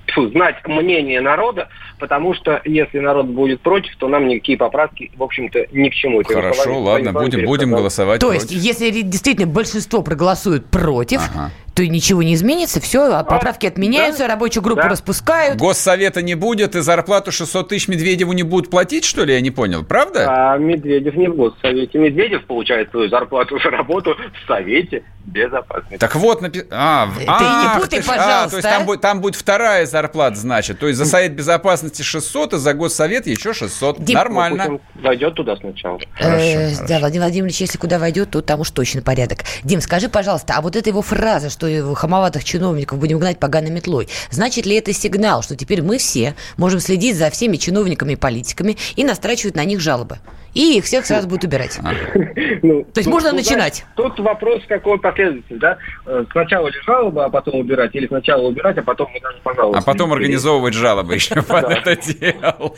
тьфу, 0.06 0.28
знать 0.30 0.56
мнение 0.66 1.20
народа, 1.20 1.68
потому 1.98 2.34
что 2.34 2.60
если 2.64 2.98
народ 2.98 3.26
будет 3.26 3.60
против, 3.60 3.96
то 3.96 4.08
нам 4.08 4.28
никакие 4.28 4.58
поправки, 4.58 5.10
в 5.16 5.22
общем-то, 5.22 5.66
ни 5.72 5.88
к 5.88 5.94
чему. 5.94 6.20
Это 6.20 6.34
Хорошо, 6.34 6.80
ладно, 6.80 7.12
будем, 7.12 7.44
будем 7.44 7.70
голосовать 7.70 8.20
То 8.20 8.32
есть, 8.32 8.48
против. 8.48 8.62
если 8.62 9.02
действительно 9.02 9.46
большинство 9.46 10.02
проголосует 10.02 10.66
против, 10.66 11.20
Ага. 11.34 11.50
То 11.74 11.86
ничего 11.86 12.22
не 12.22 12.34
изменится, 12.34 12.80
все, 12.80 13.12
а 13.12 13.22
поправки 13.24 13.66
отменяются, 13.66 14.24
да. 14.24 14.28
рабочую 14.28 14.62
группу 14.62 14.82
Да. 14.82 14.88
распускают. 14.88 15.58
Госсовета 15.58 16.22
не 16.22 16.34
будет, 16.34 16.74
и 16.74 16.80
зарплату 16.80 17.32
600 17.32 17.68
тысяч 17.68 17.88
Медведеву 17.88 18.32
не 18.32 18.42
будут 18.42 18.70
платить, 18.70 19.04
что 19.04 19.24
ли? 19.24 19.34
Я 19.34 19.40
не 19.40 19.50
понял. 19.50 19.84
Правда? 19.84 20.26
А 20.28 20.58
Медведев 20.58 21.14
не 21.14 21.28
в 21.28 21.36
Госсовете. 21.36 21.98
Медведев 21.98 22.44
получает 22.46 22.90
свою 22.90 23.08
зарплату 23.08 23.58
за 23.62 23.70
работу 23.70 24.14
в 24.14 24.46
Совете 24.46 25.04
Безопасности. 25.24 25.98
Так 25.98 26.16
вот, 26.16 26.40
напи... 26.40 26.62
а, 26.70 27.08
Ты 27.14 27.20
не 27.20 27.26
ах, 27.28 27.80
путай, 27.82 28.00
ты 28.00 28.06
а, 28.10 28.16
пожалуйста, 28.16 28.50
то 28.50 28.56
есть 28.56 28.68
а. 28.68 28.70
там, 28.70 28.86
будет, 28.86 29.00
там 29.00 29.20
будет 29.20 29.36
вторая 29.36 29.86
зарплата, 29.86 30.36
значит. 30.36 30.78
То 30.78 30.88
есть 30.88 30.98
за 30.98 31.04
Совет 31.04 31.34
Безопасности 31.34 32.02
600, 32.02 32.54
и 32.54 32.56
за 32.56 32.74
Госсовет 32.74 33.26
еще 33.26 33.52
600. 33.52 34.02
Дим, 34.02 34.14
Нормально. 34.14 34.80
Войдет 34.94 35.34
туда 35.34 35.56
сначала. 35.56 36.00
Э, 36.18 36.70
Да, 36.88 36.98
Владимир 36.98 37.24
Владимирович, 37.26 37.60
если 37.60 37.78
куда 37.78 37.98
войдет, 37.98 38.30
то 38.30 38.40
там 38.40 38.60
уж 38.60 38.70
точно 38.70 39.02
порядок. 39.02 39.40
Дим, 39.62 39.80
скажи, 39.80 40.08
пожалуйста, 40.08 40.54
а 40.56 40.62
вот 40.62 40.74
эта 40.74 40.88
его 40.88 41.02
фраза, 41.02 41.50
что 41.50 41.59
его 41.66 41.94
хамоватых 41.94 42.44
чиновников 42.44 42.98
будем 42.98 43.18
гнать 43.18 43.38
поганой 43.38 43.70
метлой, 43.70 44.08
значит 44.30 44.66
ли 44.66 44.76
это 44.76 44.92
сигнал, 44.92 45.42
что 45.42 45.56
теперь 45.56 45.82
мы 45.82 45.98
все 45.98 46.34
можем 46.56 46.80
следить 46.80 47.16
за 47.16 47.30
всеми 47.30 47.56
чиновниками 47.56 48.12
и 48.12 48.16
политиками 48.16 48.76
и 48.96 49.04
настрачивать 49.04 49.56
на 49.56 49.64
них 49.64 49.80
жалобы? 49.80 50.18
И 50.54 50.78
их 50.78 50.84
всех 50.84 51.06
сразу 51.06 51.28
будут 51.28 51.44
убирать. 51.44 51.78
Ну, 52.62 52.84
То 52.84 53.00
есть 53.00 53.08
можно 53.08 53.32
начинать? 53.32 53.84
Тут 53.96 54.18
вопрос, 54.18 54.62
какой 54.68 54.98
последователь, 54.98 55.58
да? 55.58 55.78
Э, 56.06 56.24
Сначала 56.32 56.68
ли 56.68 56.74
жалоба, 56.84 57.24
а 57.26 57.30
потом 57.30 57.60
убирать, 57.60 57.94
или 57.94 58.06
сначала 58.06 58.48
убирать, 58.48 58.76
а 58.76 58.82
потом 58.82 59.08
мы 59.12 59.20
даже 59.20 59.38
пожалуйста. 59.42 59.78
А 59.78 59.82
потом 59.82 60.12
организовывать 60.12 60.74
жалобы 60.74 61.14
еще 61.14 61.40
под 61.42 61.70
это 61.70 61.96
дело. 61.96 62.74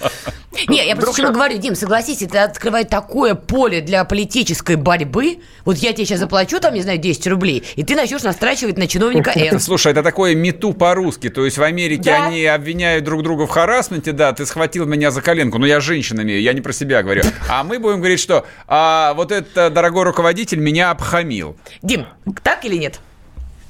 Не, 0.68 0.86
я 0.86 0.94
просто 0.96 1.32
говорю, 1.32 1.58
Дим, 1.58 1.74
согласись, 1.74 2.22
это 2.22 2.44
открывает 2.44 2.88
такое 2.88 3.34
поле 3.34 3.80
для 3.80 4.04
политической 4.04 4.76
борьбы. 4.76 5.38
Вот 5.64 5.78
я 5.78 5.92
тебе 5.92 6.04
сейчас 6.04 6.20
заплачу, 6.20 6.60
там, 6.60 6.74
не 6.74 6.82
знаю, 6.82 6.98
10 6.98 7.26
рублей, 7.28 7.64
и 7.74 7.82
ты 7.82 7.96
начнешь 7.96 8.22
настрачивать 8.22 8.78
на 8.78 8.86
чиновника 8.86 9.30
N. 9.30 9.58
Слушай, 9.60 9.92
это 9.92 10.02
такое 10.02 10.34
мету 10.34 10.72
по-русски. 10.74 11.28
То 11.28 11.44
есть 11.44 11.58
в 11.58 11.62
Америке 11.62 12.12
они 12.12 12.44
обвиняют 12.44 13.04
друг 13.04 13.22
друга 13.22 13.46
в 13.46 13.50
харасменте, 13.50 14.12
да, 14.12 14.32
ты 14.32 14.46
схватил 14.46 14.86
меня 14.86 15.10
за 15.10 15.22
коленку. 15.22 15.58
Ну, 15.58 15.66
я 15.66 15.80
женщина 15.80 16.20
имею, 16.20 16.40
я 16.40 16.52
не 16.52 16.60
про 16.60 16.72
себя 16.72 17.02
говорю. 17.02 17.22
А 17.48 17.61
мы 17.64 17.78
будем 17.78 17.98
говорить, 17.98 18.20
что 18.20 18.46
а, 18.66 19.14
вот 19.14 19.32
этот 19.32 19.72
дорогой 19.72 20.04
руководитель 20.04 20.58
меня 20.58 20.90
обхамил. 20.90 21.56
Дим, 21.82 22.06
так 22.42 22.64
или 22.64 22.76
нет? 22.76 23.00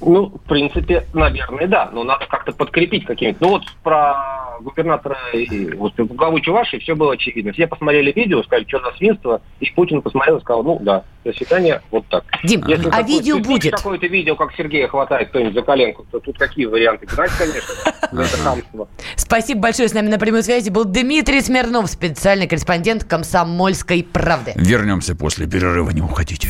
Ну, 0.05 0.25
в 0.27 0.47
принципе, 0.47 1.05
наверное, 1.13 1.67
да. 1.67 1.89
Но 1.91 2.03
надо 2.03 2.25
как-то 2.27 2.51
подкрепить 2.51 3.05
какими-то. 3.05 3.37
Ну 3.41 3.49
вот 3.49 3.63
про 3.83 4.33
губернатора 4.61 5.17
и 5.33 5.73
вот, 5.73 5.93
главу 5.97 6.39
Чувашии 6.39 6.77
все 6.77 6.95
было 6.95 7.13
очевидно. 7.13 7.51
Все 7.53 7.67
посмотрели 7.67 8.11
видео, 8.11 8.43
сказали, 8.43 8.65
что 8.67 8.79
за 8.79 8.95
свинство, 8.97 9.41
и 9.59 9.69
Путин 9.71 10.01
посмотрел 10.01 10.37
и 10.37 10.41
сказал, 10.41 10.63
ну 10.63 10.79
да, 10.81 11.03
до 11.23 11.33
свидания, 11.33 11.81
вот 11.91 12.05
так. 12.07 12.23
Дим, 12.43 12.63
Если 12.67 12.89
а 12.91 13.01
видео 13.01 13.39
будет? 13.39 13.75
какое-то 13.75 14.07
видео, 14.07 14.35
как 14.35 14.53
Сергея 14.55 14.87
хватает 14.87 15.29
кто-нибудь 15.29 15.53
за 15.53 15.61
коленку, 15.61 16.05
то 16.11 16.19
тут 16.19 16.37
какие 16.37 16.65
варианты? 16.65 17.05
Гнать, 17.05 17.31
конечно, 17.37 17.73
это 18.21 18.37
хамство. 18.37 18.87
Спасибо 19.15 19.61
большое. 19.61 19.89
С 19.89 19.93
нами 19.93 20.07
на 20.07 20.19
прямой 20.19 20.43
связи 20.43 20.69
был 20.69 20.85
Дмитрий 20.85 21.41
Смирнов, 21.41 21.89
специальный 21.89 22.47
корреспондент 22.47 23.03
«Комсомольской 23.03 24.03
правды». 24.03 24.53
Вернемся 24.55 25.15
после 25.15 25.47
перерыва, 25.47 25.89
не 25.91 26.01
уходите. 26.01 26.49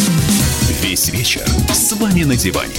Весь 0.81 1.09
вечер 1.09 1.45
с 1.71 1.93
вами 1.93 2.23
на 2.23 2.35
диване. 2.35 2.73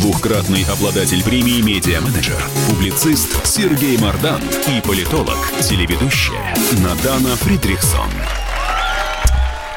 Двухкратный 0.00 0.64
обладатель 0.64 1.22
премии 1.22 1.62
«Медиа-менеджер», 1.62 2.42
публицист 2.68 3.46
Сергей 3.46 3.96
Мардан 3.96 4.42
и 4.66 4.80
политолог, 4.80 5.38
телеведущая 5.62 6.56
Надана 6.82 7.36
Фридрихсон. 7.36 8.10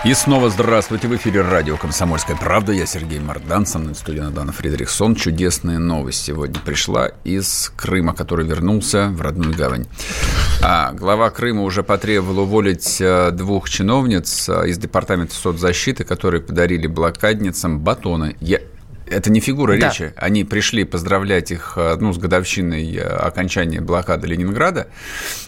И 0.05 0.13
снова 0.13 0.49
здравствуйте. 0.51 1.07
В 1.07 1.15
эфире 1.15 1.41
радио 1.41 1.75
«Комсомольская 1.75 2.37
правда». 2.37 2.71
Я 2.71 2.85
Сергей 2.85 3.19
Мардан, 3.19 3.65
со 3.65 3.79
мной 3.79 3.95
в 3.95 3.97
студии 3.97 4.19
Надана 4.19 4.51
Фредериксон. 4.51 5.15
Чудесная 5.15 5.79
новость 5.79 6.23
сегодня 6.23 6.59
пришла 6.59 7.07
из 7.23 7.71
Крыма, 7.75 8.13
который 8.13 8.45
вернулся 8.45 9.09
в 9.09 9.19
родную 9.21 9.55
гавань. 9.55 9.87
А, 10.61 10.91
глава 10.93 11.31
Крыма 11.31 11.63
уже 11.63 11.81
потребовал 11.81 12.43
уволить 12.43 12.99
а, 13.01 13.31
двух 13.31 13.69
чиновниц 13.69 14.47
а, 14.49 14.63
из 14.63 14.77
Департамента 14.77 15.33
соцзащиты, 15.33 16.03
которые 16.03 16.41
подарили 16.41 16.85
блокадницам 16.85 17.79
батоны. 17.79 18.37
Я, 18.39 18.59
это 19.09 19.31
не 19.31 19.39
фигура 19.39 19.77
Да. 19.77 19.87
речи. 19.89 20.13
Они 20.17 20.43
пришли 20.43 20.83
поздравлять 20.83 21.51
их 21.51 21.73
э, 21.75 21.95
ну, 21.99 22.13
с 22.13 22.17
годовщиной 22.17 22.95
э, 22.95 23.01
окончания 23.01 23.81
блокады 23.81 24.27
Ленинграда, 24.27 24.87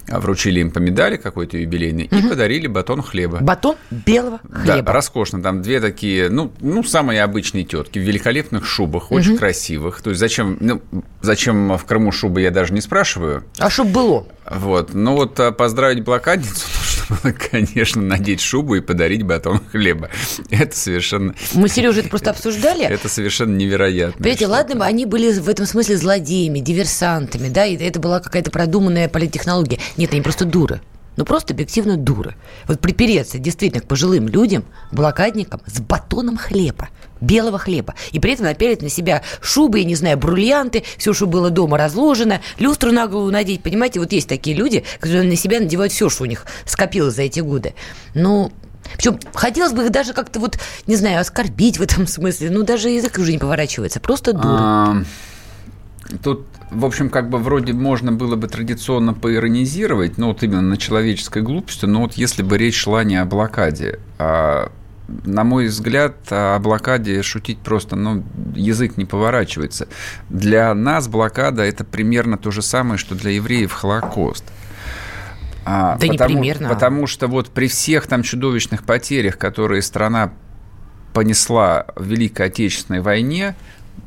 э, 0.07 0.17
вручили 0.19 0.59
им 0.61 0.71
по 0.71 0.79
медали 0.79 1.17
какой-то 1.17 1.57
юбилейной 1.57 2.05
и 2.05 2.21
подарили 2.27 2.67
батон 2.67 3.01
хлеба. 3.01 3.39
Батон 3.41 3.75
белого 3.91 4.39
Да, 4.43 4.73
хлеба. 4.73 4.93
роскошно. 4.93 5.41
Там 5.41 5.61
две 5.61 5.79
такие, 5.79 6.29
ну, 6.29 6.51
ну, 6.61 6.83
самые 6.83 7.23
обычные 7.23 7.63
тетки 7.65 7.99
в 7.99 8.03
великолепных 8.03 8.65
шубах, 8.65 9.11
очень 9.11 9.37
красивых. 9.37 10.01
То 10.01 10.09
есть 10.11 10.19
зачем, 10.19 10.57
ну, 10.59 10.81
зачем 11.21 11.77
в 11.77 11.85
Крыму 11.85 12.11
шубы, 12.11 12.41
я 12.41 12.51
даже 12.51 12.73
не 12.73 12.81
спрашиваю. 12.81 13.43
А 13.57 13.69
чтоб 13.69 13.87
было? 13.87 14.25
Вот. 14.49 14.93
Ну 14.93 15.15
вот 15.15 15.39
поздравить 15.57 16.03
блокадницу 16.03 16.65
было, 17.09 17.31
конечно, 17.51 18.01
надеть 18.01 18.41
шубу 18.41 18.75
и 18.75 18.81
подарить 18.81 19.23
батон 19.23 19.61
хлеба. 19.71 20.09
Это 20.49 20.75
совершенно, 20.75 21.33
Мы, 21.53 21.67
Сережа, 21.69 22.01
это 22.01 22.09
просто 22.09 22.29
обсуждали. 22.31 22.85
это 22.85 23.09
совершенно 23.09 23.55
невероятно. 23.55 24.17
Понимаете, 24.17 24.47
ладно, 24.47 24.85
они 24.85 25.05
были 25.05 25.31
в 25.39 25.49
этом 25.49 25.65
смысле 25.65 25.97
злодеями, 25.97 26.59
диверсантами, 26.59 27.49
да, 27.49 27.65
и 27.65 27.75
это 27.75 27.99
была 27.99 28.19
какая-то 28.19 28.51
продуманная 28.51 29.09
политтехнология. 29.09 29.79
Нет, 29.97 30.11
они 30.13 30.21
просто 30.21 30.45
дуры. 30.45 30.81
Ну, 31.17 31.25
просто 31.25 31.53
объективно 31.53 31.97
дуры. 31.97 32.35
Вот 32.65 32.79
припереться 32.79 33.39
действительно 33.39 33.81
к 33.81 33.87
пожилым 33.87 34.29
людям, 34.29 34.63
блокадникам, 34.93 35.59
с 35.65 35.81
батоном 35.81 36.37
хлеба, 36.37 36.87
белого 37.21 37.57
хлеба. 37.57 37.95
И 38.11 38.19
при 38.19 38.33
этом 38.33 38.45
напялить 38.45 38.81
на 38.81 38.89
себя 38.89 39.23
шубы, 39.41 39.79
я 39.79 39.85
не 39.85 39.95
знаю, 39.95 40.17
бриллианты, 40.17 40.83
все, 40.97 41.13
что 41.13 41.27
было 41.27 41.49
дома 41.49 41.77
разложено, 41.77 42.41
люстру 42.57 42.91
на 42.91 43.07
голову 43.07 43.31
надеть. 43.31 43.61
Понимаете, 43.61 43.99
вот 43.99 44.11
есть 44.11 44.29
такие 44.29 44.55
люди, 44.55 44.83
которые 44.99 45.23
на 45.23 45.35
себя 45.35 45.59
надевают 45.59 45.93
все, 45.93 46.09
что 46.09 46.23
у 46.23 46.27
них 46.27 46.45
скопилось 46.65 47.15
за 47.15 47.23
эти 47.23 47.39
годы. 47.39 47.73
Ну, 48.13 48.51
причем 48.95 49.19
хотелось 49.33 49.73
бы 49.73 49.85
их 49.85 49.91
даже 49.91 50.13
как-то 50.13 50.39
вот, 50.39 50.59
не 50.87 50.95
знаю, 50.95 51.19
оскорбить 51.19 51.77
в 51.77 51.81
этом 51.81 52.07
смысле. 52.07 52.49
Ну, 52.49 52.63
даже 52.63 52.89
язык 52.89 53.17
уже 53.17 53.31
не 53.31 53.37
поворачивается. 53.37 53.99
Просто 53.99 54.33
дуры. 54.33 55.05
Тут, 56.23 56.47
в 56.71 56.85
общем, 56.85 57.09
как 57.09 57.29
бы 57.29 57.37
вроде 57.37 57.73
можно 57.73 58.11
было 58.11 58.35
бы 58.35 58.47
традиционно 58.47 59.13
поиронизировать, 59.13 60.17
ну 60.17 60.29
вот 60.29 60.41
именно 60.41 60.61
на 60.61 60.77
человеческой 60.77 61.43
глупости, 61.43 61.85
но 61.85 62.01
вот 62.01 62.13
если 62.13 62.41
бы 62.41 62.57
речь 62.57 62.77
шла 62.77 63.03
не 63.03 63.15
о 63.17 63.25
блокаде, 63.25 63.99
а 64.17 64.71
на 65.25 65.43
мой 65.43 65.67
взгляд, 65.67 66.15
о 66.29 66.59
блокаде 66.59 67.21
шутить 67.21 67.59
просто, 67.59 67.95
ну, 67.95 68.23
язык 68.55 68.97
не 68.97 69.05
поворачивается. 69.05 69.87
Для 70.29 70.73
нас 70.73 71.07
блокада– 71.07 71.63
это 71.63 71.83
примерно 71.83 72.37
то 72.37 72.51
же 72.51 72.61
самое, 72.61 72.97
что 72.97 73.15
для 73.15 73.31
евреев 73.31 73.71
Холокост. 73.71 74.45
А, 75.65 75.97
Да 75.97 76.07
не 76.07 76.17
потому, 76.17 76.35
примерно. 76.35 76.69
Потому 76.69 77.07
что 77.07 77.27
вот 77.27 77.49
при 77.49 77.67
всех 77.67 78.07
там 78.07 78.23
чудовищных 78.23 78.83
потерях, 78.83 79.37
которые 79.37 79.81
страна 79.81 80.33
понесла 81.13 81.85
в 81.95 82.05
Великой 82.05 82.47
Отечественной 82.47 83.01
войне, 83.01 83.55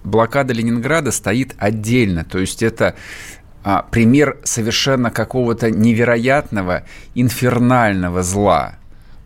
блокада 0.05 0.53
Ленинграда 0.53 1.13
стоит 1.13 1.55
отдельно. 1.59 2.25
То 2.25 2.39
есть 2.39 2.63
это 2.63 2.95
а, 3.65 3.83
пример 3.83 4.39
совершенно 4.45 5.11
какого-то 5.11 5.71
невероятного, 5.71 6.85
инфернального 7.15 8.23
зла, 8.23 8.75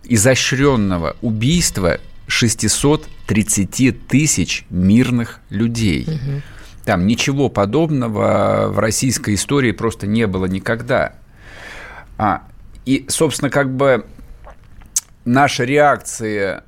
изощренного 0.09 1.17
убийства 1.21 1.99
630 2.27 4.07
тысяч 4.09 4.65
мирных 4.71 5.41
людей. 5.51 6.07
Там 6.85 7.07
ничего 7.07 7.49
подобного 7.49 8.69
в 8.69 8.79
российской 8.79 9.35
истории 9.35 9.73
просто 9.73 10.07
не 10.07 10.27
было 10.27 10.47
никогда. 10.47 11.15
А, 12.17 12.45
и, 12.85 13.07
собственно, 13.09 13.51
как 13.51 13.75
бы 13.75 14.07
наша 15.25 15.65
реакция 15.65 16.63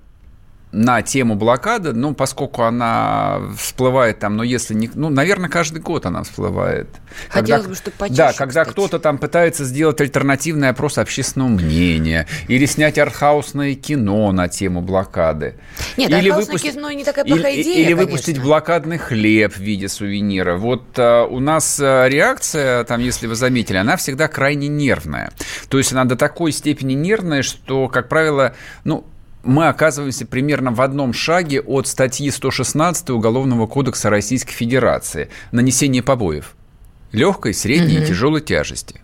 на 0.70 1.00
тему 1.00 1.34
блокады, 1.34 1.92
ну, 1.94 2.14
поскольку 2.14 2.62
она 2.62 3.40
всплывает 3.56 4.18
там, 4.18 4.36
ну, 4.36 4.42
если 4.42 4.74
не... 4.74 4.90
Ну, 4.94 5.08
наверное, 5.08 5.48
каждый 5.48 5.80
год 5.80 6.04
она 6.04 6.22
всплывает. 6.24 6.88
Хотелось 7.30 7.66
бы, 7.66 7.74
чтобы 7.74 7.96
почаще, 7.96 8.16
Да, 8.16 8.32
когда 8.34 8.62
кстати. 8.62 8.70
кто-то 8.72 8.98
там 8.98 9.16
пытается 9.16 9.64
сделать 9.64 10.00
альтернативный 10.00 10.68
опрос 10.68 10.98
общественного 10.98 11.48
мнения 11.48 12.26
или 12.48 12.66
снять 12.66 12.98
артхаусное 12.98 13.74
кино 13.76 14.30
на 14.32 14.48
тему 14.48 14.82
блокады. 14.82 15.54
Нет, 15.96 16.10
или 16.10 16.28
артхаусное 16.28 16.52
выпустить- 16.56 16.74
кино 16.74 16.90
не 16.92 17.04
такая 17.04 17.24
или- 17.24 17.32
плохая 17.32 17.52
или, 17.54 17.62
идея, 17.62 17.96
выпустить 17.96 18.24
конечно. 18.26 18.44
блокадный 18.44 18.98
хлеб 18.98 19.54
в 19.54 19.58
виде 19.60 19.88
сувенира. 19.88 20.56
Вот 20.56 20.84
а, 20.98 21.24
у 21.24 21.40
нас 21.40 21.78
а, 21.80 22.06
реакция, 22.08 22.84
там, 22.84 23.00
если 23.00 23.26
вы 23.26 23.36
заметили, 23.36 23.78
она 23.78 23.96
всегда 23.96 24.28
крайне 24.28 24.68
нервная. 24.68 25.32
То 25.70 25.78
есть 25.78 25.92
она 25.92 26.04
до 26.04 26.14
такой 26.16 26.52
степени 26.52 26.92
нервная, 26.92 27.42
что, 27.42 27.88
как 27.88 28.08
правило, 28.08 28.54
ну, 28.84 29.06
мы 29.42 29.68
оказываемся 29.68 30.26
примерно 30.26 30.72
в 30.72 30.80
одном 30.80 31.12
шаге 31.12 31.60
от 31.60 31.86
статьи 31.86 32.30
116 32.30 33.10
Уголовного 33.10 33.66
кодекса 33.66 34.10
Российской 34.10 34.52
Федерации 34.52 35.30
«Нанесение 35.52 36.02
побоев» 36.02 36.54
легкой, 37.12 37.54
средней 37.54 37.98
и 37.98 38.06
тяжелой 38.06 38.40
тяжести. 38.40 39.00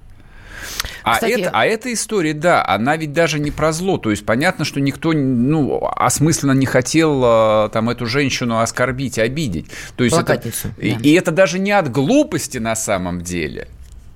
А, 1.02 1.14
Кстати, 1.14 1.40
это, 1.40 1.50
а 1.52 1.64
эта 1.66 1.92
история, 1.92 2.32
да, 2.32 2.64
она 2.66 2.96
ведь 2.96 3.12
даже 3.12 3.38
не 3.38 3.50
про 3.50 3.72
зло. 3.72 3.98
То 3.98 4.10
есть 4.10 4.24
понятно, 4.24 4.64
что 4.64 4.80
никто 4.80 5.12
ну, 5.12 5.86
осмысленно 5.96 6.52
не 6.52 6.66
хотел 6.66 7.22
а, 7.24 7.68
там, 7.68 7.90
эту 7.90 8.06
женщину 8.06 8.58
оскорбить, 8.58 9.18
обидеть. 9.18 9.66
То 9.96 10.04
есть 10.04 10.16
это, 10.16 10.24
Блокадницу, 10.24 10.68
и, 10.78 10.92
да. 10.92 10.98
и 11.02 11.12
это 11.12 11.30
даже 11.30 11.58
не 11.58 11.72
от 11.72 11.90
глупости 11.90 12.58
на 12.58 12.74
самом 12.74 13.20
деле. 13.20 13.68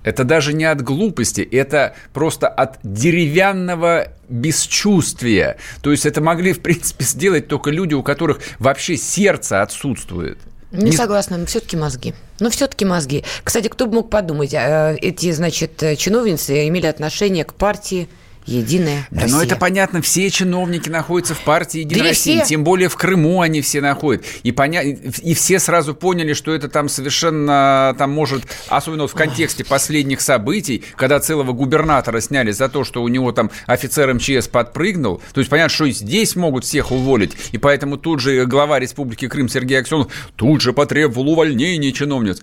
Это 0.04 0.24
даже 0.24 0.52
не 0.52 0.64
от 0.64 0.82
глупости, 0.82 1.40
это 1.40 1.94
просто 2.12 2.48
от 2.48 2.78
деревянного 2.82 4.08
бесчувствия. 4.28 5.56
То 5.82 5.90
есть 5.90 6.06
это 6.06 6.20
могли, 6.20 6.52
в 6.52 6.60
принципе, 6.60 7.04
сделать 7.04 7.48
только 7.48 7.70
люди, 7.70 7.94
у 7.94 8.02
которых 8.02 8.40
вообще 8.58 8.96
сердце 8.96 9.62
отсутствует. 9.62 10.38
Не, 10.70 10.90
Не- 10.90 10.92
согласна, 10.92 11.44
все-таки 11.46 11.76
мозги. 11.76 12.14
Ну, 12.40 12.50
все-таки 12.50 12.84
мозги. 12.84 13.24
Кстати, 13.42 13.68
кто 13.68 13.86
бы 13.86 13.94
мог 13.94 14.10
подумать, 14.10 14.52
э, 14.52 14.96
эти, 15.00 15.32
значит, 15.32 15.82
э, 15.82 15.96
чиновницы 15.96 16.68
имели 16.68 16.86
отношение 16.86 17.44
к 17.44 17.54
партии 17.54 18.08
Единая 18.48 19.06
Да, 19.10 19.22
Россия. 19.22 19.36
но 19.36 19.42
это 19.42 19.56
понятно, 19.56 20.02
все 20.02 20.30
чиновники 20.30 20.88
находятся 20.88 21.34
в 21.34 21.40
партии 21.40 21.80
Единая 21.80 21.98
Да 21.98 22.04
не 22.04 22.08
Россия, 22.10 22.38
все. 22.40 22.48
тем 22.48 22.64
более 22.64 22.88
в 22.88 22.96
Крыму 22.96 23.40
они 23.42 23.60
все 23.60 23.80
находят. 23.80 24.24
И, 24.42 24.52
поня... 24.52 24.82
и 24.82 25.34
все 25.34 25.58
сразу 25.58 25.94
поняли, 25.94 26.32
что 26.32 26.54
это 26.54 26.68
там 26.68 26.88
совершенно, 26.88 27.94
там 27.98 28.10
может, 28.10 28.44
особенно 28.68 29.02
вот 29.02 29.10
в 29.10 29.14
контексте 29.14 29.64
последних 29.64 30.20
событий, 30.20 30.82
когда 30.96 31.20
целого 31.20 31.52
губернатора 31.52 32.20
сняли 32.20 32.50
за 32.50 32.68
то, 32.68 32.84
что 32.84 33.02
у 33.02 33.08
него 33.08 33.32
там 33.32 33.50
офицер 33.66 34.12
МЧС 34.14 34.48
подпрыгнул, 34.48 35.20
то 35.32 35.40
есть 35.40 35.50
понятно, 35.50 35.74
что 35.74 35.84
и 35.84 35.92
здесь 35.92 36.34
могут 36.36 36.64
всех 36.64 36.90
уволить, 36.90 37.32
и 37.52 37.58
поэтому 37.58 37.96
тут 37.98 38.20
же 38.20 38.44
глава 38.46 38.78
Республики 38.78 39.28
Крым 39.28 39.48
Сергей 39.48 39.78
Аксенов 39.80 40.08
тут 40.36 40.60
же 40.60 40.72
потребовал 40.72 41.28
увольнения 41.28 41.92
чиновниц. 41.92 42.40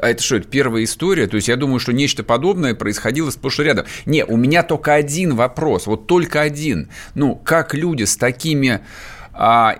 А 0.00 0.10
это 0.10 0.22
что, 0.22 0.36
это 0.36 0.48
первая 0.48 0.84
история? 0.84 1.26
То 1.26 1.36
есть 1.36 1.48
я 1.48 1.56
думаю, 1.56 1.78
что 1.78 1.92
нечто 1.92 2.24
подобное 2.24 2.74
происходило 2.74 3.30
сплошь 3.30 3.60
и 3.60 3.62
рядом. 3.62 3.86
Не, 4.04 4.24
у 4.24 4.36
меня 4.36 4.62
только 4.62 4.94
один 4.94 5.34
вопрос, 5.34 5.86
вот 5.86 6.06
только 6.06 6.40
один. 6.40 6.90
Ну, 7.14 7.36
как 7.36 7.74
люди 7.74 8.04
с 8.04 8.16
такими 8.16 8.80
а, 9.32 9.76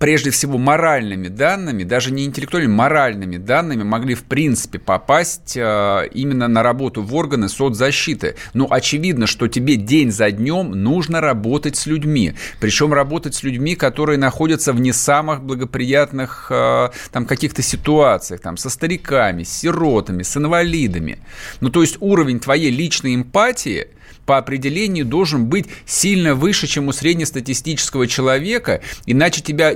прежде 0.00 0.30
всего 0.30 0.56
моральными 0.56 1.28
данными, 1.28 1.84
даже 1.84 2.10
не 2.10 2.24
интеллектуальными, 2.24 2.74
моральными 2.74 3.36
данными 3.36 3.82
могли 3.82 4.14
в 4.14 4.24
принципе 4.24 4.78
попасть 4.78 5.56
э, 5.56 6.08
именно 6.14 6.48
на 6.48 6.62
работу 6.62 7.02
в 7.02 7.14
органы 7.14 7.50
соцзащиты. 7.50 8.34
Ну, 8.54 8.66
очевидно, 8.70 9.26
что 9.26 9.46
тебе 9.46 9.76
день 9.76 10.10
за 10.10 10.30
днем 10.30 10.70
нужно 10.70 11.20
работать 11.20 11.76
с 11.76 11.84
людьми. 11.84 12.32
Причем 12.60 12.94
работать 12.94 13.34
с 13.34 13.42
людьми, 13.42 13.76
которые 13.76 14.18
находятся 14.18 14.72
в 14.72 14.80
не 14.80 14.92
самых 14.92 15.42
благоприятных 15.42 16.46
э, 16.50 16.88
там 17.12 17.26
каких-то 17.26 17.60
ситуациях, 17.60 18.40
там, 18.40 18.56
со 18.56 18.70
стариками, 18.70 19.42
с 19.42 19.52
сиротами, 19.52 20.22
с 20.22 20.34
инвалидами. 20.34 21.18
Ну, 21.60 21.68
то 21.68 21.82
есть 21.82 21.98
уровень 22.00 22.40
твоей 22.40 22.70
личной 22.70 23.14
эмпатии– 23.16 23.88
по 24.30 24.38
определению 24.38 25.06
должен 25.06 25.46
быть 25.46 25.66
сильно 25.86 26.36
выше, 26.36 26.68
чем 26.68 26.86
у 26.86 26.92
среднестатистического 26.92 28.06
человека, 28.06 28.80
иначе 29.04 29.40
тебя, 29.40 29.74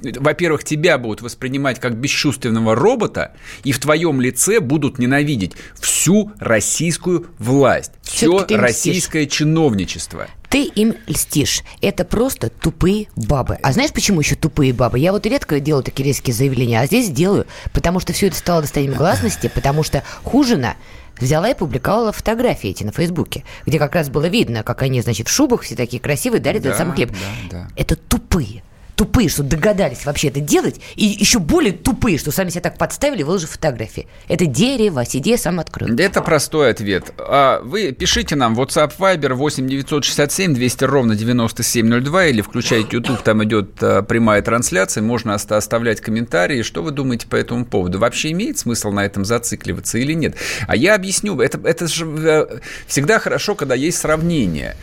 во-первых, 0.00 0.64
тебя 0.64 0.98
будут 0.98 1.22
воспринимать 1.22 1.78
как 1.78 1.94
бесчувственного 1.94 2.74
робота, 2.74 3.34
и 3.62 3.70
в 3.70 3.78
твоем 3.78 4.20
лице 4.20 4.58
будут 4.58 4.98
ненавидеть 4.98 5.52
всю 5.76 6.32
российскую 6.40 7.28
власть, 7.38 7.92
все 8.02 8.44
российское 8.50 9.28
чиновничество. 9.28 10.26
Ты 10.48 10.64
им 10.64 10.96
льстишь. 11.06 11.62
Это 11.80 12.04
просто 12.04 12.50
тупые 12.50 13.06
бабы. 13.14 13.58
А 13.62 13.72
знаешь, 13.72 13.92
почему 13.92 14.22
еще 14.22 14.34
тупые 14.34 14.72
бабы? 14.72 14.98
Я 14.98 15.12
вот 15.12 15.24
редко 15.24 15.60
делаю 15.60 15.84
такие 15.84 16.08
резкие 16.08 16.34
заявления, 16.34 16.80
а 16.80 16.86
здесь 16.86 17.10
делаю, 17.10 17.46
потому 17.72 18.00
что 18.00 18.12
все 18.12 18.26
это 18.26 18.36
стало 18.36 18.62
достоянием 18.62 18.98
гласности, 18.98 19.48
потому 19.54 19.84
что 19.84 20.02
Хужина 20.24 20.74
взяла 21.18 21.50
и 21.50 21.54
публиковала 21.54 22.12
фотографии 22.12 22.70
эти 22.70 22.84
на 22.84 22.92
Фейсбуке, 22.92 23.44
где 23.66 23.78
как 23.78 23.94
раз 23.94 24.08
было 24.08 24.26
видно, 24.26 24.62
как 24.62 24.82
они, 24.82 25.00
значит, 25.00 25.28
в 25.28 25.30
шубах 25.30 25.62
все 25.62 25.76
такие 25.76 26.00
красивые, 26.00 26.40
дали 26.40 26.58
Да, 26.58 26.68
этот 26.68 26.78
самый 26.78 26.94
хлеб. 26.94 27.10
да, 27.10 27.16
да. 27.50 27.68
Это 27.76 27.96
тупые. 27.96 28.62
Тупые, 28.96 29.28
что 29.28 29.42
догадались 29.42 30.04
вообще 30.06 30.28
это 30.28 30.40
делать, 30.40 30.80
и 30.94 31.04
еще 31.04 31.38
более 31.38 31.72
тупые, 31.72 32.18
что 32.18 32.30
сами 32.30 32.50
себя 32.50 32.60
так 32.60 32.78
подставили, 32.78 33.22
выложив 33.22 33.50
фотографии. 33.50 34.06
Это 34.28 34.46
дерево, 34.46 35.04
сиди, 35.04 35.36
сам 35.36 35.58
открыл. 35.60 35.96
Это 35.98 36.22
простой 36.22 36.70
ответ. 36.70 37.12
А 37.18 37.60
Вы 37.62 37.92
пишите 37.92 38.36
нам 38.36 38.58
WhatsApp 38.58 38.92
Viber 38.98 39.34
8 39.34 39.66
967 39.68 40.54
200 40.54 40.84
ровно 40.84 41.16
9702 41.16 42.26
или 42.26 42.40
включайте 42.40 42.88
YouTube, 42.96 43.22
там 43.22 43.42
идет 43.44 43.70
а, 43.82 44.02
прямая 44.02 44.42
трансляция, 44.42 45.02
можно 45.02 45.34
оста- 45.34 45.56
оставлять 45.56 46.00
комментарии. 46.00 46.62
Что 46.62 46.82
вы 46.82 46.90
думаете 46.92 47.26
по 47.26 47.36
этому 47.36 47.64
поводу? 47.64 47.98
Вообще 47.98 48.30
имеет 48.30 48.58
смысл 48.58 48.90
на 48.92 49.04
этом 49.04 49.24
зацикливаться 49.24 49.98
или 49.98 50.12
нет? 50.12 50.36
А 50.68 50.76
я 50.76 50.94
объясню. 50.94 51.40
Это, 51.40 51.58
это 51.66 51.88
же 51.88 52.06
э, 52.06 52.58
всегда 52.86 53.18
хорошо, 53.18 53.54
когда 53.54 53.74
есть 53.74 53.98
сравнение. 53.98 54.76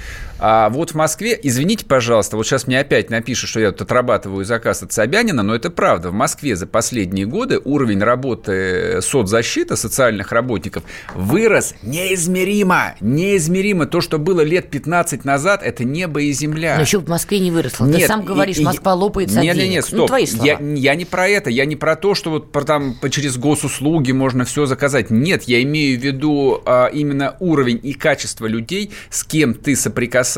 А 0.44 0.70
вот 0.70 0.89
в 0.92 0.96
Москве, 0.96 1.39
извините, 1.42 1.86
пожалуйста, 1.86 2.36
вот 2.36 2.48
сейчас 2.48 2.66
мне 2.66 2.80
опять 2.80 3.12
напишут, 3.12 3.48
что 3.48 3.60
я 3.60 3.72
тут 3.72 3.84
отрабатываю 3.84 4.44
заказ 4.44 4.82
от 4.82 4.92
Собянина, 4.92 5.44
но 5.44 5.54
это 5.54 5.70
правда. 5.70 6.10
В 6.10 6.14
Москве 6.14 6.56
за 6.56 6.66
последние 6.66 7.28
годы 7.28 7.62
уровень 7.64 8.00
работы 8.00 9.04
соцзащиты, 9.04 9.76
социальных 9.78 10.32
работников 10.32 10.82
вырос 11.14 11.76
неизмеримо. 11.84 12.96
Неизмеримо. 13.02 13.86
То, 13.86 14.02
что 14.02 14.18
было 14.18 14.42
лет 14.42 14.72
15 14.72 15.26
назад, 15.26 15.62
это 15.64 15.84
небо 15.84 16.24
и 16.24 16.32
земля. 16.32 16.74
Но 16.76 16.82
еще 16.82 16.98
в 16.98 17.08
Москве 17.08 17.39
не 17.39 17.52
выросло. 17.52 17.86
Ты 17.86 18.00
Нет, 18.00 18.08
сам 18.08 18.26
говоришь, 18.26 18.58
и- 18.58 18.62
и- 18.62 18.66
Москва 18.66 18.96
лопается 18.96 19.38
от 19.38 19.44
не, 19.44 19.50
не, 19.52 19.56
не, 19.56 19.62
денег. 19.66 19.84
стоп. 19.84 20.00
Ну, 20.00 20.08
твои 20.08 20.26
слова. 20.26 20.44
Я, 20.44 20.60
я 20.60 20.96
не 20.96 21.06
про 21.06 21.28
это, 21.28 21.52
я 21.52 21.66
не 21.66 21.76
про 21.76 21.96
то, 21.96 22.16
что 22.16 22.32
вот 22.32 22.52
про 22.52 22.64
там 22.64 22.96
через 23.12 23.38
госуслуги 23.38 24.12
можно 24.12 24.44
все 24.46 24.66
заказать. 24.66 25.12
Нет, 25.12 25.44
я 25.44 25.62
имею 25.62 26.00
в 26.00 26.04
виду 26.04 26.64
а, 26.66 26.88
именно 26.88 27.36
уровень 27.39 27.80
и 27.84 27.94
качество 27.94 28.48
людей, 28.48 28.89
с 29.12 29.24
кем 29.24 29.54
ты 29.54 29.76
соприкасаешься, 29.76 30.31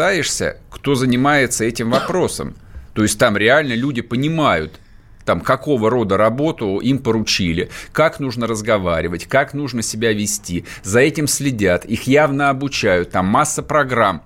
кто 0.69 0.95
занимается 0.95 1.65
этим 1.65 1.91
вопросом. 1.91 2.55
То 2.93 3.03
есть 3.03 3.17
там 3.17 3.37
реально 3.37 3.73
люди 3.73 4.01
понимают, 4.01 4.79
там, 5.25 5.41
какого 5.41 5.89
рода 5.89 6.17
работу 6.17 6.79
им 6.79 6.99
поручили, 6.99 7.69
как 7.91 8.19
нужно 8.19 8.45
разговаривать, 8.45 9.25
как 9.25 9.53
нужно 9.53 9.81
себя 9.81 10.11
вести. 10.13 10.65
За 10.83 10.99
этим 10.99 11.27
следят, 11.27 11.85
их 11.85 12.03
явно 12.03 12.49
обучают, 12.49 13.11
там 13.11 13.25
масса 13.27 13.63
программ. 13.63 14.21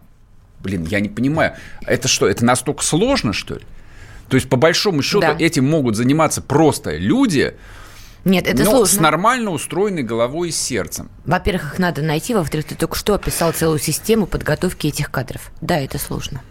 Блин, 0.59 0.85
я 0.89 0.99
не 0.99 1.09
понимаю, 1.09 1.53
это 1.85 2.07
что, 2.07 2.27
это 2.27 2.43
настолько 2.43 2.83
сложно, 2.83 3.31
что 3.31 3.55
ли? 3.55 3.61
То 4.27 4.35
есть, 4.35 4.49
по 4.49 4.57
большому 4.57 5.01
счету, 5.03 5.21
Да. 5.21 5.35
этим 5.39 5.65
могут 5.69 5.95
заниматься 5.95 6.41
просто 6.41 6.97
люди, 6.97 7.53
Нет, 8.27 8.45
это 8.45 8.63
но 8.63 8.71
сложно. 8.71 8.97
с 8.97 8.99
нормально 8.99 9.51
устроенной 9.51 10.03
головой 10.03 10.49
и 10.49 10.51
сердцем. 10.51 11.09
Во-первых, 11.25 11.73
их 11.73 11.79
надо 11.79 12.01
найти, 12.01 12.33
во-вторых, 12.33 12.67
ты 12.67 12.75
только 12.75 12.95
что 12.97 13.13
описал 13.13 13.53
целую 13.53 13.79
систему 13.79 14.27
подготовки 14.27 14.87
этих 14.87 15.09
кадров. 15.11 15.51
Да, 15.61 15.79
это 15.79 15.97
сложно. 15.97 16.41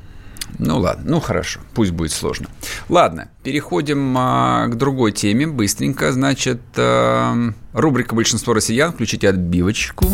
Ну 0.59 0.79
ладно, 0.79 1.05
ну 1.07 1.21
хорошо, 1.21 1.61
пусть 1.75 1.91
будет 1.91 2.13
сложно. 2.13 2.47
Ладно, 2.89 3.29
переходим 3.43 4.17
а, 4.17 4.69
к 4.69 4.77
другой 4.77 5.13
теме, 5.13 5.47
быстренько. 5.47 6.13
Значит, 6.13 6.63
а, 6.77 7.35
рубрика 7.75 8.15
«Большинство 8.15 8.55
россиян». 8.55 8.93
Включите 8.93 9.29
отбивочку. 9.29 10.07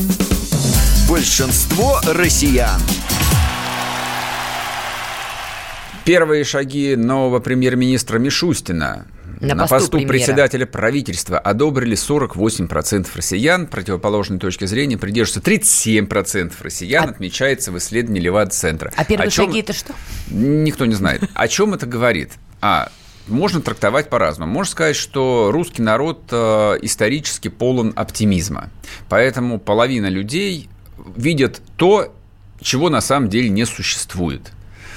Большинство 1.09 2.01
россиян. 2.07 2.81
Первые 6.05 6.43
шаги 6.43 6.97
нового 6.97 7.39
премьер-министра 7.39 8.19
Мишустина 8.19 9.07
На 9.43 9.67
посту 9.67 9.91
премьера. 9.99 10.09
председателя 10.09 10.67
правительства 10.67 11.39
одобрили 11.39 11.97
48% 11.97 13.09
россиян. 13.15 13.67
Противоположной 13.67 14.39
точки 14.39 14.65
зрения 14.67 14.97
придерживаются 14.97 15.41
37% 15.51 16.53
россиян, 16.61 17.09
отмечается 17.11 17.73
в 17.73 17.79
исследовании 17.79 18.21
Левада-центра. 18.23 18.93
А 18.97 19.05
первые 19.05 19.29
О 19.29 19.31
чем- 19.31 19.47
шаги 19.47 19.61
это 19.61 19.73
что? 19.73 19.95
Никто 20.31 20.87
не 20.87 20.95
знает. 20.95 21.25
О 21.35 21.49
чем 21.49 21.75
это 21.75 21.87
говорит? 21.87 22.31
А, 22.61 22.91
можно 23.27 23.61
трактовать 23.61 24.09
по-разному. 24.09 24.53
Можно 24.53 24.71
сказать, 24.71 24.97
что 24.97 25.51
русский 25.53 25.83
народ 25.83 26.23
э, 26.31 26.79
исторически 26.83 27.49
полон 27.49 27.93
оптимизма. 27.97 28.71
Поэтому 29.09 29.59
половина 29.59 30.07
людей 30.07 30.69
видят 31.17 31.61
то, 31.77 32.15
чего 32.61 32.91
на 32.91 33.01
самом 33.01 33.29
деле 33.29 33.49
не 33.49 33.65
существует. 33.65 34.53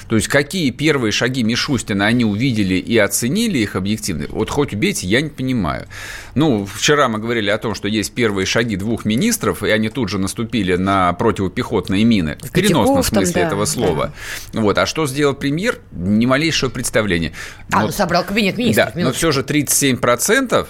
То 0.07 0.15
есть 0.15 0.27
какие 0.27 0.69
первые 0.71 1.11
шаги 1.11 1.43
Мишустина 1.43 2.05
они 2.05 2.25
увидели 2.25 2.75
и 2.75 2.97
оценили 2.97 3.59
их 3.59 3.75
объективно, 3.75 4.25
вот 4.29 4.49
хоть 4.49 4.73
убейте, 4.73 5.07
я 5.07 5.21
не 5.21 5.29
понимаю. 5.29 5.87
Ну, 6.35 6.65
вчера 6.65 7.07
мы 7.07 7.19
говорили 7.19 7.49
о 7.49 7.57
том, 7.57 7.75
что 7.75 7.87
есть 7.87 8.13
первые 8.13 8.45
шаги 8.45 8.75
двух 8.75 9.05
министров, 9.05 9.63
и 9.63 9.69
они 9.69 9.89
тут 9.89 10.09
же 10.09 10.19
наступили 10.19 10.75
на 10.75 11.13
противопехотные 11.13 12.03
мины. 12.03 12.37
В 12.41 12.51
переносном 12.51 12.95
там, 12.95 13.03
смысле 13.03 13.33
да, 13.33 13.47
этого 13.47 13.65
слова. 13.65 14.13
Вот. 14.53 14.77
А 14.77 14.85
что 14.85 15.07
сделал 15.07 15.33
премьер? 15.33 15.79
Ни 15.91 16.25
малейшего 16.25 16.69
представления. 16.69 17.33
А, 17.71 17.81
Но- 17.81 17.85
ну 17.87 17.91
собрал 17.91 18.23
кабинет 18.23 18.57
министров. 18.57 18.87
да, 18.87 18.91
но 18.93 18.99
минуточку. 18.99 19.17
все 19.17 19.31
же 19.31 19.41
37%. 19.41 20.67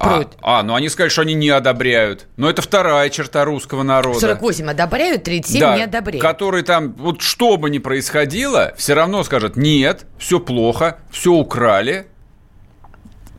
А, 0.00 0.24
а, 0.42 0.62
ну 0.62 0.74
они 0.74 0.88
сказали, 0.88 1.10
что 1.10 1.22
они 1.22 1.34
не 1.34 1.50
одобряют. 1.50 2.26
Но 2.36 2.48
это 2.48 2.62
вторая 2.62 3.10
черта 3.10 3.44
русского 3.44 3.82
народа. 3.82 4.20
48 4.20 4.70
одобряют, 4.70 5.24
37 5.24 5.60
Да, 5.60 5.76
не 5.76 5.82
одобряют. 5.82 6.22
Который 6.22 6.62
там, 6.62 6.92
вот 6.92 7.20
что 7.20 7.56
бы 7.56 7.68
ни 7.68 7.78
происходило, 7.78 8.72
все 8.76 8.94
равно 8.94 9.24
скажет, 9.24 9.56
нет, 9.56 10.06
все 10.18 10.38
плохо, 10.38 10.98
все 11.10 11.32
украли. 11.32 12.06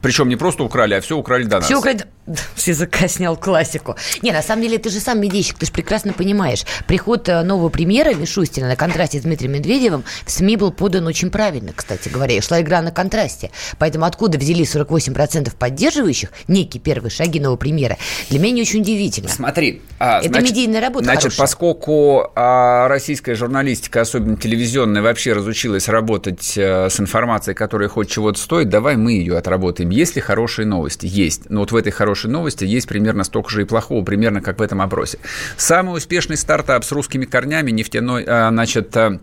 Причем 0.01 0.29
не 0.29 0.35
просто 0.35 0.63
украли, 0.63 0.95
а 0.95 1.01
все 1.01 1.17
украли 1.17 1.43
до 1.43 1.57
нас. 1.57 1.65
Все 1.65 1.77
украд... 1.77 2.07
С 2.55 2.67
языка 2.67 3.07
снял 3.07 3.35
классику. 3.37 3.95
Не, 4.21 4.31
на 4.31 4.41
самом 4.41 4.61
деле, 4.63 4.77
ты 4.77 4.89
же 4.89 4.99
сам 4.99 5.19
медийщик, 5.19 5.57
ты 5.57 5.65
же 5.65 5.71
прекрасно 5.71 6.13
понимаешь. 6.13 6.63
Приход 6.87 7.27
э, 7.29 7.41
нового 7.43 7.69
премьера 7.69 8.13
Мишустина 8.13 8.67
на 8.67 8.75
контрасте 8.75 9.19
с 9.19 9.23
Дмитрием 9.23 9.53
Медведевым 9.53 10.03
в 10.25 10.31
СМИ 10.31 10.57
был 10.57 10.71
подан 10.71 11.07
очень 11.07 11.31
правильно, 11.31 11.71
кстати 11.75 12.09
говоря. 12.09 12.35
И 12.35 12.41
шла 12.41 12.61
игра 12.61 12.81
на 12.81 12.91
контрасте. 12.91 13.51
Поэтому 13.77 14.05
откуда 14.05 14.37
взялись 14.37 14.75
48% 14.75 15.51
поддерживающих 15.57 16.31
некие 16.47 16.81
первые 16.81 17.11
шаги 17.11 17.39
нового 17.39 17.57
премьера, 17.57 17.97
для 18.29 18.39
меня 18.39 18.53
не 18.53 18.61
очень 18.61 18.81
удивительно. 18.81 19.29
Смотри, 19.29 19.81
а, 19.99 20.19
Это 20.19 20.29
значит- 20.29 20.49
медийная 20.51 20.81
работа 20.81 21.05
Значит, 21.05 21.23
хорошая. 21.23 21.39
поскольку 21.39 22.31
а, 22.35 22.87
российская 22.87 23.35
журналистика, 23.35 24.01
особенно 24.01 24.37
телевизионная, 24.37 25.01
вообще 25.01 25.33
разучилась 25.33 25.87
работать 25.87 26.55
а, 26.57 26.87
с 26.89 26.99
информацией, 26.99 27.55
которая 27.55 27.89
хоть 27.89 28.09
чего-то 28.09 28.39
стоит, 28.39 28.69
давай 28.69 28.97
мы 28.97 29.13
ее 29.13 29.37
отработаем. 29.37 29.89
Есть 29.89 30.15
ли 30.15 30.21
хорошие 30.21 30.65
новости? 30.65 31.05
Есть. 31.05 31.49
Но 31.49 31.61
вот 31.61 31.71
в 31.71 31.75
этой 31.75 31.91
хорошей 31.91 32.18
хорошей 32.19 32.29
новости, 32.29 32.65
есть 32.65 32.87
примерно 32.87 33.23
столько 33.23 33.49
же 33.49 33.61
и 33.61 33.65
плохого, 33.65 34.03
примерно 34.03 34.41
как 34.41 34.59
в 34.59 34.61
этом 34.61 34.81
опросе. 34.81 35.19
Самый 35.57 35.97
успешный 35.97 36.37
стартап 36.37 36.83
с 36.83 36.91
русскими 36.91 37.25
корнями 37.25 37.71
нефтяной, 37.71 38.25
а, 38.27 38.49
значит, 38.49 38.95
а, 38.97 39.19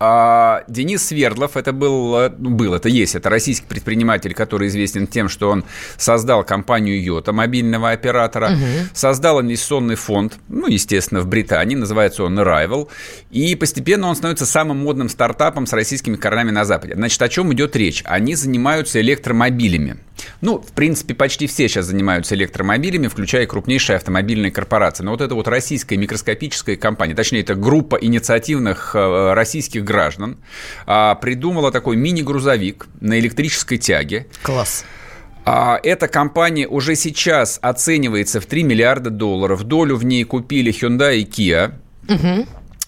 а, 0.00 0.64
Денис 0.68 1.06
Свердлов, 1.06 1.56
это 1.56 1.72
был, 1.72 2.16
э, 2.16 2.28
был, 2.28 2.74
это 2.74 2.88
есть, 2.88 3.14
это 3.14 3.30
российский 3.30 3.66
предприниматель, 3.66 4.34
который 4.34 4.68
известен 4.68 5.06
тем, 5.06 5.28
что 5.28 5.50
он 5.50 5.64
создал 5.96 6.44
компанию 6.44 7.02
Йота, 7.02 7.32
мобильного 7.32 7.90
оператора, 7.92 8.50
угу. 8.52 8.88
создал 8.92 9.40
инвестиционный 9.40 9.94
фонд, 9.94 10.34
ну, 10.48 10.66
естественно, 10.66 11.20
в 11.20 11.26
Британии, 11.28 11.76
называется 11.76 12.24
он 12.24 12.38
Arrival, 12.38 12.88
и 13.30 13.54
постепенно 13.54 14.08
он 14.08 14.16
становится 14.16 14.46
самым 14.46 14.78
модным 14.78 15.08
стартапом 15.08 15.66
с 15.66 15.72
российскими 15.72 16.16
корнями 16.16 16.50
на 16.50 16.64
Западе. 16.64 16.94
Значит, 16.96 17.22
о 17.22 17.28
чем 17.28 17.52
идет 17.54 17.76
речь? 17.76 18.02
Они 18.04 18.34
занимаются 18.34 19.00
электромобилями. 19.00 19.96
Ну, 20.40 20.58
в 20.58 20.72
принципе, 20.72 21.14
почти 21.14 21.46
все 21.46 21.68
сейчас 21.68 21.86
занимаются 21.86 22.34
электромобилями, 22.34 23.08
включая 23.08 23.46
крупнейшие 23.46 23.96
автомобильные 23.96 24.50
корпорации. 24.50 25.02
Но 25.02 25.12
вот 25.12 25.20
это 25.20 25.34
вот 25.34 25.48
российская 25.48 25.96
микроскопическая 25.96 26.76
компания, 26.76 27.14
точнее, 27.14 27.40
это 27.40 27.54
группа 27.54 27.96
инициативных 27.96 28.94
э, 28.94 29.32
российских 29.34 29.84
граждан, 29.84 30.38
а, 30.86 31.14
придумала 31.16 31.72
такой 31.72 31.96
мини-грузовик 31.96 32.86
на 33.00 33.18
электрической 33.18 33.78
тяге. 33.78 34.26
Класс. 34.42 34.84
А, 35.44 35.78
эта 35.82 36.08
компания 36.08 36.66
уже 36.66 36.94
сейчас 36.94 37.58
оценивается 37.60 38.40
в 38.40 38.46
3 38.46 38.62
миллиарда 38.62 39.10
долларов. 39.10 39.64
Долю 39.64 39.96
в 39.96 40.04
ней 40.04 40.24
купили 40.24 40.72
Hyundai 40.72 41.18
и 41.18 41.24
Kia. 41.24 41.74
Угу 42.08 42.46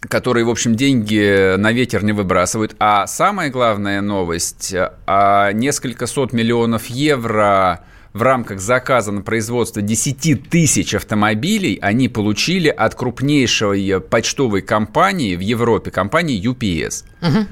которые, 0.09 0.45
в 0.45 0.51
общем, 0.51 0.75
деньги 0.75 1.57
на 1.57 1.73
ветер 1.73 2.05
не 2.05 2.13
выбрасывают. 2.13 2.77
А 2.79 3.07
самая 3.07 3.51
главная 3.51 4.01
новость, 4.01 4.75
а 5.07 5.53
несколько 5.53 6.07
сот 6.07 6.33
миллионов 6.33 6.87
евро 6.87 7.85
в 8.13 8.23
рамках 8.23 8.61
заказа 8.61 9.13
на 9.13 9.21
производство 9.21 9.83
10 9.83 10.49
тысяч 10.49 10.95
автомобилей 10.95 11.79
они 11.83 12.09
получили 12.09 12.69
от 12.69 12.95
крупнейшей 12.95 14.01
почтовой 14.01 14.63
компании 14.63 15.37
в 15.37 15.41
Европе, 15.41 15.91
компании 15.91 16.43
UPS. 16.43 17.05
Угу. 17.21 17.47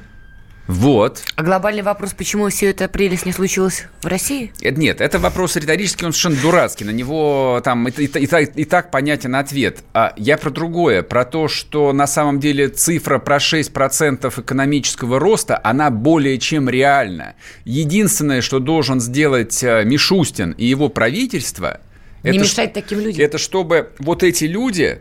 Вот. 0.66 1.22
А 1.36 1.42
глобальный 1.42 1.82
вопрос, 1.82 2.14
почему 2.14 2.48
все 2.48 2.70
это 2.70 2.88
прелесть 2.88 3.26
не 3.26 3.32
случилось 3.32 3.84
в 4.00 4.06
России? 4.06 4.50
Нет, 4.62 5.00
это 5.00 5.18
вопрос 5.18 5.56
риторический, 5.56 6.06
он 6.06 6.12
совершенно 6.12 6.40
дурацкий. 6.40 6.84
На 6.84 6.90
него 6.90 7.60
там 7.62 7.86
и, 7.88 7.90
и, 7.90 8.06
и, 8.06 8.26
и 8.26 8.64
так 8.64 8.90
понятен 8.90 9.36
ответ. 9.36 9.84
А 9.92 10.14
я 10.16 10.38
про 10.38 10.50
другое, 10.50 11.02
про 11.02 11.24
то, 11.26 11.48
что 11.48 11.92
на 11.92 12.06
самом 12.06 12.40
деле 12.40 12.68
цифра 12.68 13.18
про 13.18 13.36
6% 13.36 14.40
экономического 14.40 15.18
роста, 15.18 15.60
она 15.62 15.90
более 15.90 16.38
чем 16.38 16.70
реальна. 16.70 17.34
Единственное, 17.64 18.40
что 18.40 18.58
должен 18.58 19.00
сделать 19.00 19.62
э, 19.62 19.84
Мишустин 19.84 20.52
и 20.52 20.64
его 20.64 20.88
правительство... 20.88 21.80
Не 22.22 22.30
это 22.30 22.38
мешать 22.38 22.72
таким 22.72 23.00
людям. 23.00 23.22
Это 23.22 23.36
чтобы 23.36 23.90
вот 23.98 24.22
эти 24.22 24.44
люди 24.44 25.00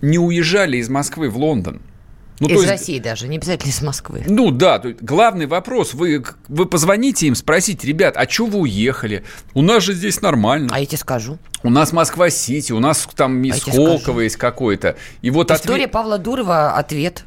не 0.00 0.18
уезжали 0.18 0.76
из 0.76 0.88
Москвы 0.88 1.28
в 1.28 1.36
Лондон. 1.36 1.82
Ну, 2.42 2.48
из 2.48 2.60
есть, 2.60 2.68
России 2.68 2.98
даже, 2.98 3.28
не 3.28 3.36
обязательно 3.36 3.70
из 3.70 3.82
Москвы. 3.82 4.24
Ну 4.26 4.50
да, 4.50 4.82
главный 5.00 5.46
вопрос, 5.46 5.94
вы, 5.94 6.24
вы 6.48 6.66
позвоните 6.66 7.26
им, 7.28 7.34
спросите, 7.34 7.86
ребят, 7.86 8.16
а 8.16 8.28
что 8.28 8.46
вы 8.46 8.60
уехали? 8.60 9.24
У 9.54 9.62
нас 9.62 9.84
же 9.84 9.94
здесь 9.94 10.20
нормально. 10.20 10.68
А 10.72 10.80
я 10.80 10.86
тебе 10.86 10.98
скажу. 10.98 11.38
У 11.62 11.70
нас 11.70 11.92
Москва-Сити, 11.92 12.72
у 12.72 12.80
нас 12.80 13.08
там 13.14 13.42
а 13.48 13.54
Сколково 13.54 14.20
есть 14.20 14.36
какой-то. 14.36 14.96
И 15.20 15.30
вот 15.30 15.50
История 15.50 15.84
ответ... 15.84 15.92
Павла 15.92 16.18
Дурова, 16.18 16.76
ответ. 16.76 17.24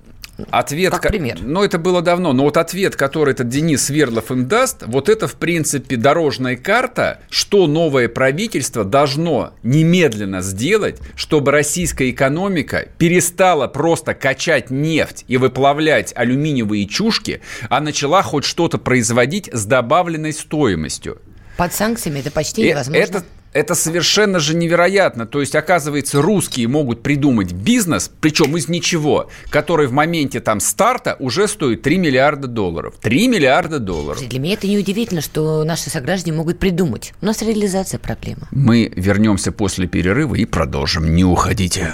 Ответ, 0.49 0.91
как 0.91 1.07
пример. 1.07 1.37
Ну, 1.41 1.63
это 1.63 1.79
было 1.79 2.01
давно, 2.01 2.33
но 2.33 2.43
вот 2.43 2.57
ответ, 2.57 2.95
который 2.95 3.31
этот 3.31 3.47
Денис 3.47 3.85
Свердлов 3.85 4.31
им 4.31 4.47
даст, 4.47 4.83
вот 4.85 5.07
это, 5.07 5.27
в 5.27 5.35
принципе, 5.35 5.95
дорожная 5.95 6.57
карта, 6.57 7.19
что 7.29 7.67
новое 7.67 8.09
правительство 8.09 8.83
должно 8.83 9.53
немедленно 9.63 10.41
сделать, 10.41 10.99
чтобы 11.15 11.51
российская 11.51 12.09
экономика 12.09 12.87
перестала 12.97 13.67
просто 13.67 14.13
качать 14.13 14.69
нефть 14.69 15.23
и 15.27 15.37
выплавлять 15.37 16.11
алюминиевые 16.15 16.85
чушки, 16.85 17.41
а 17.69 17.79
начала 17.79 18.21
хоть 18.21 18.43
что-то 18.43 18.77
производить 18.77 19.49
с 19.53 19.65
добавленной 19.65 20.33
стоимостью. 20.33 21.21
Под 21.57 21.73
санкциями 21.73 22.19
это 22.19 22.31
почти 22.31 22.63
э, 22.63 22.69
невозможно. 22.69 23.01
Это, 23.01 23.23
это 23.53 23.73
совершенно 23.73 24.39
же 24.39 24.55
невероятно. 24.55 25.25
То 25.25 25.39
есть, 25.39 25.55
оказывается, 25.55 26.21
русские 26.21 26.67
могут 26.67 27.01
придумать 27.01 27.53
бизнес, 27.53 28.11
причем 28.19 28.57
из 28.57 28.67
ничего, 28.67 29.29
который 29.49 29.87
в 29.87 29.93
моменте 29.93 30.41
там 30.41 30.59
старта 30.59 31.15
уже 31.19 31.47
стоит 31.47 31.81
3 31.81 31.97
миллиарда 31.97 32.47
долларов. 32.47 32.95
3 33.01 33.27
миллиарда 33.29 33.79
долларов. 33.79 34.27
Для 34.27 34.39
меня 34.39 34.55
это 34.55 34.67
неудивительно, 34.67 35.21
что 35.21 35.63
наши 35.63 35.89
сограждане 35.89 36.35
могут 36.35 36.59
придумать. 36.59 37.13
У 37.21 37.25
нас 37.25 37.41
реализация 37.41 37.97
проблема. 37.97 38.47
Мы 38.51 38.91
вернемся 38.93 39.53
после 39.53 39.87
перерыва 39.87 40.35
и 40.35 40.43
продолжим. 40.45 41.15
Не 41.15 41.23
уходите. 41.23 41.93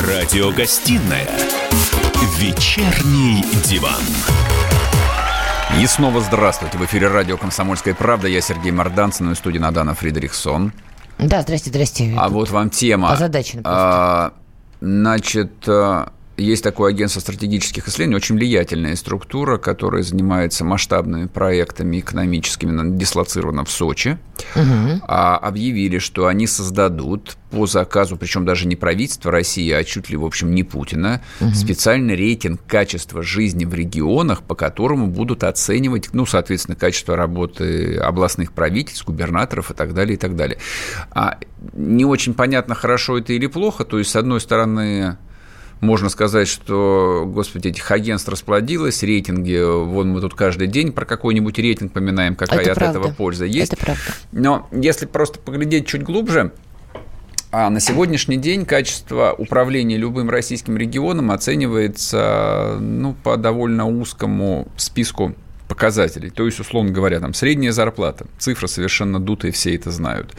Радиогостинная 0.00 1.28
«Вечерний 2.38 3.44
диван». 3.64 4.00
И 5.78 5.86
снова 5.86 6.20
здравствуйте. 6.20 6.78
В 6.78 6.84
эфире 6.86 7.08
радио 7.08 7.36
«Комсомольская 7.36 7.94
правда». 7.94 8.26
Я 8.26 8.40
Сергей 8.40 8.72
Морданцин, 8.72 9.30
и 9.30 9.34
студии 9.34 9.58
Надана 9.58 9.94
Фридрихсон. 9.94 10.72
Да, 11.18 11.42
здрасте, 11.42 11.70
здрасте. 11.70 12.14
А 12.16 12.28
вот 12.30 12.50
вам 12.50 12.70
тема. 12.70 13.12
Озадачена 13.12 13.62
а, 13.64 14.32
Значит, 14.80 15.52
а, 15.66 16.12
есть 16.40 16.64
такое 16.64 16.90
агентство 16.90 17.20
стратегических 17.20 17.88
исследований, 17.88 18.16
очень 18.16 18.36
влиятельная 18.36 18.96
структура, 18.96 19.58
которая 19.58 20.02
занимается 20.02 20.64
масштабными 20.64 21.26
проектами 21.26 22.00
экономическими, 22.00 22.96
дислоцирована 22.96 23.64
в 23.64 23.70
Сочи. 23.70 24.18
Угу. 24.54 25.02
А 25.06 25.36
объявили, 25.36 25.98
что 25.98 26.26
они 26.26 26.46
создадут 26.46 27.36
по 27.50 27.66
заказу, 27.66 28.16
причем 28.16 28.44
даже 28.44 28.66
не 28.66 28.76
правительства 28.76 29.30
России, 29.30 29.70
а 29.72 29.84
чуть 29.84 30.08
ли, 30.08 30.16
в 30.16 30.24
общем, 30.24 30.54
не 30.54 30.62
Путина, 30.62 31.20
угу. 31.40 31.52
специальный 31.54 32.14
рейтинг 32.16 32.60
качества 32.66 33.22
жизни 33.22 33.64
в 33.64 33.74
регионах, 33.74 34.42
по 34.42 34.54
которому 34.54 35.08
будут 35.08 35.44
оценивать, 35.44 36.10
ну, 36.12 36.26
соответственно, 36.26 36.76
качество 36.76 37.16
работы 37.16 37.96
областных 37.96 38.52
правительств, 38.52 39.04
губернаторов 39.04 39.70
и 39.70 39.74
так 39.74 39.94
далее, 39.94 40.14
и 40.14 40.18
так 40.18 40.36
далее. 40.36 40.58
А 41.10 41.38
не 41.74 42.04
очень 42.04 42.34
понятно, 42.34 42.74
хорошо 42.74 43.18
это 43.18 43.32
или 43.32 43.46
плохо. 43.46 43.84
То 43.84 43.98
есть, 43.98 44.10
с 44.10 44.16
одной 44.16 44.40
стороны, 44.40 45.18
можно 45.80 46.08
сказать, 46.08 46.48
что, 46.48 47.24
господи, 47.26 47.68
этих 47.68 47.90
агентств 47.90 48.28
расплодилось, 48.28 49.02
рейтинги, 49.02 49.60
вон 49.62 50.10
мы 50.10 50.20
тут 50.20 50.34
каждый 50.34 50.66
день 50.66 50.92
про 50.92 51.04
какой-нибудь 51.06 51.58
рейтинг 51.58 51.92
поминаем, 51.92 52.36
какая 52.36 52.60
Это 52.60 52.72
от 52.72 52.78
правда. 52.78 52.98
этого 52.98 53.14
польза 53.14 53.46
есть. 53.46 53.72
Это 53.72 53.82
правда. 53.82 54.02
Но 54.32 54.68
если 54.72 55.06
просто 55.06 55.38
поглядеть 55.38 55.86
чуть 55.86 56.02
глубже, 56.02 56.52
а 57.52 57.68
на 57.68 57.80
сегодняшний 57.80 58.36
день 58.36 58.64
качество 58.64 59.34
управления 59.36 59.96
любым 59.96 60.30
российским 60.30 60.76
регионом 60.76 61.32
оценивается 61.32 62.76
ну, 62.78 63.14
по 63.14 63.36
довольно 63.36 63.88
узкому 63.88 64.68
списку 64.76 65.34
показателей. 65.66 66.30
То 66.30 66.46
есть, 66.46 66.60
условно 66.60 66.92
говоря, 66.92 67.20
там 67.20 67.34
средняя 67.34 67.72
зарплата, 67.72 68.26
цифра 68.38 68.66
совершенно 68.66 69.18
дутая, 69.18 69.50
все 69.50 69.74
это 69.74 69.90
знают. 69.90 70.34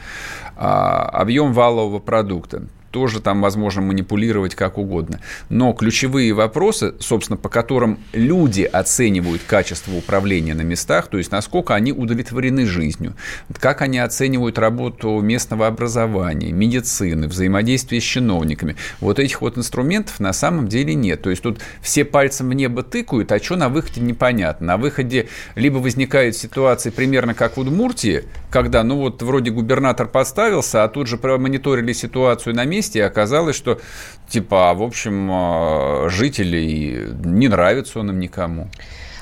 А, 0.56 1.04
объем 1.10 1.54
валового 1.54 2.00
продукта, 2.00 2.68
тоже 2.92 3.22
там 3.22 3.42
возможно 3.42 3.82
манипулировать 3.82 4.56
как 4.56 4.78
угодно. 4.78 5.20
Но 5.50 5.74
ключевые 5.74 6.34
вопросы, 6.34 6.94
собственно, 7.00 7.38
по 7.38 7.50
которым 7.50 8.00
люди 8.14 8.64
оценивают 8.64 9.42
качество 9.48 9.96
управления 9.96 10.54
на 10.54 10.62
местах, 10.62 11.08
то 11.08 11.18
есть 11.18 11.32
насколько 11.32 11.74
они 11.74 11.92
удовлетворены 11.92 12.66
жизнью, 12.66 13.16
как 13.60 13.82
они 13.82 14.00
оценивают 14.00 14.60
работу 14.60 15.20
местного 15.22 15.68
образования, 15.68 16.52
медицины, 16.52 17.28
взаимодействие 17.28 18.02
с 18.02 18.04
чиновниками. 18.04 18.76
Вот 19.00 19.20
этих 19.20 19.42
вот 19.42 19.58
инструментов 19.58 20.20
на 20.20 20.34
самом 20.34 20.68
деле 20.68 20.94
нет. 20.94 21.22
То 21.22 21.30
есть 21.30 21.42
тут 21.42 21.62
все 21.82 22.06
пальцем 22.06 22.50
в 22.50 22.54
небо 22.54 22.84
тыкают, 22.84 23.32
а 23.32 23.40
что 23.40 23.56
на 23.56 23.70
выходе 23.70 24.02
непонятно. 24.02 24.68
На 24.68 24.78
выходе 24.78 25.30
либо 25.56 25.78
возникает 25.78 26.36
ситуация 26.36 26.92
примерно 26.92 27.34
как 27.34 27.58
в 27.58 27.60
Удмуртии, 27.60 28.26
когда, 28.50 28.84
ну 28.84 28.98
вот, 28.98 29.22
вроде 29.22 29.52
губернатор 29.52 30.08
поставился, 30.08 30.84
а 30.84 30.90
тут 30.90 31.08
же 31.08 31.18
промониторили 31.18 31.94
ситуацию 31.94 32.56
на 32.56 32.66
месте, 32.66 32.81
месте, 32.82 33.00
и 33.00 33.02
оказалось, 33.04 33.56
что, 33.56 33.80
типа, 34.28 34.74
в 34.74 34.82
общем, 34.82 35.30
а, 35.32 36.08
жителей 36.10 37.08
не 37.24 37.48
нравится 37.48 38.00
он 38.00 38.10
им 38.10 38.20
никому. 38.20 38.70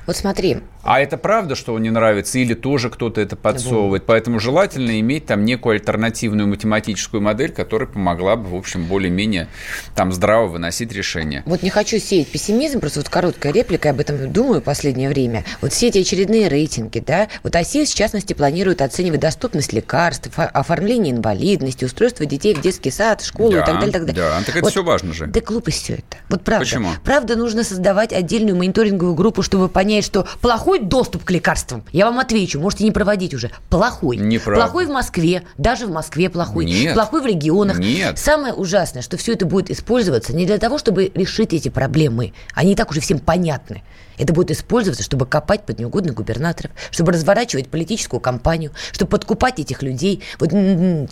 Вот 0.08 0.16
смотри, 0.16 0.58
А 0.82 1.02
это 1.02 1.18
правда, 1.18 1.56
что 1.56 1.74
он 1.74 1.82
не 1.82 1.90
нравится, 1.90 2.40
или 2.40 2.54
тоже 2.54 2.90
кто-то 2.90 3.20
это 3.20 3.36
подсовывает? 3.36 4.06
Поэтому 4.06 4.40
желательно 4.40 5.00
иметь 5.00 5.26
там 5.26 5.44
некую 5.44 5.74
альтернативную 5.74 6.48
математическую 6.48 7.22
модель, 7.22 7.52
которая 7.52 7.88
помогла 7.88 8.36
бы, 8.38 8.50
в 8.50 8.56
общем, 8.56 8.86
более-менее 8.86 9.48
там 9.96 10.12
здраво 10.14 10.48
выносить 10.48 10.94
решения. 10.94 11.44
Вот 11.46 11.64
не 11.64 11.70
хочу 11.70 12.00
сеять 12.00 12.30
пессимизм, 12.30 12.80
просто 12.80 13.00
вот 13.00 13.10
короткая 13.10 13.52
реплика, 13.52 13.90
я 13.90 13.94
об 13.94 14.00
этом 14.00 14.32
думаю 14.32 14.62
в 14.62 14.64
последнее 14.64 15.10
время. 15.10 15.44
Вот 15.62 15.74
все 15.74 15.88
эти 15.88 16.00
очередные 16.00 16.48
рейтинги, 16.48 17.00
да, 17.00 17.28
вот 17.44 17.56
ОСИС, 17.56 17.92
в 17.92 17.96
частности, 17.96 18.34
планирует 18.34 18.82
оценивать 18.82 19.20
доступность 19.20 19.74
лекарств, 19.74 20.30
оф- 20.38 20.50
оформление 20.54 21.14
инвалидности, 21.14 21.84
устройство 21.84 22.26
детей 22.26 22.56
в 22.56 22.62
детский 22.62 22.92
сад, 22.92 23.22
школу 23.22 23.52
и 23.52 23.60
так 23.60 23.66
далее, 23.80 23.92
так 23.92 24.06
далее. 24.06 24.24
Да, 24.24 24.40
так 24.46 24.56
это 24.56 24.64
Вот 24.64 24.72
все 24.72 24.84
важно 24.84 25.14
же. 25.14 25.28
Да 25.28 25.42
глупость 25.42 25.84
все 25.84 25.94
это. 25.96 26.18
Вот 26.30 26.44
правда. 26.44 26.66
Почему? 26.66 26.90
Правда, 27.04 27.36
нужно 27.36 27.64
создавать 27.64 28.14
отдельную 28.14 28.56
мониторинговую 28.56 29.16
группу, 29.16 29.44
чтобы 29.44 29.68
понять, 29.68 30.06
что 30.06 30.26
плохой 30.42 30.69
доступ 30.78 31.24
к 31.24 31.32
лекарствам. 31.32 31.84
Я 31.92 32.06
вам 32.06 32.20
отвечу, 32.20 32.60
можете 32.60 32.84
не 32.84 32.92
проводить 32.92 33.34
уже. 33.34 33.50
Плохой. 33.70 34.18
Неправда. 34.18 34.62
Плохой 34.62 34.86
в 34.86 34.90
Москве, 34.90 35.42
даже 35.58 35.88
в 35.88 35.92
Москве 35.92 36.30
плохой. 36.30 36.66
Нет. 36.66 36.94
Плохой 36.94 37.22
в 37.22 37.26
регионах. 37.26 37.80
Нет. 37.80 38.20
Самое 38.20 38.54
ужасное, 38.54 39.02
что 39.02 39.18
все 39.18 39.34
это 39.34 39.48
будет 39.48 39.72
использоваться 39.72 40.36
не 40.36 40.46
для 40.46 40.60
того, 40.60 40.78
чтобы 40.78 41.12
решить 41.16 41.54
эти 41.54 41.70
проблемы. 41.70 42.34
Они 42.54 42.74
и 42.74 42.76
так 42.76 42.92
уже 42.92 43.00
всем 43.00 43.18
понятны. 43.18 43.82
Это 44.20 44.34
будет 44.34 44.52
использоваться, 44.52 45.04
чтобы 45.04 45.26
копать 45.26 45.66
под 45.66 45.80
неугодных 45.80 46.14
губернаторов, 46.14 46.72
чтобы 46.92 47.14
разворачивать 47.14 47.70
политическую 47.70 48.20
кампанию, 48.20 48.72
чтобы 48.92 49.10
подкупать 49.12 49.60
этих 49.60 49.82
людей. 49.82 50.22
Вот 50.40 50.52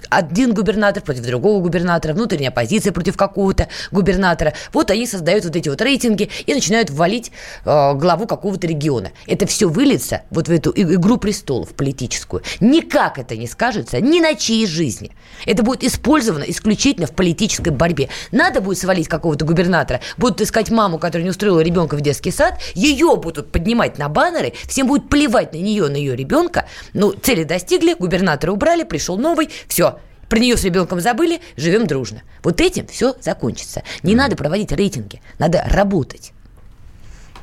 один 0.09 0.53
губернатор 0.53 1.01
против 1.01 1.25
другого 1.25 1.61
губернатора, 1.61 2.13
внутренняя 2.13 2.49
оппозиция 2.49 2.91
против 2.91 3.17
какого-то 3.17 3.69
губернатора. 3.91 4.53
Вот 4.73 4.91
они 4.91 5.07
создают 5.07 5.45
вот 5.45 5.55
эти 5.55 5.69
вот 5.69 5.81
рейтинги 5.81 6.29
и 6.45 6.53
начинают 6.53 6.89
валить 6.89 7.31
э, 7.63 7.93
главу 7.93 8.27
какого-то 8.27 8.67
региона. 8.67 9.11
Это 9.25 9.47
все 9.47 9.67
выльется 9.69 10.23
вот 10.29 10.49
в 10.49 10.51
эту 10.51 10.73
игру 10.75 11.17
престолов 11.17 11.69
политическую. 11.69 12.43
Никак 12.59 13.17
это 13.17 13.37
не 13.37 13.47
скажется 13.47 14.01
ни 14.01 14.19
на 14.19 14.35
чьей 14.35 14.67
жизни. 14.67 15.11
Это 15.45 15.63
будет 15.63 15.83
использовано 15.83 16.43
исключительно 16.43 17.07
в 17.07 17.11
политической 17.11 17.69
борьбе. 17.69 18.09
Надо 18.31 18.59
будет 18.59 18.77
свалить 18.77 19.07
какого-то 19.07 19.45
губернатора, 19.45 20.01
будут 20.17 20.41
искать 20.41 20.69
маму, 20.71 20.99
которая 20.99 21.23
не 21.23 21.29
устроила 21.29 21.61
ребенка 21.61 21.95
в 21.95 22.01
детский 22.01 22.31
сад, 22.31 22.59
ее 22.73 22.96
будут 23.05 23.51
поднимать 23.51 23.97
на 23.97 24.09
баннеры, 24.09 24.53
всем 24.67 24.87
будет 24.87 25.09
плевать 25.09 25.53
на 25.53 25.57
нее, 25.57 25.87
на 25.87 25.95
ее 25.95 26.15
ребенка. 26.15 26.67
Ну, 26.93 27.11
цели 27.13 27.43
достигли, 27.43 27.93
губернатора 27.93 28.51
убрали, 28.51 28.83
пришел 28.83 29.17
новый, 29.17 29.49
все. 29.67 29.99
Про 30.29 30.39
нее 30.39 30.57
с 30.57 30.63
ребенком 30.63 30.99
забыли, 30.99 31.39
живем 31.55 31.87
дружно. 31.87 32.23
Вот 32.43 32.59
этим 32.59 32.87
все 32.87 33.15
закончится. 33.21 33.83
Не 34.03 34.15
надо 34.15 34.35
проводить 34.35 34.71
рейтинги, 34.71 35.21
надо 35.39 35.63
работать. 35.69 36.33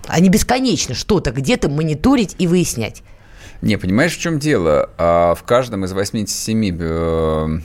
А 0.07 0.20
не 0.20 0.28
бесконечно 0.28 0.94
что-то 0.94 1.30
где-то 1.30 1.68
мониторить 1.68 2.36
и 2.38 2.46
выяснять. 2.46 3.02
Не, 3.62 3.78
понимаешь, 3.78 4.14
в 4.14 4.20
чем 4.20 4.38
дело? 4.38 4.90
А, 4.98 5.34
В 5.34 5.42
каждом 5.44 5.84
из 5.86 5.92
87 5.92 6.78
э, 6.78 7.61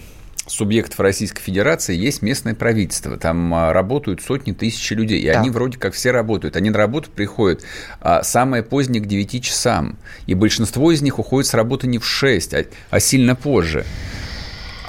субъектов 0.49 0.99
Российской 0.99 1.41
Федерации 1.41 1.95
есть 1.95 2.21
местное 2.21 2.55
правительство. 2.55 3.17
Там 3.17 3.53
а, 3.53 3.71
работают 3.73 4.21
сотни 4.21 4.51
тысяч 4.51 4.89
людей. 4.91 5.21
И 5.21 5.27
Так. 5.27 5.37
они 5.37 5.49
вроде 5.49 5.77
как 5.77 5.93
все 5.93 6.11
работают. 6.11 6.55
Они 6.55 6.69
на 6.69 6.77
работу 6.77 7.09
приходят 7.11 7.63
а, 8.01 8.23
самое 8.23 8.63
позднее 8.63 9.01
к 9.01 9.05
9 9.05 9.43
часам. 9.43 9.97
И 10.25 10.33
большинство 10.33 10.91
из 10.91 11.01
них 11.01 11.19
уходит 11.19 11.49
с 11.49 11.53
работы 11.53 11.87
не 11.87 11.99
в 11.99 12.05
6, 12.05 12.53
а, 12.53 12.65
а 12.89 12.99
сильно 12.99 13.35
позже. 13.35 13.85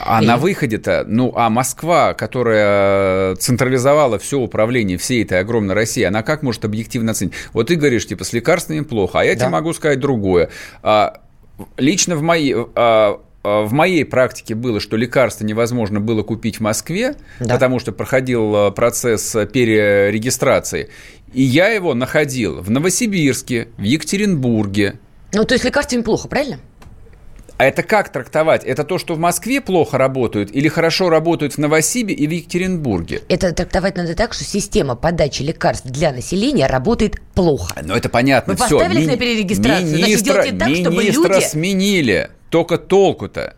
А 0.02 0.22
И? 0.22 0.26
на 0.26 0.38
выходе-то, 0.38 1.04
ну, 1.06 1.30
а 1.36 1.50
Москва, 1.50 2.14
которая 2.14 3.36
централизовала 3.36 4.18
все 4.18 4.38
управление 4.38 4.96
всей 4.96 5.22
этой 5.22 5.38
огромной 5.40 5.74
России, 5.74 6.02
она 6.02 6.22
как 6.22 6.42
может 6.42 6.64
объективно 6.64 7.12
оценить? 7.12 7.34
Вот 7.52 7.66
ты 7.66 7.76
говоришь, 7.76 8.06
типа, 8.06 8.24
с 8.24 8.32
лекарствами 8.32 8.80
плохо, 8.80 9.20
а 9.20 9.24
я 9.24 9.34
Да. 9.34 9.40
тебе 9.40 9.48
могу 9.50 9.74
сказать 9.74 10.00
другое. 10.00 10.48
А, 10.82 11.20
лично 11.76 12.16
в 12.16 12.22
моей... 12.22 12.54
а, 12.74 13.20
в 13.42 13.72
моей 13.72 14.04
практике 14.04 14.54
было, 14.54 14.80
что 14.80 14.96
лекарства 14.96 15.44
невозможно 15.44 15.98
было 16.00 16.22
купить 16.22 16.56
в 16.58 16.60
Москве, 16.60 17.14
Да. 17.40 17.54
потому 17.54 17.78
что 17.78 17.90
проходил 17.92 18.54
а, 18.54 18.70
процесс 18.70 19.34
перерегистрации. 19.52 20.90
И 21.32 21.42
я 21.42 21.68
его 21.68 21.94
находил 21.94 22.60
в 22.60 22.70
Новосибирске, 22.70 23.68
в 23.78 23.82
Екатеринбурге, 23.82 24.98
Ну, 25.32 25.44
то 25.44 25.54
есть 25.54 25.64
лекарствами 25.64 26.02
плохо, 26.02 26.28
правильно? 26.28 26.58
а 27.56 27.64
это 27.66 27.82
как 27.82 28.10
трактовать? 28.10 28.64
Это 28.64 28.84
то, 28.84 28.96
что 28.98 29.14
в 29.14 29.18
Москве 29.18 29.60
плохо 29.60 29.98
работают 29.98 30.50
или 30.50 30.68
хорошо 30.68 31.10
работают 31.10 31.52
в 31.54 31.58
Новосибе 31.58 32.14
и 32.14 32.26
в 32.26 32.30
Екатеринбурге? 32.30 33.20
Это 33.28 33.52
трактовать 33.52 33.96
надо 33.98 34.14
так, 34.14 34.32
что 34.32 34.44
система 34.44 34.96
подачи 34.96 35.42
лекарств 35.42 35.86
для 35.86 36.10
населения 36.12 36.66
работает 36.66 37.20
плохо. 37.34 37.74
Ну, 37.82 37.94
это 37.94 38.08
понятно. 38.08 38.54
Вы 38.54 38.64
всё. 38.66 38.78
поставили 38.78 39.00
Ми- 39.00 39.06
на 39.12 39.16
перерегистрацию, 39.18 39.88
значит, 39.88 40.06
Министра, 40.06 40.32
делайте 40.42 40.58
так, 40.58 40.68
чтобы 40.74 40.96
министра 41.02 41.34
люди- 41.34 41.44
сменили. 41.44 42.30
Только 42.50 42.78
толку-то. 42.78 43.54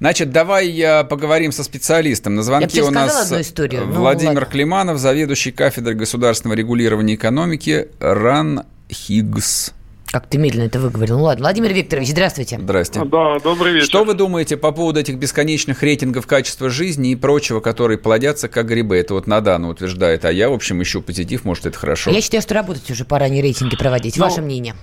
Значит, 0.00 0.30
давай 0.30 0.68
я 0.68 1.04
поговорим 1.04 1.50
со 1.50 1.64
специалистом. 1.64 2.34
На 2.34 2.42
звонке 2.42 2.68
тебе 2.68 2.82
у 2.84 2.90
нас 2.90 3.10
сказала 3.10 3.26
одну 3.26 3.40
историю, 3.40 3.86
ну, 3.86 3.92
Владимир 3.94 4.34
ладно. 4.34 4.50
Климанов, 4.50 4.98
заведующий 4.98 5.50
кафедрой 5.50 5.94
государственного 5.94 6.56
регулирования 6.56 7.14
экономики 7.14 7.88
РАН 7.98 8.64
ХИГС. 8.90 9.72
Как 10.12 10.26
ты 10.26 10.36
медленно 10.36 10.64
это 10.64 10.78
выговорил. 10.78 11.16
Ну 11.16 11.24
ладно, 11.24 11.44
Владимир 11.44 11.72
Викторович, 11.72 12.10
здравствуйте. 12.10 12.58
Здрасте. 12.58 13.02
Да, 13.02 13.38
добрый 13.38 13.72
вечер. 13.72 13.86
Что 13.86 14.04
вы 14.04 14.12
думаете 14.12 14.58
по 14.58 14.70
поводу 14.70 15.00
этих 15.00 15.16
бесконечных 15.16 15.82
рейтингов 15.82 16.26
качества 16.26 16.68
жизни 16.68 17.12
и 17.12 17.16
прочего, 17.16 17.60
которые 17.60 17.96
плодятся 17.96 18.48
как 18.48 18.66
грибы? 18.66 18.98
Это 18.98 19.14
вот 19.14 19.26
Надана 19.26 19.70
утверждает, 19.70 20.26
а 20.26 20.32
я, 20.32 20.50
в 20.50 20.52
общем, 20.52 20.82
ищу 20.82 21.00
позитив, 21.00 21.46
может, 21.46 21.64
это 21.64 21.78
хорошо. 21.78 22.10
Я 22.10 22.20
считаю, 22.20 22.42
что 22.42 22.52
работать 22.52 22.90
уже 22.90 23.06
пора, 23.06 23.30
не 23.30 23.40
рейтинги 23.40 23.74
проводить. 23.74 24.18
Ну, 24.18 24.24
Ваше 24.24 24.42
мнение? 24.42 24.74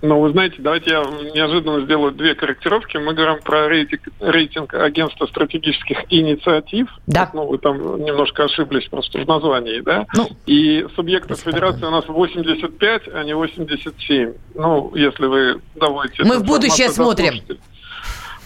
Ну, 0.00 0.20
вы 0.20 0.30
знаете, 0.30 0.56
давайте 0.58 0.90
я 0.90 1.02
неожиданно 1.34 1.80
сделаю 1.80 2.12
две 2.12 2.34
корректировки. 2.34 2.96
Мы 2.98 3.14
говорим 3.14 3.42
про 3.42 3.68
рейтинг, 3.68 4.02
рейтинг 4.20 4.74
агентства 4.74 5.26
стратегических 5.26 6.04
инициатив. 6.10 6.88
Да. 7.06 7.30
Ну, 7.34 7.46
вы 7.46 7.58
там 7.58 7.76
немножко 8.04 8.44
ошиблись 8.44 8.86
просто 8.88 9.18
в 9.18 9.26
названии, 9.26 9.80
да? 9.80 10.06
Ну, 10.14 10.28
И 10.46 10.86
субъектов 10.94 11.40
федерации 11.40 11.84
у 11.84 11.90
нас 11.90 12.06
85, 12.06 13.02
а 13.12 13.24
не 13.24 13.34
87. 13.34 14.32
Ну, 14.54 14.92
если 14.94 15.26
вы 15.26 15.60
доводите... 15.74 16.22
Мы 16.24 16.38
в 16.38 16.44
будущее 16.44 16.88
смотрим. 16.90 17.32
слушателей. 17.32 17.60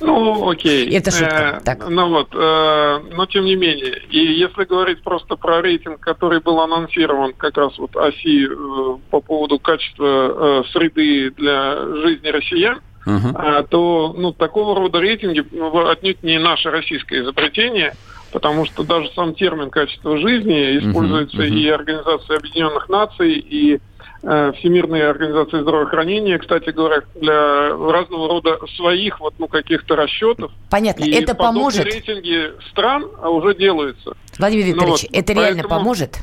Ну, 0.02 0.50
окей. 0.50 0.88
Это 0.96 1.10
шутка. 1.10 1.60
Э, 1.60 1.64
Так. 1.64 1.88
Ну 1.88 2.08
вот, 2.08 2.28
э, 2.34 3.00
но 3.14 3.26
тем 3.26 3.44
не 3.44 3.56
менее. 3.56 4.02
И 4.10 4.18
если 4.18 4.64
говорить 4.64 5.02
просто 5.02 5.36
про 5.36 5.62
рейтинг, 5.62 6.00
который 6.00 6.40
был 6.40 6.60
анонсирован 6.60 7.32
как 7.34 7.56
раз 7.56 7.78
вот 7.78 7.96
оси 7.96 8.46
э, 8.46 8.98
по 9.10 9.20
поводу 9.20 9.58
качества 9.58 10.62
э, 10.64 10.72
среды 10.72 11.30
для 11.30 11.76
жизни 12.02 12.28
россиян, 12.28 12.80
Мгм. 13.04 13.34
а, 13.34 13.64
то 13.64 14.14
ну, 14.16 14.32
такого 14.32 14.76
рода 14.76 15.00
рейтинги 15.00 15.44
ну, 15.50 15.88
отнюдь 15.88 16.22
не 16.22 16.38
наше 16.38 16.70
российское 16.70 17.20
изобретение, 17.22 17.94
потому 18.32 18.64
что 18.64 18.84
даже 18.84 19.10
сам 19.14 19.34
термин 19.34 19.70
качество 19.70 20.16
жизни 20.18 20.78
используется 20.78 21.38
мгм. 21.38 21.52
и 21.52 21.68
Организацией 21.68 22.38
Объединенных 22.38 22.88
Наций, 22.88 23.32
и 23.34 23.80
Всемирной 24.22 25.08
организацией 25.10 25.62
здравоохранения, 25.62 26.38
кстати 26.38 26.70
говоря, 26.70 27.02
для 27.16 27.70
разного 27.76 28.28
рода 28.28 28.58
своих 28.76 29.18
вот 29.18 29.34
ну 29.38 29.48
каких-то 29.48 29.96
расчетов. 29.96 30.52
Понятно, 30.70 31.02
И 31.04 31.10
это 31.10 31.34
поможет. 31.34 31.84
рейтинги 31.84 32.52
стран 32.70 33.08
а, 33.20 33.30
уже 33.30 33.54
делаются. 33.56 34.12
Владимир 34.38 34.64
Ну 34.66 34.70
Викторович, 34.72 35.02
вот, 35.02 35.10
это 35.12 35.32
реально 35.32 35.62
поэтому- 35.62 35.80
поможет? 35.80 36.18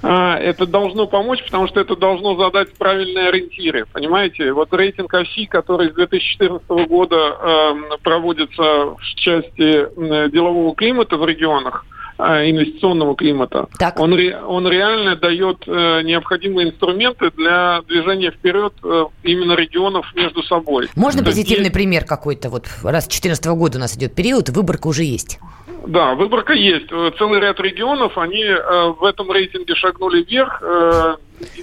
А, 0.00 0.36
это 0.38 0.64
должно 0.64 1.08
помочь, 1.08 1.42
потому 1.42 1.66
что 1.66 1.80
это 1.80 1.96
должно 1.96 2.36
задать 2.36 2.72
правильные 2.78 3.30
ориентиры. 3.30 3.84
Понимаете, 3.92 4.52
вот 4.52 4.72
рейтинг 4.72 5.12
оси, 5.12 5.46
который 5.46 5.90
с 5.90 5.94
2014 5.94 6.86
года 6.86 7.16
эм, 7.16 7.84
проводится 8.04 8.62
в 8.62 8.98
части 9.16 9.88
делового 10.30 10.72
климата 10.76 11.16
в 11.16 11.26
регионах, 11.26 11.84
э, 11.84 11.97
инвестиционного 12.18 13.14
климата, 13.14 13.66
Так. 13.78 13.98
Он, 14.00 14.12
ре- 14.14 14.36
он 14.38 14.66
реально 14.68 15.16
дает 15.16 15.58
э, 15.66 16.02
необходимые 16.02 16.68
инструменты 16.70 17.30
для 17.36 17.82
движения 17.86 18.30
вперед 18.32 18.72
э, 18.82 19.04
именно 19.22 19.52
регионов 19.54 20.06
между 20.14 20.42
собой. 20.42 20.88
Можно 20.96 21.22
То 21.22 21.28
есть 21.28 21.38
позитивный 21.38 21.64
есть- 21.66 21.74
пример 21.74 22.04
какой-то? 22.04 22.50
Вот 22.50 22.66
раз 22.82 23.04
с 23.04 23.08
2014 23.08 23.46
года 23.46 23.78
у 23.78 23.80
нас 23.80 23.96
идет 23.96 24.14
период, 24.14 24.48
выборка 24.48 24.88
уже 24.88 25.04
есть. 25.04 25.38
Да, 25.86 26.14
выборка 26.14 26.52
есть. 26.54 26.88
Э, 26.90 27.12
Целый 27.18 27.40
ряд 27.40 27.60
регионов, 27.60 28.18
они 28.18 28.42
э, 28.42 28.92
в 28.98 29.04
этом 29.04 29.30
рейтинге 29.30 29.74
шагнули 29.76 30.22
вверх. 30.24 30.60
Э, 30.62 31.16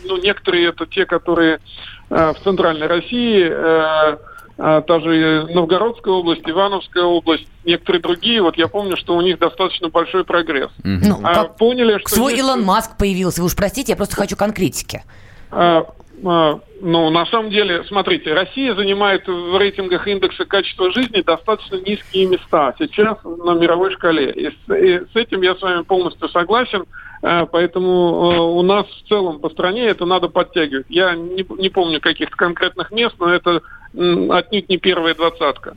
ну, 0.05 0.17
некоторые 0.17 0.69
это 0.69 0.85
те, 0.85 1.05
которые 1.05 1.59
э, 2.09 2.33
в 2.33 2.43
центральной 2.43 2.87
России, 2.87 3.43
э, 3.45 3.51
э, 3.51 4.17
та 4.57 4.99
же 5.01 5.47
Новгородская 5.53 6.13
область, 6.13 6.41
Ивановская 6.45 7.03
область, 7.03 7.45
некоторые 7.65 8.01
другие. 8.01 8.41
Вот 8.41 8.57
я 8.57 8.67
помню, 8.67 8.95
что 8.97 9.15
у 9.15 9.21
них 9.21 9.37
достаточно 9.39 9.89
большой 9.89 10.23
прогресс. 10.23 10.69
Ну, 10.83 11.19
А 11.23 11.33
как 11.33 11.57
поняли, 11.57 11.97
что 11.99 12.15
свой 12.15 12.33
есть- 12.33 12.43
Илон 12.43 12.63
Маск 12.63 12.97
появился. 12.97 13.41
Вы 13.41 13.47
уж 13.47 13.55
простите, 13.55 13.91
я 13.91 13.95
просто 13.97 14.15
хочу 14.15 14.35
конкретики. 14.37 15.03
А, 15.51 15.79
а, 15.79 15.85
ну, 16.22 17.09
на 17.09 17.26
самом 17.28 17.49
деле, 17.49 17.84
смотрите, 17.86 18.34
Россия 18.34 18.74
занимает 18.76 19.28
в 19.28 19.57
рейтингах 19.57 20.07
индекса 20.07 20.45
качества 20.45 20.91
жизни 20.91 21.22
достаточно 21.22 21.76
низкие 21.76 22.28
места 22.28 22.74
сейчас 22.80 23.18
на 23.24 23.53
мировой 23.53 23.91
шкале. 23.91 24.32
И 24.32 24.49
с, 24.49 24.74
и 24.74 24.99
с 25.11 25.16
этим 25.16 25.41
я 25.41 25.55
с 25.55 25.61
вами 25.61 25.84
полностью 25.84 26.30
согласен. 26.30 26.86
А, 27.22 27.45
Поэтому 27.45 27.89
э, 27.89 28.39
у 28.39 28.61
нас 28.61 28.86
в 28.88 29.07
целом 29.09 29.39
по 29.39 29.49
стране 29.49 29.86
это 29.86 30.05
надо 30.05 30.30
подтягивать. 30.30 30.86
Я 30.89 31.16
не, 31.16 31.45
не 31.57 31.70
помню 31.70 31.99
каких-то 31.99 32.36
конкретных 32.36 32.91
мест, 32.91 33.16
но 33.20 33.30
это 33.30 33.61
отнюдь 33.93 34.70
не 34.70 34.78
первая 34.78 35.16
двадцатка. 35.16 35.74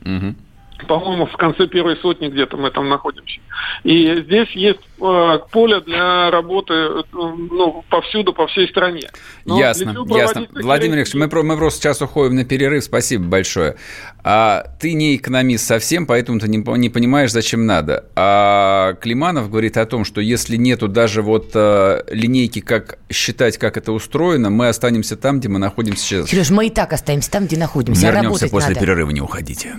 По-моему, 0.87 1.25
в 1.25 1.35
конце 1.37 1.67
первой 1.67 1.97
сотни 1.97 2.29
где-то 2.29 2.55
мы 2.57 2.71
там 2.71 2.87
находимся. 2.87 3.39
И 3.83 4.15
здесь 4.21 4.49
есть 4.51 4.79
э, 4.79 4.88
поле 4.99 5.81
для 5.81 6.29
работы 6.31 6.73
э, 6.73 7.01
ну, 7.13 7.83
повсюду, 7.89 8.33
по 8.33 8.47
всей 8.47 8.67
стране. 8.67 9.09
Но 9.45 9.59
ясно, 9.59 9.95
ясно. 10.09 10.47
Владимир 10.53 10.97
Ильич, 10.97 11.13
мы, 11.13 11.27
про- 11.27 11.43
мы 11.43 11.57
просто 11.57 11.79
сейчас 11.81 12.01
уходим 12.01 12.35
на 12.35 12.45
перерыв. 12.45 12.83
Спасибо 12.83 13.23
большое. 13.25 13.75
А 14.23 14.65
ты 14.79 14.93
не 14.93 15.15
экономист 15.15 15.65
совсем, 15.65 16.05
поэтому 16.05 16.39
ты 16.39 16.47
не, 16.49 16.57
не 16.77 16.89
понимаешь, 16.89 17.31
зачем 17.31 17.65
надо. 17.65 18.05
А 18.15 18.93
Климанов 18.95 19.49
говорит 19.49 19.77
о 19.77 19.85
том, 19.85 20.03
что 20.05 20.21
если 20.21 20.57
нету 20.57 20.87
даже 20.87 21.21
вот 21.21 21.51
э, 21.53 22.03
линейки, 22.09 22.59
как 22.59 22.99
считать, 23.09 23.57
как 23.57 23.77
это 23.77 23.91
устроено, 23.91 24.49
мы 24.49 24.67
останемся 24.67 25.15
там, 25.15 25.39
где 25.39 25.47
мы 25.47 25.59
находимся 25.59 26.03
сейчас. 26.03 26.29
Сереж, 26.29 26.49
мы 26.49 26.67
и 26.67 26.69
так 26.69 26.93
останемся 26.93 27.31
там, 27.31 27.45
где 27.45 27.57
находимся. 27.57 28.01
а 28.01 28.11
Вернемся 28.11 28.25
Работать 28.27 28.51
после 28.51 28.69
надо. 28.69 28.79
перерыва, 28.81 29.09
не 29.11 29.21
уходите. 29.21 29.75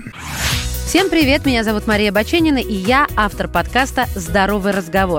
Всем 0.86 1.08
привет, 1.08 1.46
меня 1.46 1.62
зовут 1.62 1.86
Мария 1.86 2.10
Баченина, 2.10 2.58
и 2.58 2.72
я 2.74 3.06
автор 3.16 3.46
подкаста 3.46 4.06
«Здоровый 4.16 4.72
разговор». 4.72 5.09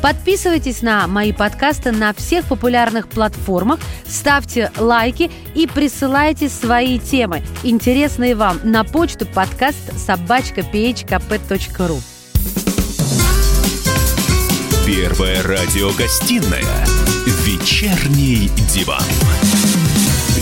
Подписывайтесь 0.00 0.82
на 0.82 1.06
мои 1.06 1.32
подкасты 1.32 1.92
на 1.92 2.12
всех 2.14 2.46
популярных 2.46 3.08
платформах, 3.08 3.80
ставьте 4.06 4.70
лайки 4.78 5.30
и 5.54 5.66
присылайте 5.66 6.48
свои 6.48 6.98
темы, 6.98 7.42
интересные 7.62 8.34
вам, 8.34 8.60
на 8.62 8.84
почту 8.84 9.26
подкаст 9.26 9.98
собачка 9.98 10.60
phkp.ru. 10.60 12.00
Первая 14.86 15.42
радиогостинная 15.42 16.86
«Вечерний 17.44 18.50
диван». 18.72 19.02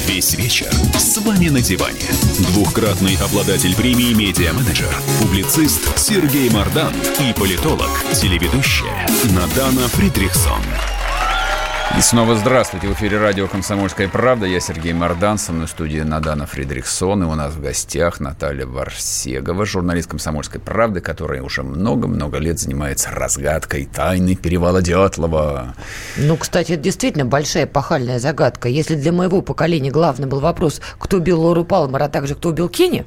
Весь 0.09 0.35
вечер 0.37 0.73
с 0.99 1.19
вами 1.19 1.51
на 1.51 1.61
диване. 1.61 2.09
Двухкратный 2.55 3.17
обладатель 3.17 3.77
премии 3.77 4.15
«Медиа-менеджер», 4.15 4.91
публицист 5.21 5.99
Сергей 5.99 6.49
Мардан 6.49 6.95
и 7.21 7.35
политолог, 7.35 7.91
телеведущая 8.15 9.07
Надана 9.35 9.87
Фридрихсон. 9.89 10.63
И 11.99 12.01
снова 12.01 12.37
здравствуйте. 12.37 12.87
В 12.87 12.93
эфире 12.93 13.19
радио 13.19 13.49
«Комсомольская 13.49 14.07
правда». 14.07 14.47
Я 14.47 14.61
Сергей 14.61 14.93
Мордан, 14.93 15.37
со 15.37 15.53
мной 15.53 15.67
в 15.67 15.71
студии 15.71 15.99
Надана 15.99 16.47
Фридрихсон. 16.47 17.25
И 17.25 17.27
у 17.27 17.35
нас 17.35 17.55
в 17.55 17.61
гостях 17.61 18.21
Наталья 18.21 18.67
Варсегова, 18.67 19.67
журналист 19.67 20.09
«Комсомольской 20.09 20.61
правды», 20.61 21.01
которая 21.01 21.43
уже 21.43 21.65
много-много 21.65 22.39
лет 22.39 22.61
занимается 22.61 23.11
разгадкой 23.11 23.89
тайны 23.93 24.37
перевала 24.37 24.81
Дятлова. 24.81 25.75
Ну, 26.17 26.37
кстати, 26.37 26.71
это 26.71 26.83
действительно 26.83 27.25
большая 27.25 27.65
эпохальная 27.65 28.21
загадка. 28.21 28.69
Если 28.69 28.95
для 28.95 29.11
моего 29.11 29.43
поколения 29.43 29.91
главный 29.91 30.29
был 30.29 30.39
вопрос, 30.39 30.81
кто 31.01 31.17
убил 31.17 31.41
Лору 31.41 31.65
Палмер, 31.65 32.01
а 32.01 32.09
также 32.09 32.37
кто 32.37 32.51
убил 32.51 32.69
Кенни, 32.69 33.07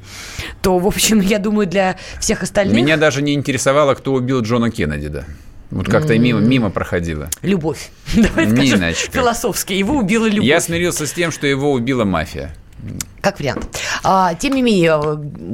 то, 0.62 0.78
в 0.78 0.86
общем, 0.86 1.22
я 1.22 1.40
думаю, 1.40 1.66
для 1.66 1.96
всех 2.20 2.44
остальных... 2.44 2.76
Меня 2.76 2.98
даже 2.98 3.22
не 3.22 3.36
интересовало, 3.36 3.96
кто 3.96 4.12
убил 4.12 4.42
Джона 4.42 4.70
Кеннеди, 4.70 5.08
да. 5.08 5.24
Вот 5.72 5.88
как-то 5.88 6.18
мимо, 6.20 6.40
мимо 6.40 6.70
проходило. 6.70 7.30
Любовь. 7.42 7.92
Давай 8.16 8.50
скажем 8.50 8.80
Ниночка. 8.82 9.12
философски. 9.12 9.74
Его 9.74 9.98
убила 9.98 10.28
любовь. 10.28 10.46
Я 10.46 10.60
смирился 10.60 11.08
с 11.08 11.14
тем, 11.14 11.32
что 11.32 11.48
его 11.48 11.72
убила 11.72 12.04
мафия. 12.04 12.54
Как 13.22 13.40
вариант. 13.40 13.68
А, 14.04 14.34
тем 14.34 14.54
не 14.54 14.62
менее, 14.62 15.00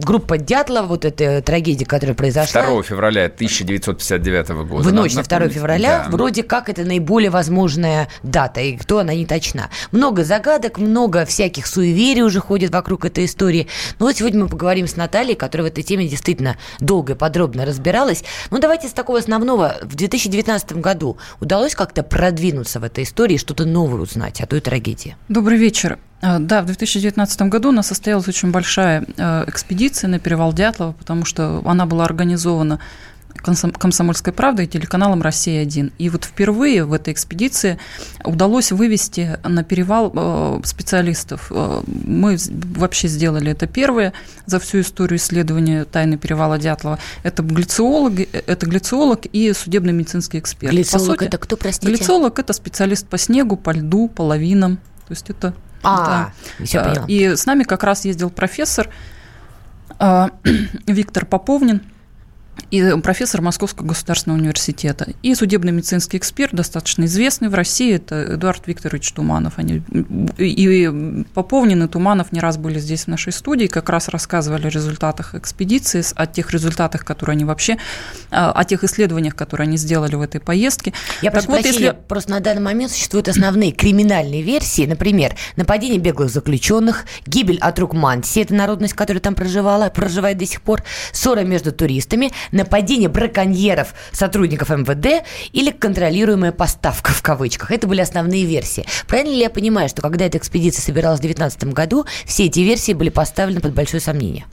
группа 0.01 0.37
Дятлова, 0.37 0.87
вот 0.87 1.05
эта 1.05 1.41
трагедия, 1.41 1.85
которая 1.85 2.15
произошла... 2.15 2.63
2 2.63 2.83
февраля 2.83 3.25
1959 3.25 4.49
года. 4.67 4.87
В 4.87 4.93
ночь 4.93 5.13
на 5.15 5.23
2 5.23 5.35
напомнить. 5.35 5.55
февраля 5.55 6.05
Да. 6.05 6.17
вроде 6.17 6.43
как 6.43 6.69
это 6.69 6.83
наиболее 6.83 7.29
возможная 7.29 8.07
дата, 8.23 8.61
и 8.61 8.77
кто 8.77 8.99
она 8.99 9.13
не 9.13 9.25
точна. 9.25 9.69
Много 9.91 10.23
загадок, 10.23 10.77
много 10.77 11.25
всяких 11.25 11.67
суеверий 11.67 12.21
уже 12.21 12.39
ходит 12.39 12.71
вокруг 12.71 13.05
этой 13.05 13.25
истории. 13.25 13.67
Но 13.99 14.05
вот 14.05 14.15
сегодня 14.15 14.43
мы 14.43 14.49
поговорим 14.49 14.87
с 14.87 14.95
Натальей, 14.95 15.35
которая 15.35 15.67
в 15.67 15.71
этой 15.71 15.83
теме 15.83 16.07
действительно 16.07 16.57
долго 16.79 17.13
и 17.13 17.15
подробно 17.15 17.65
разбиралась. 17.65 18.23
Ну, 18.49 18.59
давайте 18.59 18.87
с 18.87 18.91
такого 18.91 19.19
основного. 19.19 19.75
В 19.81 19.95
2019 19.95 20.73
году 20.77 21.17
удалось 21.41 21.75
как-то 21.75 22.03
продвинуться 22.03 22.79
в 22.79 22.83
этой 22.83 23.03
истории, 23.03 23.37
что-то 23.37 23.65
новое 23.65 24.01
узнать 24.01 24.41
о 24.41 24.45
той 24.45 24.61
трагедии? 24.61 25.17
Добрый 25.27 25.57
вечер. 25.57 25.99
А, 26.21 26.39
Да, 26.39 26.61
в 26.61 26.65
2019 26.65 27.41
году 27.43 27.56
у 27.65 27.71
нас 27.71 27.87
состоялась 27.87 28.27
очень 28.27 28.51
большая 28.51 29.05
э, 29.17 29.45
экспедиция 29.47 30.09
на 30.09 30.19
перевал 30.19 30.53
Дятлова, 30.53 30.93
потому 30.93 31.25
что 31.25 31.61
она 31.65 31.85
была 31.85 32.05
организована 32.05 32.79
«Комсом- 33.43 33.71
«Комсомольской 33.71 34.33
правдой» 34.33 34.65
и 34.65 34.67
телеканалом 34.67 35.21
«Россия-1». 35.21 35.91
И 35.97 36.09
вот 36.09 36.25
впервые 36.25 36.85
в 36.85 36.93
этой 36.93 37.13
экспедиции 37.13 37.77
удалось 38.23 38.71
вывести 38.71 39.39
на 39.43 39.63
перевал 39.63 40.11
э, 40.13 40.61
специалистов. 40.65 41.47
Э, 41.51 41.81
Мы 41.85 42.37
вообще 42.75 43.07
сделали 43.07 43.51
это 43.51 43.67
первые 43.67 44.13
за 44.45 44.59
всю 44.59 44.81
историю 44.81 45.17
исследования 45.17 45.85
тайны 45.85 46.17
перевала 46.17 46.57
Дятлова. 46.57 46.99
Это 47.23 47.43
глициологи, 47.43 48.27
это 48.31 48.65
глициолог 48.65 49.25
и 49.25 49.53
судебный 49.53 49.93
медицинский 49.93 50.39
эксперт. 50.39 50.71
По 50.71 50.75
Глициолог 50.75 51.19
сути, 51.19 51.27
это 51.27 51.37
кто, 51.37 51.57
простите? 51.57 51.93
Глициолог– 51.93 52.39
это 52.39 52.53
специалист 52.53 53.07
по 53.07 53.17
снегу, 53.17 53.55
по 53.55 53.71
льду, 53.71 54.07
по 54.07 54.23
лавинам. 54.23 54.77
То 55.07 55.11
есть 55.11 55.29
это... 55.29 55.53
А, 55.83 56.31
да. 56.59 56.65
всё 56.65 56.81
А, 56.81 56.83
поняла. 56.83 57.05
И 57.07 57.35
с 57.35 57.45
нами 57.45 57.63
как 57.63 57.83
раз 57.83 58.05
ездил 58.05 58.29
профессор 58.29 58.89
а, 59.99 60.31
Виктор 60.87 61.25
Поповнин, 61.25 61.81
и 62.71 62.93
профессор 63.01 63.41
Московского 63.41 63.87
государственного 63.87 64.39
университета, 64.39 65.07
и 65.23 65.35
судебный 65.35 65.71
медицинский 65.71 66.17
эксперт, 66.17 66.53
достаточно 66.53 67.05
известный 67.05 67.49
в 67.49 67.53
России, 67.53 67.95
это 67.95 68.35
Эдуард 68.35 68.67
Викторович 68.67 69.11
Туманов. 69.13 69.53
Они, 69.57 69.81
и 70.37 71.23
Поповнин 71.33 71.83
и 71.83 71.87
Туманов 71.87 72.31
не 72.31 72.39
раз 72.39 72.57
были 72.57 72.79
здесь 72.79 73.03
в 73.05 73.07
нашей 73.07 73.33
студии, 73.33 73.67
как 73.67 73.89
раз 73.89 74.09
рассказывали 74.09 74.67
о 74.67 74.69
результатах 74.69 75.35
экспедиции, 75.35 76.03
о 76.15 76.25
тех 76.25 76.51
результатах, 76.51 77.05
которые 77.05 77.35
они 77.35 77.45
вообще, 77.45 77.77
а, 78.31 78.51
о 78.51 78.63
тех 78.65 78.83
исследованиях, 78.83 79.35
которые 79.35 79.67
они 79.67 79.77
сделали 79.77 80.15
в 80.15 80.21
этой 80.21 80.41
поездке. 80.41 80.93
Я 81.21 81.31
Так 81.31 81.41
прошу 81.41 81.47
вот, 81.51 81.61
прощения, 81.61 81.85
если- 81.87 81.97
просто 82.07 82.31
на 82.31 82.39
данный 82.39 82.61
момент 82.61 82.91
существуют 82.91 83.27
основные 83.27 83.71
криминальные 83.71 84.41
версии, 84.41 84.85
например, 84.85 85.35
нападение 85.55 85.99
беглых 85.99 86.29
заключенных, 86.29 87.05
гибель 87.25 87.57
от 87.59 87.79
рук 87.79 87.93
Манси, 87.93 88.41
это 88.41 88.53
народность, 88.53 88.93
которая 88.93 89.21
там 89.21 89.35
проживала, 89.35 89.89
проживает 89.89 90.37
до 90.37 90.45
сих 90.45 90.61
пор, 90.61 90.83
ссора 91.11 91.41
между 91.41 91.71
туристами, 91.71 92.31
нападение 92.51 93.09
браконьеров 93.09 93.93
сотрудников 94.11 94.69
МВД 94.69 95.25
или 95.53 95.71
контролируемая 95.71 96.51
поставка 96.51 97.11
в 97.11 97.21
кавычках. 97.21 97.71
Это 97.71 97.87
были 97.87 98.01
основные 98.01 98.45
версии. 98.45 98.85
Правильно 99.07 99.31
ли 99.31 99.39
я 99.39 99.49
понимаю, 99.49 99.89
что 99.89 100.01
когда 100.01 100.25
эта 100.25 100.37
экспедиция 100.37 100.81
собиралась 100.81 101.19
в 101.19 101.21
2019 101.21 101.73
году, 101.73 102.05
все 102.25 102.45
эти 102.45 102.59
версии 102.59 102.93
были 102.93 103.09
поставлены 103.09 103.61
под 103.61 103.73
большое 103.73 104.01
сомнение? 104.01 104.45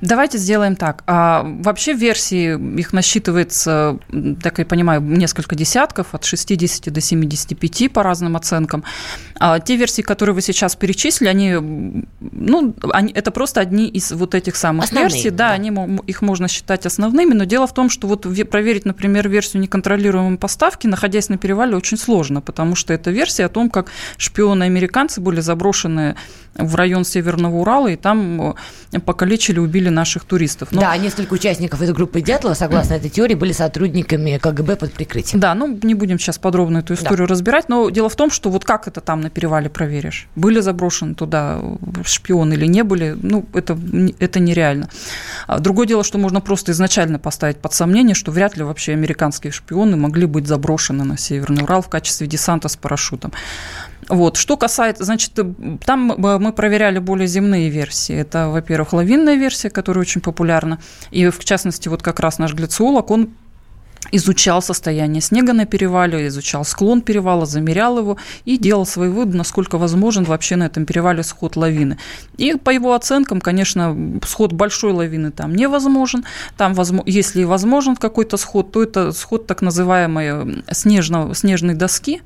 Давайте 0.00 0.38
сделаем 0.38 0.76
так. 0.76 1.02
А, 1.06 1.42
вообще 1.44 1.92
версии, 1.92 2.58
их 2.78 2.92
насчитывается, 2.92 3.98
так 4.42 4.58
я 4.58 4.64
понимаю, 4.64 5.00
несколько 5.02 5.54
десятков, 5.54 6.14
от 6.14 6.24
60 6.24 6.90
до 6.92 7.00
75 7.00 7.92
по 7.92 8.02
разным 8.02 8.36
оценкам. 8.36 8.82
А 9.38 9.58
те 9.60 9.76
версии, 9.76 10.02
которые 10.02 10.34
вы 10.34 10.40
сейчас 10.42 10.74
перечислили, 10.74 11.28
они, 11.28 12.04
ну, 12.20 12.74
они, 12.92 13.12
это 13.12 13.30
просто 13.30 13.60
одни 13.60 13.88
из 13.88 14.10
вот 14.12 14.34
этих 14.34 14.56
самых 14.56 14.84
Основные, 14.86 15.12
версий. 15.12 15.30
Да, 15.30 15.50
Они, 15.50 15.70
мо- 15.70 16.02
их 16.06 16.22
можно 16.22 16.48
считать 16.48 16.86
основными, 16.86 17.34
но 17.34 17.44
дело 17.44 17.66
в 17.66 17.74
том, 17.74 17.90
что 17.90 18.06
вот 18.06 18.24
ве- 18.26 18.44
проверить, 18.44 18.86
например, 18.86 19.28
версию 19.28 19.62
неконтролируемой 19.62 20.38
поставки, 20.38 20.86
находясь 20.86 21.28
на 21.28 21.36
перевале, 21.38 21.76
очень 21.76 21.98
сложно, 21.98 22.40
потому 22.40 22.74
что 22.74 22.94
это 22.94 23.10
версия 23.10 23.44
о 23.44 23.48
том, 23.48 23.68
как 23.68 23.90
шпионы-американцы 24.16 25.20
были 25.20 25.40
заброшены 25.40 26.16
в 26.54 26.74
район 26.74 27.04
Северного 27.04 27.56
Урала, 27.56 27.88
и 27.88 27.96
там 27.96 28.54
э, 28.92 28.98
покалечили, 29.00 29.58
убили 29.58 29.88
наших 29.88 30.24
туристов. 30.24 30.72
Но- 30.72 30.80
Да, 30.80 30.96
несколько 30.96 31.34
участников 31.34 31.80
из 31.82 31.90
группы 31.92 32.20
Дятлова, 32.20 32.54
согласно 32.54 32.94
этой 32.94 33.08
теории, 33.10 33.34
были 33.34 33.52
сотрудниками 33.52 34.38
КГБ 34.38 34.76
под 34.76 34.92
прикрытием. 34.92 35.40
Да, 35.40 35.54
ну 35.54 35.78
не 35.82 35.94
будем 35.94 36.18
сейчас 36.18 36.38
подробно 36.38 36.78
эту 36.78 36.94
историю 36.94 37.26
разбирать, 37.26 37.68
но 37.68 37.88
дело 37.90 38.08
в 38.08 38.16
том, 38.16 38.30
что 38.30 38.50
вот 38.50 38.64
как 38.64 38.88
это 38.88 39.00
там 39.00 39.20
на 39.20 39.30
перевале 39.30 39.70
проверишь? 39.70 40.28
Были 40.36 40.60
заброшены 40.60 41.14
туда 41.14 41.60
шпионы 42.04 42.54
или 42.54 42.66
не 42.66 42.82
были? 42.82 43.16
Ну, 43.20 43.46
это, 43.54 43.78
это 44.18 44.40
нереально. 44.40 44.88
А 45.46 45.58
Другое 45.60 45.86
дело, 45.86 46.04
что 46.04 46.18
можно 46.18 46.40
просто 46.40 46.72
изначально 46.72 47.18
поставить 47.18 47.58
под 47.58 47.72
сомнение, 47.74 48.14
что 48.14 48.32
вряд 48.32 48.56
ли 48.56 48.64
вообще 48.64 48.92
американские 48.92 49.52
шпионы 49.52 49.96
могли 49.96 50.26
быть 50.26 50.46
заброшены 50.46 51.04
на 51.04 51.16
Северный 51.16 51.62
Урал 51.62 51.82
в 51.82 51.88
качестве 51.88 52.26
десанта 52.26 52.68
с 52.68 52.76
парашютом. 52.76 53.32
Вот. 54.10 54.36
Что 54.36 54.56
касается, 54.56 55.04
значит, 55.04 55.38
э, 55.38 55.44
там 55.84 56.12
э, 56.12 56.38
мы 56.38 56.52
проверяли 56.52 56.98
более 56.98 57.28
земные 57.28 57.70
версии. 57.70 58.14
Это, 58.14 58.48
во-первых, 58.48 58.92
лавинная 58.92 59.36
версия, 59.36 59.70
которая 59.70 60.02
очень 60.02 60.20
популярна. 60.20 60.80
И, 61.12 61.28
в 61.28 61.44
частности, 61.44 61.88
вот 61.88 62.02
как 62.02 62.18
раз 62.18 62.38
наш 62.38 62.52
глициолог, 62.52 63.10
он 63.12 63.30
изучал 64.10 64.62
состояние 64.62 65.20
снега 65.20 65.52
на 65.52 65.64
перевале, 65.64 66.26
изучал 66.26 66.64
склон 66.64 67.02
перевала, 67.02 67.46
замерял 67.46 67.98
его 67.98 68.16
и 68.44 68.58
делал 68.58 68.84
свои 68.84 69.08
выводы, 69.08 69.36
насколько 69.36 69.78
возможен 69.78 70.24
вообще 70.24 70.56
на 70.56 70.64
этом 70.64 70.86
перевале 70.86 71.22
сход 71.22 71.54
лавины. 71.54 71.96
И 72.36 72.54
по 72.56 72.70
его 72.70 72.94
оценкам, 72.94 73.40
конечно, 73.40 73.96
сход 74.26 74.52
большой 74.52 74.92
лавины 74.92 75.30
там 75.30 75.54
невозможен. 75.54 76.24
Там, 76.56 76.74
если 77.06 77.44
возможен 77.44 77.94
какой-то 77.94 78.36
сход, 78.36 78.72
то 78.72 78.82
это 78.82 79.12
сход 79.12 79.46
так 79.46 79.62
называемой 79.62 80.64
снежного, 80.72 81.32
снежной 81.36 81.74
доски, 81.74 82.22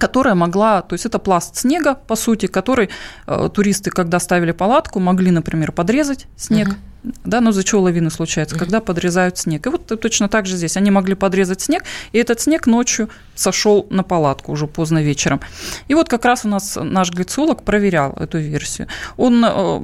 которая 0.00 0.34
могла, 0.34 0.82
то 0.82 0.94
есть 0.94 1.06
это 1.06 1.18
пласт 1.18 1.56
снега, 1.56 1.94
по 1.94 2.16
сути, 2.16 2.46
который 2.46 2.88
э, 3.26 3.48
туристы, 3.52 3.90
когда 3.90 4.18
ставили 4.18 4.52
палатку, 4.52 4.98
могли, 4.98 5.30
например, 5.30 5.72
подрезать 5.72 6.26
снег, 6.36 6.68
uh-huh 6.68 6.90
да, 7.24 7.40
но 7.40 7.52
за 7.52 7.64
чего 7.64 7.82
лавины 7.82 8.10
случаются, 8.10 8.58
когда 8.58 8.80
подрезают 8.80 9.38
снег. 9.38 9.66
И 9.66 9.70
вот 9.70 9.86
точно 10.00 10.28
так 10.28 10.46
же 10.46 10.56
здесь. 10.56 10.76
Они 10.76 10.90
могли 10.90 11.14
подрезать 11.14 11.60
снег, 11.60 11.84
и 12.12 12.18
этот 12.18 12.40
снег 12.40 12.66
ночью 12.66 13.08
сошел 13.34 13.86
на 13.90 14.02
палатку 14.02 14.52
уже 14.52 14.66
поздно 14.66 15.02
вечером. 15.02 15.40
И 15.88 15.94
вот 15.94 16.08
как 16.08 16.24
раз 16.24 16.44
у 16.44 16.48
нас 16.48 16.78
наш 16.80 17.10
глицолог 17.10 17.62
проверял 17.62 18.12
эту 18.12 18.38
версию. 18.38 18.88
Он, 19.16 19.44
э, 19.44 19.78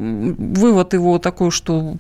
вывод 0.59 0.93
его 0.93 1.19
такой, 1.19 1.51
что 1.51 1.97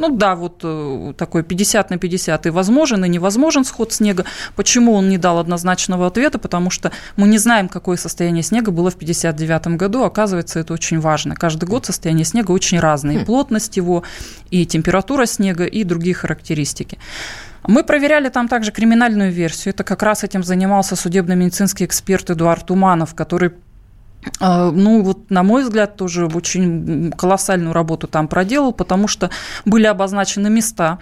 ну 0.00 0.16
да, 0.16 0.34
вот 0.34 0.60
э, 0.62 1.12
такой 1.14 1.42
50 1.42 1.90
на 1.90 1.98
50 1.98 2.46
и 2.46 2.50
возможен, 2.50 3.04
и 3.04 3.08
невозможен 3.08 3.64
сход 3.64 3.92
снега. 3.92 4.24
Почему 4.56 4.94
он 4.94 5.10
не 5.10 5.18
дал 5.18 5.38
однозначного 5.38 6.06
ответа? 6.06 6.38
Потому 6.38 6.70
что 6.70 6.90
мы 7.16 7.28
не 7.28 7.36
знаем, 7.36 7.68
какое 7.68 7.98
состояние 7.98 8.42
снега 8.42 8.70
было 8.70 8.90
в 8.90 8.96
59 8.96 9.76
году. 9.76 10.04
Оказывается, 10.04 10.58
это 10.58 10.72
очень 10.72 11.00
важно. 11.00 11.36
Каждый 11.36 11.68
год 11.68 11.84
состояние 11.84 12.24
снега 12.24 12.52
очень 12.52 12.80
разное. 12.80 13.16
И 13.16 13.18
хм. 13.18 13.24
плотность 13.26 13.76
его, 13.76 14.02
и 14.50 14.64
температура 14.64 15.26
снега, 15.26 15.66
и 15.66 15.84
другие 15.84 16.14
характеристики. 16.14 16.96
Мы 17.68 17.84
проверяли 17.84 18.30
там 18.30 18.48
также 18.48 18.72
криминальную 18.72 19.30
версию. 19.30 19.74
Это 19.74 19.84
как 19.84 20.02
раз 20.02 20.24
этим 20.24 20.42
занимался 20.42 20.96
судебно-медицинский 20.96 21.84
эксперт 21.84 22.30
Эдуард 22.30 22.66
Туманов, 22.66 23.14
который 23.14 23.52
ну, 24.40 25.02
вот, 25.02 25.30
на 25.30 25.42
мой 25.42 25.62
взгляд, 25.62 25.96
тоже 25.96 26.26
очень 26.26 27.12
колоссальную 27.16 27.72
работу 27.72 28.06
там 28.06 28.28
проделал, 28.28 28.72
потому 28.72 29.08
что 29.08 29.30
были 29.64 29.86
обозначены 29.86 30.50
места, 30.50 30.98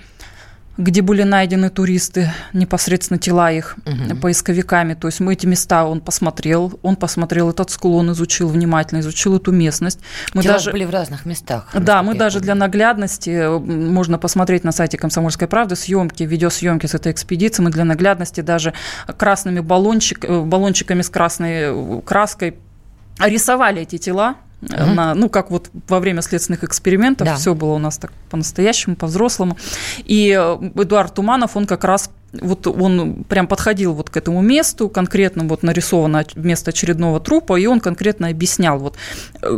где 0.78 1.02
были 1.02 1.24
найдены 1.24 1.70
туристы, 1.70 2.32
непосредственно 2.52 3.18
тела 3.18 3.50
их 3.50 3.76
угу. 3.84 4.16
поисковиками. 4.20 4.94
То 4.94 5.08
есть 5.08 5.18
мы 5.18 5.32
эти 5.32 5.44
места 5.44 5.84
он 5.84 6.00
посмотрел, 6.00 6.78
он 6.82 6.94
посмотрел 6.94 7.50
этот 7.50 7.70
склон, 7.70 8.12
изучил 8.12 8.48
внимательно, 8.48 9.00
изучил 9.00 9.36
эту 9.36 9.50
местность. 9.50 9.98
Мы 10.34 10.42
тела 10.44 10.54
даже... 10.54 10.70
были 10.70 10.84
в 10.84 10.90
разных 10.90 11.26
местах. 11.26 11.68
Да, 11.74 12.04
мы 12.04 12.14
даже 12.14 12.38
для 12.38 12.54
наглядности, 12.54 13.58
можно 13.58 14.18
посмотреть 14.18 14.62
на 14.62 14.70
сайте 14.70 14.96
«Комсомольской 14.96 15.48
правды» 15.48 15.74
съемки, 15.74 16.22
видеосъемки 16.22 16.86
с 16.86 16.94
этой 16.94 17.10
экспедиции. 17.10 17.60
Мы 17.60 17.70
для 17.70 17.84
наглядности 17.84 18.40
даже 18.40 18.72
красными 19.16 19.58
баллончик, 19.58 20.24
э, 20.24 20.40
баллончиками 20.42 21.02
с 21.02 21.10
красной 21.10 22.02
краской 22.02 22.56
рисовали 23.20 23.82
эти 23.82 23.98
тела, 23.98 24.36
угу. 24.62 24.94
на, 24.94 25.14
ну, 25.14 25.28
как 25.28 25.50
вот 25.50 25.70
во 25.88 26.00
время 26.00 26.22
следственных 26.22 26.64
экспериментов, 26.64 27.26
да. 27.26 27.36
все 27.36 27.54
было 27.54 27.74
у 27.74 27.78
нас 27.78 27.98
так 27.98 28.12
по-настоящему, 28.30 28.96
по-взрослому. 28.96 29.56
И 30.04 30.36
э, 30.38 30.70
Эдуард 30.74 31.14
Туманов, 31.14 31.56
он 31.56 31.66
как 31.66 31.84
раз 31.84 32.10
вот 32.32 32.66
он 32.66 33.24
прям 33.24 33.46
подходил 33.46 33.94
вот 33.94 34.10
к 34.10 34.16
этому 34.16 34.42
месту, 34.42 34.88
конкретно 34.88 35.44
вот 35.44 35.62
нарисовано 35.62 36.24
место 36.34 36.70
очередного 36.70 37.20
трупа, 37.20 37.58
и 37.58 37.66
он 37.66 37.80
конкретно 37.80 38.28
объяснял, 38.28 38.78
вот, 38.78 38.96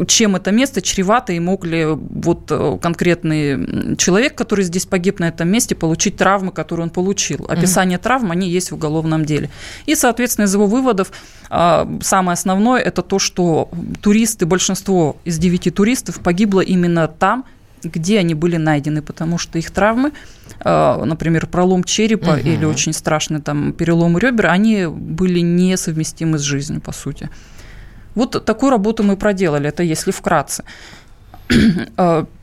чем 0.07 0.37
это 0.37 0.53
место 0.53 0.81
чревато, 0.81 1.33
и 1.33 1.41
мог 1.41 1.65
ли 1.65 1.85
вот 1.85 2.51
э, 2.51 2.79
конкретный 2.81 3.97
человек, 3.97 4.37
который 4.37 4.65
здесь 4.65 4.87
погиб 4.87 5.19
на 5.19 5.29
этом 5.29 5.49
месте, 5.49 5.75
получить 5.75 6.17
травмы, 6.17 6.53
которые 6.53 6.85
он 6.85 6.91
получил. 6.91 7.47
Описание 7.49 7.99
mm 7.99 8.01
травм, 8.01 8.31
они 8.31 8.49
есть 8.49 8.71
в 8.71 8.77
уголовном 8.77 9.25
деле. 9.25 9.51
И, 9.85 9.95
соответственно, 9.95 10.47
из 10.47 10.55
его 10.55 10.67
выводов 10.67 11.13
а, 11.51 11.89
самое 12.01 12.35
основное– 12.35 12.81
это 12.83 13.03
то, 13.03 13.19
что 13.19 13.69
туристы, 14.01 14.47
большинство 14.47 15.17
из 15.25 15.39
девяти 15.39 15.71
туристов 15.71 16.21
погибло 16.21 16.61
именно 16.61 17.09
там, 17.09 17.45
где 17.83 18.19
они 18.19 18.35
были 18.35 18.57
найдены, 18.57 19.03
потому 19.03 19.39
что 19.39 19.59
их 19.59 19.71
травмы, 19.71 20.13
э, 20.65 21.05
например, 21.05 21.47
пролом 21.47 21.85
черепа 21.85 22.31
угу. 22.31 22.41
или 22.41 22.65
очень 22.65 22.93
страшный 22.93 23.41
там 23.41 23.73
перелом 23.73 24.19
ребер, 24.19 24.47
они 24.47 24.87
были 24.87 25.41
несовместимы 25.41 26.39
с 26.39 26.43
жизнью, 26.43 26.81
по 26.81 26.93
сути. 26.93 27.29
Вот 28.15 28.45
такую 28.45 28.71
работу 28.71 29.03
мы 29.03 29.17
проделали, 29.17 29.69
это 29.69 29.83
если 29.83 30.11
вкратце. 30.11 30.65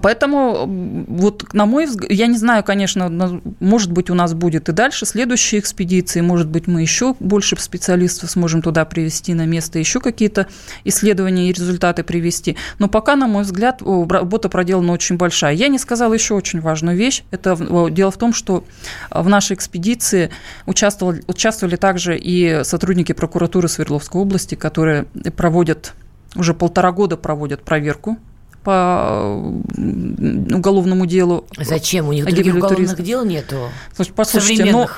Поэтому, 0.00 0.64
вот 1.06 1.52
на 1.52 1.66
мой 1.66 1.86
взгляд, 1.86 2.10
я 2.10 2.26
не 2.26 2.38
знаю, 2.38 2.64
конечно, 2.64 3.40
может 3.60 3.92
быть, 3.92 4.08
у 4.08 4.14
нас 4.14 4.32
будет 4.32 4.68
и 4.68 4.72
дальше 4.72 5.04
следующие 5.04 5.60
экспедиции, 5.60 6.22
может 6.22 6.48
быть, 6.48 6.66
мы 6.66 6.80
еще 6.80 7.14
больше 7.20 7.56
специалистов 7.58 8.30
сможем 8.30 8.62
туда 8.62 8.84
привести 8.84 9.34
на 9.34 9.44
место, 9.44 9.78
еще 9.78 10.00
какие-то 10.00 10.46
исследования 10.84 11.50
и 11.50 11.52
результаты 11.52 12.04
привести. 12.04 12.56
Но 12.78 12.88
пока, 12.88 13.16
на 13.16 13.26
мой 13.26 13.42
взгляд, 13.42 13.82
работа 13.82 14.48
проделана 14.48 14.92
очень 14.92 15.16
большая. 15.16 15.54
Я 15.54 15.68
не 15.68 15.78
сказала 15.78 16.14
еще 16.14 16.34
очень 16.34 16.60
важную 16.60 16.96
вещь. 16.96 17.22
Это 17.30 17.56
дело 17.90 18.10
в 18.10 18.16
том, 18.16 18.32
что 18.32 18.64
в 19.10 19.28
нашей 19.28 19.54
экспедиции 19.54 20.30
участвовали, 20.64 21.22
участвовали 21.26 21.76
также 21.76 22.16
и 22.18 22.62
сотрудники 22.64 23.12
прокуратуры 23.12 23.68
Свердловской 23.68 24.20
области, 24.20 24.54
которые 24.54 25.04
проводят 25.36 25.92
уже 26.34 26.54
полтора 26.54 26.92
года 26.92 27.16
проводят 27.16 27.62
проверку 27.62 28.18
по 28.66 29.40
уголовному 30.56 31.06
делу. 31.06 31.46
Зачем? 31.56 32.08
У 32.08 32.12
них 32.12 32.24
других 32.24 32.56
уголовных 32.56 33.00
дел 33.00 33.24
нету? 33.24 33.70
Послушайте, 34.16 34.72
но 34.72 34.90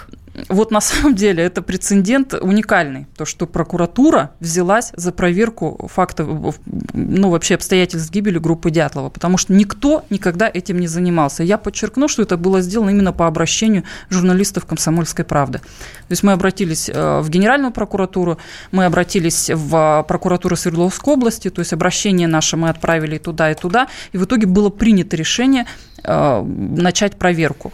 вот 0.49 0.71
на 0.71 0.81
самом 0.81 1.15
деле 1.15 1.43
это 1.43 1.63
прецедент 1.63 2.35
уникальный. 2.35 3.07
То, 3.17 3.25
что 3.25 3.47
прокуратура 3.47 4.31
взялась 4.41 4.93
за 4.97 5.13
проверку 5.13 5.89
фактов, 5.93 6.59
ну, 6.93 7.31
вообще 7.31 7.55
обстоятельств 7.55 8.11
гибели 8.11 8.39
группы 8.39 8.71
Дятлова, 8.71 9.09
потому 9.11 9.39
что 9.39 9.53
никто 9.53 10.05
никогда 10.11 10.51
этим 10.53 10.79
не 10.79 10.87
занимался. 10.87 11.43
Я 11.43 11.59
подчеркну, 11.59 12.09
что 12.09 12.23
это 12.23 12.37
было 12.37 12.61
сделано 12.61 12.91
именно 12.91 13.13
по 13.13 13.27
обращению 13.27 13.85
журналистов 14.11 14.67
«Комсомольской 14.67 15.25
правды». 15.25 15.59
То 15.59 16.13
есть 16.13 16.23
мы 16.23 16.33
обратились 16.33 16.89
э, 16.89 17.21
в 17.21 17.29
Генеральную 17.29 17.73
прокуратуру, 17.73 18.39
мы 18.73 18.85
обратились 18.85 19.51
в 19.53 20.05
прокуратуру 20.09 20.57
Свердловской 20.57 21.15
области, 21.15 21.51
то 21.51 21.61
есть 21.61 21.73
обращение 21.73 22.29
наше 22.29 22.57
мы 22.57 22.69
отправили 22.69 23.19
туда 23.19 23.51
и 23.51 23.55
туда, 23.55 23.89
и 24.13 24.19
в 24.19 24.25
итоге 24.25 24.47
было 24.47 24.71
принято 24.71 25.17
решение 25.17 25.67
э, 26.05 26.43
начать 26.43 27.17
проверку. 27.17 27.73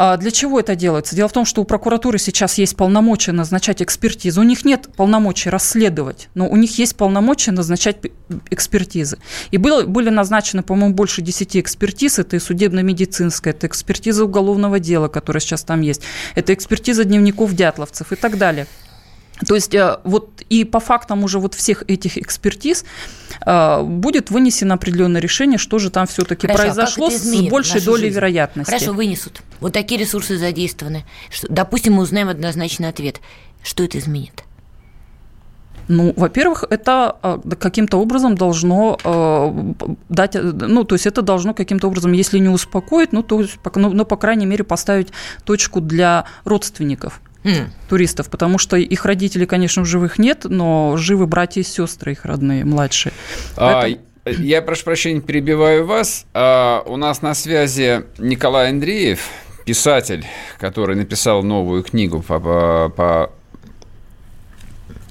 А 0.00 0.16
для 0.16 0.30
чего 0.30 0.60
это 0.60 0.76
делается? 0.76 1.16
Дело 1.16 1.28
в 1.28 1.32
том, 1.32 1.44
что 1.44 1.60
у 1.60 1.64
прокуратуры 1.64 2.20
сейчас 2.20 2.56
есть 2.56 2.76
полномочия 2.76 3.32
назначать 3.32 3.82
экспертизу. 3.82 4.40
У 4.42 4.44
них 4.44 4.64
нет 4.64 4.88
полномочий 4.94 5.50
расследовать, 5.50 6.28
но 6.34 6.48
у 6.48 6.54
них 6.54 6.78
есть 6.78 6.94
полномочия 6.94 7.50
назначать 7.50 7.96
экспертизы. 8.48 9.18
И 9.50 9.56
было, 9.56 9.82
были 9.82 10.10
назначены, 10.10 10.62
по-моему, 10.62 10.94
больше 10.94 11.20
10 11.20 11.56
экспертиз. 11.56 12.20
Это 12.20 12.36
и 12.36 12.38
судебно-медицинская, 12.38 13.52
это 13.52 13.66
экспертиза 13.66 14.24
уголовного 14.24 14.78
дела, 14.78 15.08
которая 15.08 15.40
сейчас 15.40 15.64
там 15.64 15.80
есть, 15.80 16.02
это 16.36 16.54
экспертиза 16.54 17.02
дневников 17.02 17.52
дятловцев 17.54 18.12
и 18.12 18.14
так 18.14 18.38
далее. 18.38 18.68
То 19.46 19.54
есть 19.54 19.74
э, 19.74 19.98
вот 20.04 20.42
и 20.48 20.64
по 20.64 20.80
фактам 20.80 21.22
уже 21.24 21.38
вот 21.38 21.54
всех 21.54 21.84
этих 21.88 22.18
экспертиз 22.18 22.84
э, 23.46 23.82
будет 23.82 24.30
вынесено 24.30 24.74
определенное 24.74 25.20
решение, 25.20 25.58
что 25.58 25.78
же 25.78 25.90
там 25.90 26.06
все-таки 26.06 26.46
а 26.46 26.54
произошло 26.54 27.10
с 27.10 27.24
большей 27.48 27.80
долей 27.80 28.04
жизнь? 28.04 28.16
вероятности. 28.16 28.70
Хорошо, 28.70 28.92
вынесут. 28.92 29.42
Вот 29.60 29.72
такие 29.72 30.00
ресурсы 30.00 30.38
задействованы. 30.38 31.04
Допустим, 31.48 31.94
мы 31.94 32.02
узнаем 32.02 32.28
однозначный 32.28 32.88
ответ. 32.88 33.20
Что 33.62 33.84
это 33.84 33.98
изменит? 33.98 34.44
Ну, 35.86 36.12
во-первых, 36.16 36.64
это 36.68 37.16
э, 37.22 37.38
каким-то 37.58 37.98
образом 37.98 38.34
должно 38.34 38.98
дать, 40.08 40.34
ну, 40.34 40.84
то 40.84 40.94
есть 40.94 41.06
это 41.06 41.22
должно 41.22 41.54
каким-то 41.54 41.86
образом, 41.86 42.12
если 42.12 42.38
не 42.38 42.50
успокоить, 42.50 43.12
ну, 43.12 43.22
то, 43.22 43.42
ну, 43.76 43.90
ну, 43.90 44.04
по 44.04 44.16
крайней 44.16 44.46
мере, 44.46 44.64
поставить 44.64 45.08
точку 45.44 45.80
для 45.80 46.26
родственников 46.44 47.22
mm. 47.44 47.68
туристов, 47.88 48.30
потому 48.30 48.58
что 48.58 48.76
их 48.76 49.04
родителей, 49.04 49.46
конечно, 49.46 49.82
в 49.82 49.86
живых 49.86 50.18
нет, 50.18 50.44
но 50.44 50.96
живы 50.96 51.26
братья 51.26 51.60
и 51.60 51.64
сестры 51.64 52.12
их 52.12 52.24
родные, 52.24 52.64
младшие. 52.64 53.12
А. 53.56 53.86
Я 54.26 54.60
прошу 54.60 54.84
прощения, 54.84 55.20
перебиваю 55.20 55.86
вас. 55.86 56.26
А, 56.34 56.82
у 56.86 56.96
нас 56.96 57.22
на 57.22 57.34
связи 57.34 58.04
Николай 58.18 58.70
Андреев, 58.70 59.20
писатель, 59.64 60.24
который 60.58 60.96
написал 60.96 61.42
новую 61.42 61.82
книгу 61.82 62.22
по, 62.22 62.38
по, 62.38 62.92
по 62.94 63.30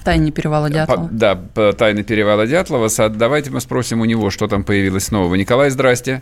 Тайны 0.08 0.32
перевала 0.32 0.70
Дятлова. 0.70 1.08
По, 1.08 1.14
да, 1.14 1.36
по 1.36 1.74
тайны 1.74 2.02
перевала 2.02 2.48
Дятлова. 2.48 2.88
Давайте 3.10 3.52
мы 3.52 3.60
спросим 3.60 4.00
у 4.00 4.06
него, 4.06 4.30
что 4.30 4.48
там 4.48 4.64
появилось 4.64 5.12
нового. 5.12 5.36
Николай, 5.36 5.70
здрасте. 5.70 6.22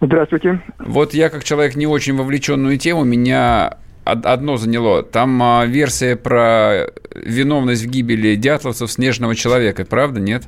Здравствуйте. 0.00 0.62
Вот 0.78 1.12
я, 1.12 1.28
как 1.28 1.44
человек 1.44 1.76
не 1.76 1.86
очень 1.86 2.16
вовлеченную 2.16 2.78
тему, 2.78 3.04
меня 3.04 3.76
одно 4.04 4.56
заняло. 4.56 5.02
Там 5.02 5.42
а, 5.42 5.66
версия 5.66 6.16
про 6.16 6.88
виновность 7.14 7.84
в 7.84 7.88
гибели 7.88 8.36
дятловцев 8.36 8.90
снежного 8.90 9.34
человека, 9.34 9.84
правда, 9.84 10.20
нет? 10.20 10.44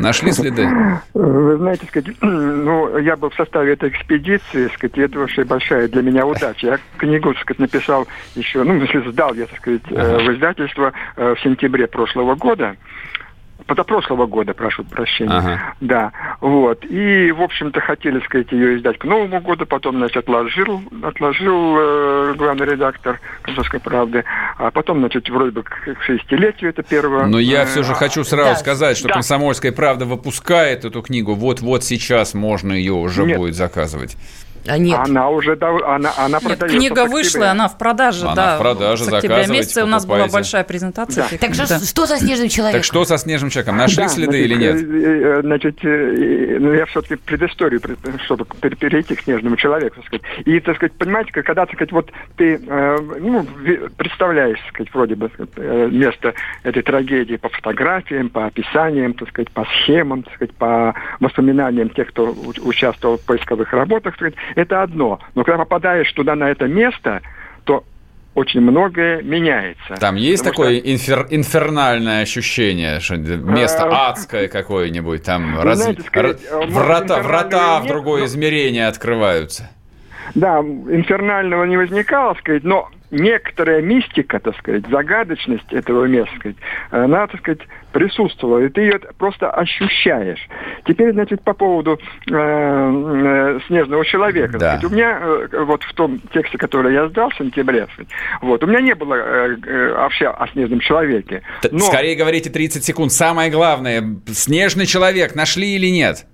Нашли 0.00 0.32
следы? 0.32 0.68
Вы 1.14 1.56
знаете, 1.56 1.86
сказать, 1.86 2.16
ну, 2.20 2.98
я 2.98 3.16
был 3.16 3.30
в 3.30 3.34
составе 3.34 3.74
этой 3.74 3.90
экспедиции, 3.90 4.68
сказать, 4.74 4.98
это 4.98 5.18
вообще 5.18 5.44
большая 5.44 5.88
для 5.88 6.02
меня 6.02 6.26
удача. 6.26 6.66
Я 6.66 6.78
книгу, 6.96 7.32
так 7.32 7.42
сказать, 7.42 7.60
написал 7.60 8.08
еще, 8.34 8.64
ну, 8.64 8.84
сдал 9.10 9.34
я, 9.34 9.46
так 9.46 9.58
сказать, 9.58 9.82
э, 9.90 10.18
в 10.18 10.34
издательство 10.34 10.92
э, 11.16 11.34
в 11.36 11.40
сентябре 11.40 11.86
прошлого 11.86 12.34
года 12.34 12.76
позапрошлого 13.66 14.26
года, 14.26 14.52
прошу 14.52 14.84
прощения. 14.84 15.30
Ага. 15.30 15.74
Да, 15.80 16.12
вот. 16.40 16.84
И, 16.84 17.32
в 17.32 17.42
общем-то, 17.42 17.80
хотели, 17.80 18.20
сказать, 18.20 18.52
ее 18.52 18.76
издать 18.76 18.98
к 18.98 19.04
Новому 19.04 19.40
году, 19.40 19.66
потом, 19.66 19.96
значит, 19.96 20.16
отложил, 20.16 20.82
отложил 21.02 21.76
э, 21.78 22.34
главный 22.36 22.66
редактор 22.66 23.20
«Комсомольской 23.42 23.80
правды», 23.80 24.24
а 24.58 24.70
потом, 24.70 24.98
значит, 24.98 25.28
вроде 25.28 25.52
бы 25.52 25.62
к 25.62 25.84
к 25.84 26.08
60-летию 26.08 26.70
это 26.70 26.82
первое. 26.82 27.26
Но 27.26 27.38
я 27.38 27.62
э, 27.62 27.66
все 27.66 27.82
же 27.82 27.94
хочу 27.94 28.24
сразу 28.24 28.50
да, 28.50 28.56
сказать, 28.56 28.96
что 28.96 29.08
да. 29.08 29.14
«Комсомольская 29.14 29.72
правда» 29.72 30.04
выпускает 30.04 30.84
эту 30.84 31.02
книгу. 31.02 31.34
Вот-вот 31.34 31.84
сейчас 31.84 32.34
можно 32.34 32.72
ее 32.72 32.92
уже 32.92 33.24
Нет. 33.24 33.38
будет 33.38 33.54
заказывать. 33.54 34.16
А 34.66 34.78
нет. 34.78 34.98
Она 35.04 35.28
уже, 35.30 35.56
дав- 35.56 35.82
она, 35.82 36.12
она 36.16 36.38
Нет, 36.38 36.42
продается 36.48 36.76
книга 36.78 37.04
в 37.06 37.10
вышла, 37.10 37.50
она 37.50 37.68
в 37.68 37.76
продаже, 37.78 38.24
Она 38.26 38.34
да. 38.34 38.56
в 38.56 38.60
продаже, 38.60 39.04
с 39.04 39.12
октября 39.12 39.84
у 39.84 39.86
нас 39.86 40.06
была 40.06 40.26
большая 40.28 40.64
презентация. 40.64 41.26
Да. 41.30 41.38
Так 41.38 41.54
что, 41.54 41.68
да. 41.68 41.78
что 41.80 42.06
со 42.06 42.16
снежным 42.18 42.48
человеком? 42.48 42.80
Так 42.80 42.84
что 42.84 43.04
со 43.04 43.18
снежным 43.18 43.50
человеком? 43.50 43.76
Нашли 43.76 44.02
Да, 44.04 44.08
следы 44.08 44.30
значит, 44.32 44.46
или 44.50 44.54
нет? 44.54 44.74
э, 44.76 45.38
э, 45.38 45.40
Значит, 45.42 45.78
э, 45.84 46.56
ну, 46.60 46.72
я 46.72 46.86
все-таки 46.86 47.16
предысторию, 47.16 47.80
пред- 47.80 47.98
чтобы 48.24 48.44
пер- 48.60 48.76
перейти 48.76 49.14
к 49.14 49.20
снежному 49.22 49.56
человеку, 49.56 49.96
так 49.96 50.06
сказать. 50.06 50.22
И, 50.46 50.58
так 50.60 50.76
сказать, 50.76 50.92
понимаете, 50.94 51.32
когда, 51.32 51.66
так 51.66 51.74
сказать, 51.74 51.92
вот 51.92 52.10
ты, 52.36 52.58
ну, 52.58 53.46
представляешь, 53.96 54.58
так 54.60 54.68
сказать, 54.74 54.94
вроде 54.94 55.14
бы, 55.14 55.28
так 55.28 55.48
сказать, 55.50 55.92
место 55.92 56.34
этой 56.62 56.82
трагедии 56.82 57.36
по 57.36 57.48
фотографиям, 57.48 58.28
по 58.30 58.46
описаниям, 58.46 59.14
так 59.14 59.28
сказать, 59.28 59.50
по 59.50 59.64
схемам, 59.82 60.22
так 60.22 60.34
сказать, 60.34 60.54
по 60.54 60.94
воспоминаниям 61.20 61.90
тех, 61.90 62.08
кто 62.08 62.26
у- 62.32 62.68
участвовал 62.68 63.18
в 63.18 63.22
поисковых 63.24 63.72
работах, 63.72 64.04
так 64.16 64.32
сказать, 64.32 64.34
это 64.54 64.82
одно. 64.82 65.20
Но 65.34 65.44
когда 65.44 65.58
попадаешь 65.58 66.10
туда, 66.12 66.34
на 66.34 66.50
это 66.50 66.66
место, 66.66 67.20
то 67.64 67.84
очень 68.34 68.60
многое 68.60 69.22
меняется. 69.22 69.94
Там 70.00 70.16
есть 70.16 70.42
Потому 70.44 70.52
такое 70.70 70.80
инфер- 70.80 71.26
инфернальное 71.30 72.22
ощущение, 72.22 72.98
что 73.00 73.16
место 73.16 73.84
Э, 73.86 73.90
адское 73.92 74.48
какое-нибудь, 74.48 75.22
там 75.22 75.60
раз- 75.60 75.78
знаете, 75.78 76.02
р- 76.14 76.36
может, 76.52 76.70
врата, 76.70 77.22
врата 77.22 77.78
в 77.78 77.82
нет, 77.84 77.92
другое 77.92 78.20
но- 78.20 78.26
измерение 78.26 78.88
открываются. 78.88 79.70
Да, 80.34 80.58
инфернального 80.60 81.64
не 81.64 81.76
возникало, 81.76 82.34
сказать, 82.34 82.64
но 82.64 82.88
некоторая 83.14 83.80
мистика, 83.80 84.38
так 84.40 84.56
сказать, 84.58 84.84
загадочность 84.90 85.72
этого 85.72 86.04
места, 86.06 86.30
так 86.32 86.40
сказать, 86.40 86.56
она, 86.90 87.26
так 87.26 87.40
сказать, 87.40 87.60
присутствовала, 87.92 88.58
и 88.58 88.68
ты 88.68 88.82
ее 88.82 88.98
просто 89.18 89.50
ощущаешь. 89.50 90.40
Теперь, 90.84 91.12
значит, 91.12 91.42
по 91.42 91.54
поводу 91.54 91.98
э, 92.30 92.32
э, 92.34 93.60
снежного 93.68 94.04
человека. 94.04 94.58
Да. 94.58 94.78
сказать, 94.78 94.84
у 94.84 94.94
меня 94.94 95.18
э, 95.22 95.64
вот 95.64 95.82
в 95.84 95.94
том 95.94 96.20
тексте, 96.32 96.58
который 96.58 96.92
я 96.92 97.08
сдал 97.08 97.30
в 97.30 97.36
сентябре, 97.36 97.86
сказать, 97.92 98.08
вот, 98.42 98.62
у 98.64 98.66
меня 98.66 98.80
не 98.80 98.94
было 98.94 99.14
э, 99.14 99.56
э, 99.66 99.92
вообще 99.94 100.26
о 100.28 100.46
снежном 100.48 100.80
человеке. 100.80 101.42
Но- 101.70 101.78
Скорее 101.78 102.16
говорите 102.16 102.50
30 102.50 102.84
секунд. 102.84 103.12
Самое 103.12 103.50
главное, 103.50 104.02
снежный 104.26 104.86
человек 104.86 105.34
нашли 105.34 105.76
или 105.76 105.86
нет? 105.86 106.26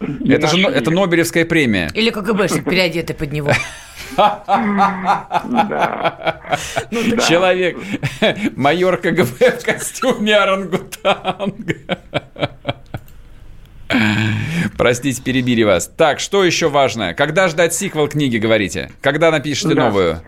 Это 0.00 0.46
же 0.48 0.60
это 0.62 0.90
Нобелевская 0.90 1.44
премия. 1.44 1.90
Или 1.94 2.10
КГБшник, 2.10 2.64
переодетый 2.64 3.16
под 3.16 3.32
него. 3.32 3.50
Человек, 7.28 7.76
майор 8.56 8.96
КГБ 8.96 9.58
в 9.58 9.64
костюме 9.64 10.36
орангутанга. 10.36 11.98
Простите, 14.76 15.22
перебили 15.22 15.62
вас. 15.62 15.88
Так, 15.88 16.20
что 16.20 16.44
еще 16.44 16.68
важное? 16.68 17.14
Когда 17.14 17.48
ждать 17.48 17.74
сиквел 17.74 18.08
книги, 18.08 18.36
говорите? 18.38 18.90
Когда 19.00 19.30
напишете 19.30 19.74
новую? 19.74 20.20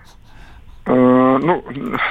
Э, 0.86 1.38
ну, 1.42 1.64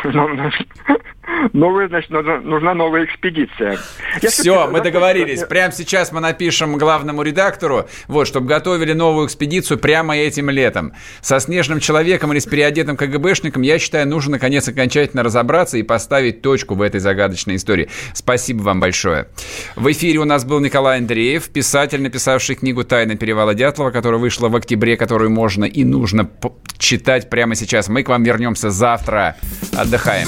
новая, 1.54 1.88
значит, 1.88 2.10
нужна, 2.10 2.74
новая 2.74 3.06
экспедиция. 3.06 3.78
Я 4.22 4.30
Все, 4.30 4.68
мы 4.68 4.82
договорились. 4.82 5.44
Прямо 5.44 5.72
сейчас 5.72 6.12
мы 6.12 6.20
напишем 6.20 6.78
главному 6.78 7.22
редактору, 7.24 7.88
вот, 8.08 8.28
чтобы 8.28 8.48
готовили 8.48 8.94
новую 8.94 9.28
экспедицию 9.28 9.80
прямо 9.80 10.18
этим 10.18 10.50
летом. 10.50 10.94
Со 11.22 11.40
снежным 11.40 11.80
человеком 11.80 12.32
или 12.32 12.40
с 12.40 12.46
переодетым 12.46 12.98
КГБшником, 12.98 13.62
я 13.62 13.80
считаю, 13.80 14.08
нужно, 14.08 14.34
наконец, 14.34 14.68
окончательно 14.68 15.24
разобраться 15.24 15.78
и 15.78 15.84
поставить 15.84 16.42
точку 16.42 16.76
в 16.76 16.82
этой 16.82 17.00
загадочной 17.00 17.56
истории. 17.56 17.90
Спасибо 18.14 18.62
вам 18.64 18.80
большое. 18.80 19.28
В 19.76 19.92
эфире 19.92 20.20
у 20.20 20.26
нас 20.26 20.46
был 20.46 20.60
Николай 20.60 21.00
Андреев, 21.00 21.50
писатель, 21.50 22.02
написавший 22.02 22.56
книгу 22.56 22.84
«Тайна 22.84 23.16
перевала 23.16 23.54
Дятлова», 23.54 23.92
которая 23.92 24.20
вышла 24.20 24.50
в 24.50 24.56
октябре, 24.56 24.98
которую 24.98 25.30
можно 25.30 25.66
и 25.66 25.84
нужно 25.84 26.30
читать 26.78 27.30
прямо 27.30 27.56
сейчас. 27.56 27.90
Мы 27.90 28.04
к 28.04 28.10
вам 28.10 28.24
вернемся 28.24 28.70
завтра. 28.70 29.36
Отдыхаем. 29.76 30.28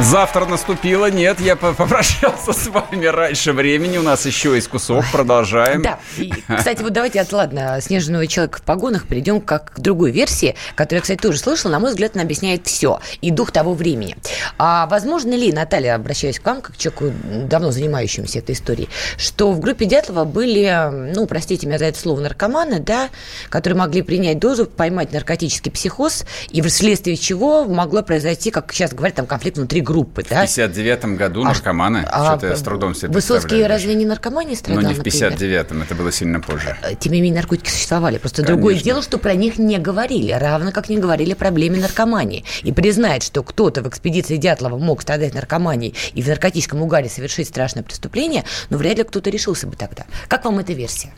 Завтра 0.00 0.46
наступило. 0.46 1.10
Нет, 1.10 1.40
я 1.40 1.56
по- 1.56 1.72
попрощался 1.72 2.52
с 2.52 2.68
вами 2.68 3.06
раньше 3.06 3.52
времени. 3.52 3.98
У 3.98 4.02
нас 4.02 4.24
еще 4.26 4.54
есть 4.54 4.68
кусок. 4.68 5.04
Продолжаем. 5.12 5.82
Да. 5.82 5.98
И, 6.16 6.32
кстати, 6.56 6.82
вот 6.82 6.92
давайте 6.92 7.20
от, 7.20 7.32
ладно, 7.32 7.78
снежного 7.80 8.26
человека 8.28 8.58
в 8.58 8.62
погонах 8.62 9.08
перейдем 9.08 9.40
как 9.40 9.72
к 9.74 9.80
другой 9.80 10.12
версии, 10.12 10.54
которую 10.76 10.98
я, 10.98 11.02
кстати, 11.02 11.18
тоже 11.20 11.38
слышала. 11.38 11.72
На 11.72 11.80
мой 11.80 11.90
взгляд, 11.90 12.12
она 12.14 12.22
объясняет 12.22 12.66
все. 12.66 13.00
И 13.20 13.32
дух 13.32 13.50
того 13.50 13.74
времени. 13.74 14.16
А 14.56 14.86
возможно 14.86 15.34
ли, 15.34 15.52
Наталья, 15.52 15.96
обращаясь 15.96 16.38
к 16.38 16.46
вам, 16.46 16.60
как 16.60 16.76
человеку, 16.76 17.12
давно 17.46 17.72
занимающемуся 17.72 18.38
этой 18.38 18.54
историей, 18.54 18.88
что 19.16 19.50
в 19.50 19.58
группе 19.58 19.84
Дятлова 19.84 20.24
были, 20.24 21.12
ну, 21.12 21.26
простите 21.26 21.66
меня 21.66 21.78
за 21.78 21.86
это 21.86 21.98
слово, 21.98 22.20
наркоманы, 22.20 22.78
да, 22.78 23.08
которые 23.50 23.78
могли 23.78 24.02
принять 24.02 24.38
дозу, 24.38 24.66
поймать 24.66 25.12
наркотический 25.12 25.72
психоз, 25.72 26.24
и 26.50 26.62
вследствие 26.62 27.16
чего 27.16 27.64
могло 27.64 28.02
произойти, 28.02 28.52
как 28.52 28.72
сейчас 28.72 28.92
говорят, 28.92 29.16
там 29.16 29.26
конфликт 29.26 29.58
внутри 29.58 29.80
группы, 29.88 30.22
В 30.22 30.28
да? 30.28 30.42
59 30.42 31.16
году 31.16 31.44
наркоманы. 31.44 32.04
а 32.10 32.26
Что-то 32.36 32.48
я 32.48 32.56
с 32.56 32.62
трудом 32.62 32.94
себе 32.94 33.08
Высоцкий 33.08 33.64
разве 33.64 33.94
не 33.94 34.04
наркоманией 34.04 34.54
Ну, 34.54 34.58
страдал, 34.58 34.82
не 34.82 34.94
в 34.94 34.98
например? 34.98 35.32
59-м, 35.32 35.82
это 35.82 35.94
было 35.94 36.12
сильно 36.12 36.40
позже. 36.40 36.76
Тем 37.00 37.12
не 37.12 37.22
менее, 37.22 37.40
наркотики 37.40 37.70
существовали. 37.70 38.18
Просто 38.18 38.42
другое 38.42 38.74
Конечно. 38.74 38.84
дело, 38.84 39.02
что 39.02 39.16
про 39.18 39.34
них 39.34 39.58
не 39.58 39.78
говорили, 39.78 40.32
равно 40.32 40.72
как 40.72 40.90
не 40.90 40.98
говорили 40.98 41.32
о 41.32 41.36
проблеме 41.36 41.80
наркомании. 41.80 42.44
И 42.62 42.72
признать, 42.72 43.22
что 43.22 43.42
кто-то 43.42 43.82
в 43.82 43.88
экспедиции 43.88 44.36
Дятлова 44.36 44.76
мог 44.76 45.00
страдать 45.00 45.34
наркоманией 45.34 45.94
и 46.12 46.22
в 46.22 46.28
наркотическом 46.28 46.82
угаре 46.82 47.08
совершить 47.08 47.48
страшное 47.48 47.82
преступление, 47.82 48.44
но 48.68 48.76
вряд 48.76 48.98
ли 48.98 49.04
кто-то 49.04 49.30
решился 49.30 49.66
бы 49.66 49.76
тогда. 49.76 50.04
Как 50.28 50.44
вам 50.44 50.58
эта 50.58 50.74
версия? 50.74 51.12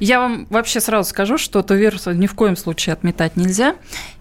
Я 0.00 0.18
вам 0.20 0.46
вообще 0.50 0.80
сразу 0.80 1.08
скажу, 1.10 1.36
что 1.36 1.60
эту 1.60 1.74
версию 1.74 2.16
ни 2.16 2.26
в 2.26 2.34
коем 2.34 2.56
случае 2.56 2.94
отметать 2.94 3.36
нельзя. 3.36 3.74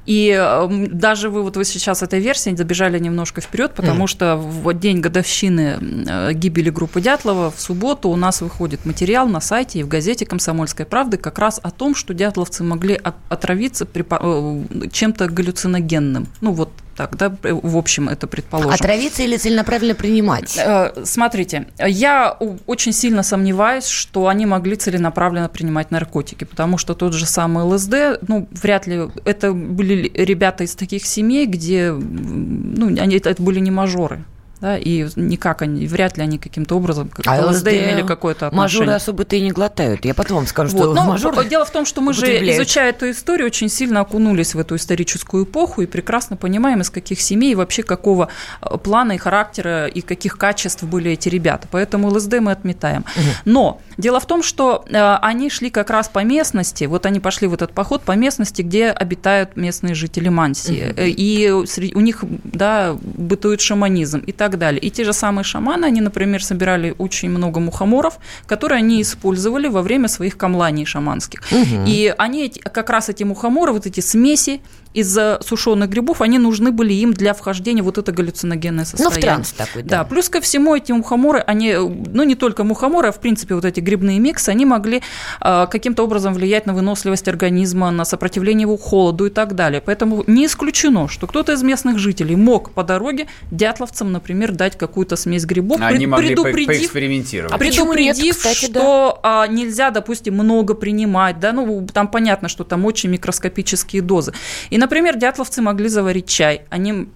И 0.06 0.36
э, 0.38 0.88
даже 0.92 1.30
вы 1.30 1.44
вот 1.44 1.56
вы 1.56 1.64
сейчас 1.64 2.04
этой 2.04 2.20
версии 2.20 2.54
забежали 2.56 3.00
немножко 3.00 3.40
вперед, 3.42 3.74
потому 3.74 4.06
mm. 4.06 4.08
что 4.08 4.36
в 4.36 4.74
день 4.74 5.00
годовщины 5.00 5.80
э, 5.80 6.34
гибели 6.34 6.70
группы 6.70 7.00
Дятлова 7.00 7.52
в 7.52 7.60
субботу 7.60 8.10
у 8.10 8.16
нас 8.16 8.42
выходит 8.42 8.86
материал 8.86 9.28
на 9.28 9.40
сайте 9.40 9.80
и 9.80 9.84
в 9.84 9.88
газете 9.88 10.26
«Комсомольской 10.26 10.86
правды» 10.86 11.18
как 11.18 11.40
раз 11.40 11.60
о 11.64 11.72
том, 11.72 11.96
что 11.96 12.14
дятловцы 12.14 12.64
могли 12.64 13.00
отравиться 13.30 13.88
э, 13.94 14.64
чем-то 14.92 15.28
галлюциногенным. 15.30 16.28
Ну 16.42 16.52
вот 16.52 16.70
так, 16.96 17.18
да, 17.18 17.36
в 17.42 17.78
общем, 17.78 18.10
это 18.10 18.28
предположим. 18.28 18.74
Отравиться 18.74 19.24
или 19.24 19.38
целенаправленно 19.38 19.96
принимать? 19.96 20.60
Смотрите, 21.04 21.68
я 21.80 22.38
очень 22.66 22.94
сильно 22.94 23.24
сомневаюсь, 23.24 23.88
что 23.88 24.28
они 24.28 24.46
могли 24.46 24.76
целенаправленно 24.76 25.50
принимать 25.50 25.92
наркотики, 25.92 26.44
потому 26.44 26.78
что 26.78 26.94
тот 26.94 27.14
же 27.14 27.26
самый 27.26 27.64
ЛСД, 27.64 28.20
ну, 28.28 28.48
вряд 28.52 28.88
ли, 28.88 29.10
это 29.26 29.54
были 29.54 30.12
ребята 30.14 30.64
из 30.64 30.76
таких 30.76 31.06
семей, 31.06 31.46
где, 31.46 31.92
ну, 31.92 32.88
они, 32.88 33.18
это 33.18 33.42
были 33.42 33.60
не 33.60 33.72
мажоры, 33.72 34.24
да, 34.64 34.78
и 34.78 35.06
никак 35.18 35.62
они, 35.62 35.88
вряд 35.88 36.16
ли 36.16 36.24
они 36.24 36.38
каким-то 36.38 36.78
образом 36.78 37.10
к 37.10 37.20
а 37.26 37.48
ЛСД 37.48 37.68
имели 37.68 38.02
какое-то 38.02 38.48
отношение. 38.48 38.86
Мажоры 38.86 38.96
особо-то 38.96 39.36
и 39.36 39.42
не 39.42 39.52
глотают. 39.52 40.06
Я 40.06 40.14
потом 40.14 40.38
вам 40.38 40.48
скажу, 40.48 40.78
вот. 40.78 40.84
что 40.84 40.94
Но 40.94 41.04
мажоры 41.04 41.46
Дело 41.50 41.66
в 41.66 41.72
том, 41.72 41.86
что 41.86 42.00
мы 42.00 42.14
же, 42.14 42.26
изучая 42.26 42.92
эту 42.92 43.12
историю, 43.12 43.48
очень 43.48 43.68
сильно 43.68 44.00
окунулись 44.00 44.56
в 44.56 44.60
эту 44.60 44.78
историческую 44.78 45.44
эпоху 45.44 45.82
и 45.82 45.86
прекрасно 45.86 46.38
понимаем, 46.38 46.80
из 46.80 46.90
каких 46.90 47.20
семей 47.20 47.52
и 47.52 47.56
вообще 47.56 47.84
какого 47.84 48.30
э, 48.62 48.78
плана 48.78 49.12
и 49.12 49.18
характера 49.18 49.88
и 49.88 50.00
каких 50.00 50.38
качеств 50.38 50.84
были 50.84 51.12
эти 51.12 51.28
ребята. 51.28 51.68
Поэтому 51.70 52.08
ЛСД 52.08 52.40
мы 52.40 52.54
отметаем. 52.54 53.02
Угу. 53.02 53.30
Но 53.44 53.82
дело 53.98 54.22
в 54.22 54.26
том, 54.26 54.44
что 54.44 54.86
э, 54.88 55.16
они 55.22 55.50
шли 55.50 55.72
как 55.72 55.90
раз 55.90 56.08
по 56.08 56.24
местности, 56.24 56.86
вот 56.86 57.06
они 57.06 57.20
пошли 57.20 57.50
в 57.50 57.54
этот 57.54 57.74
поход 57.74 58.04
по 58.04 58.14
местности, 58.14 58.62
где 58.62 58.92
обитают 58.92 59.58
местные 59.58 59.94
жители 59.94 60.30
Мансии. 60.30 60.92
Угу. 60.92 61.02
И 61.02 61.92
у 61.94 62.00
них 62.00 62.24
да, 62.46 62.96
бытует 63.02 63.60
шаманизм 63.60 64.20
и 64.20 64.32
так 64.32 64.53
так 64.54 64.60
далее. 64.60 64.80
И 64.80 64.90
те 64.92 65.04
же 65.04 65.14
самые 65.14 65.44
шаманы, 65.44 65.86
они, 65.86 66.02
например, 66.02 66.44
собирали 66.44 66.94
очень 66.98 67.30
много 67.30 67.60
мухоморов, 67.60 68.20
которые 68.48 68.78
они 68.78 69.02
использовали 69.02 69.68
во 69.68 69.82
время 69.82 70.08
своих 70.08 70.38
камланий 70.38 70.86
шаманских. 70.86 71.42
Угу. 71.52 71.86
И 71.88 72.14
они 72.18 72.50
как 72.50 72.90
раз 72.90 73.10
эти 73.10 73.24
мухоморы, 73.24 73.74
вот 73.74 73.88
эти 73.88 74.02
смеси 74.02 74.62
из 74.94 75.18
сушеных 75.42 75.90
грибов, 75.90 76.22
они 76.22 76.40
нужны 76.40 76.72
были 76.72 76.94
им 76.94 77.14
для 77.14 77.34
вхождения 77.34 77.84
вот 77.84 77.98
это 77.98 78.12
галлюциногенное 78.12 78.86
состояние. 78.86 79.16
Ну, 79.16 79.20
в 79.20 79.24
транс 79.24 79.52
такой, 79.52 79.84
да. 79.84 79.98
Да, 79.98 80.04
плюс 80.04 80.30
ко 80.30 80.42
всему 80.42 80.76
эти 80.76 80.92
мухоморы, 80.92 81.40
они, 81.40 81.74
ну, 81.74 82.24
не 82.24 82.36
только 82.36 82.64
мухоморы, 82.64 83.10
а, 83.10 83.12
в 83.12 83.20
принципе, 83.20 83.56
вот 83.56 83.66
эти 83.66 83.80
грибные 83.80 84.20
миксы, 84.20 84.50
они 84.50 84.66
могли 84.66 85.02
э, 85.42 85.68
каким-то 85.70 86.04
образом 86.04 86.34
влиять 86.34 86.66
на 86.66 86.74
выносливость 86.74 87.28
организма, 87.28 87.92
на 87.92 88.06
сопротивление 88.06 88.64
его 88.64 88.78
холоду 88.78 89.26
и 89.26 89.30
так 89.30 89.56
далее. 89.56 89.82
Поэтому 89.82 90.24
не 90.28 90.46
исключено, 90.46 91.08
что 91.08 91.28
кто-то 91.28 91.54
из 91.54 91.64
местных 91.64 91.98
жителей 92.00 92.36
мог 92.36 92.72
по 92.72 92.84
дороге 92.84 93.28
дятловцам, 93.52 94.12
например, 94.12 94.52
дать 94.52 94.78
какую-то 94.78 95.16
смесь 95.16 95.46
грибов, 95.46 95.80
они 95.82 96.08
могли 96.08 96.36
поэкспериментировать. 96.36 97.54
А 97.54 97.58
предупредив, 97.58 98.24
нет, 98.24 98.36
кстати, 98.36 98.66
что 98.66 99.20
да. 99.24 99.48
нельзя, 99.48 99.90
допустим, 99.92 100.36
много 100.36 100.74
принимать, 100.74 101.40
да, 101.40 101.52
ну, 101.52 101.88
там 101.92 102.08
понятно, 102.08 102.48
что 102.48 102.64
там 102.64 102.86
очень 102.86 103.10
микроскопические 103.10 104.02
дозы. 104.02 104.34
И, 104.70 104.78
например, 104.84 105.16
дятловцы 105.16 105.62
могли 105.62 105.88
заварить 105.88 106.28
чай, 106.28 106.64
они 106.70 107.08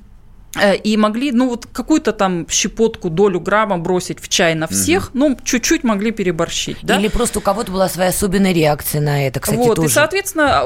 э, 0.59 0.77
и 0.77 0.95
могли, 0.95 1.31
ну, 1.31 1.49
вот 1.49 1.65
какую-то 1.65 2.13
там 2.13 2.47
щепотку, 2.49 3.09
долю 3.09 3.41
грамма 3.41 3.77
бросить 3.77 4.21
в 4.21 4.29
чай 4.29 4.55
на 4.55 4.67
всех, 4.67 5.09
угу. 5.09 5.19
ну, 5.19 5.37
чуть-чуть 5.43 5.83
могли 5.83 6.11
переборщить. 6.11 6.77
Да? 6.81 6.97
Или 6.97 7.09
просто 7.09 7.39
у 7.39 7.41
кого-то 7.41 7.71
была 7.71 7.89
своя 7.89 8.09
особенная 8.09 8.53
реакция 8.53 9.01
на 9.01 9.27
это, 9.27 9.41
кстати, 9.41 9.57
вот, 9.57 9.75
тоже. 9.75 9.89
И, 9.89 9.91
соответственно, 9.91 10.63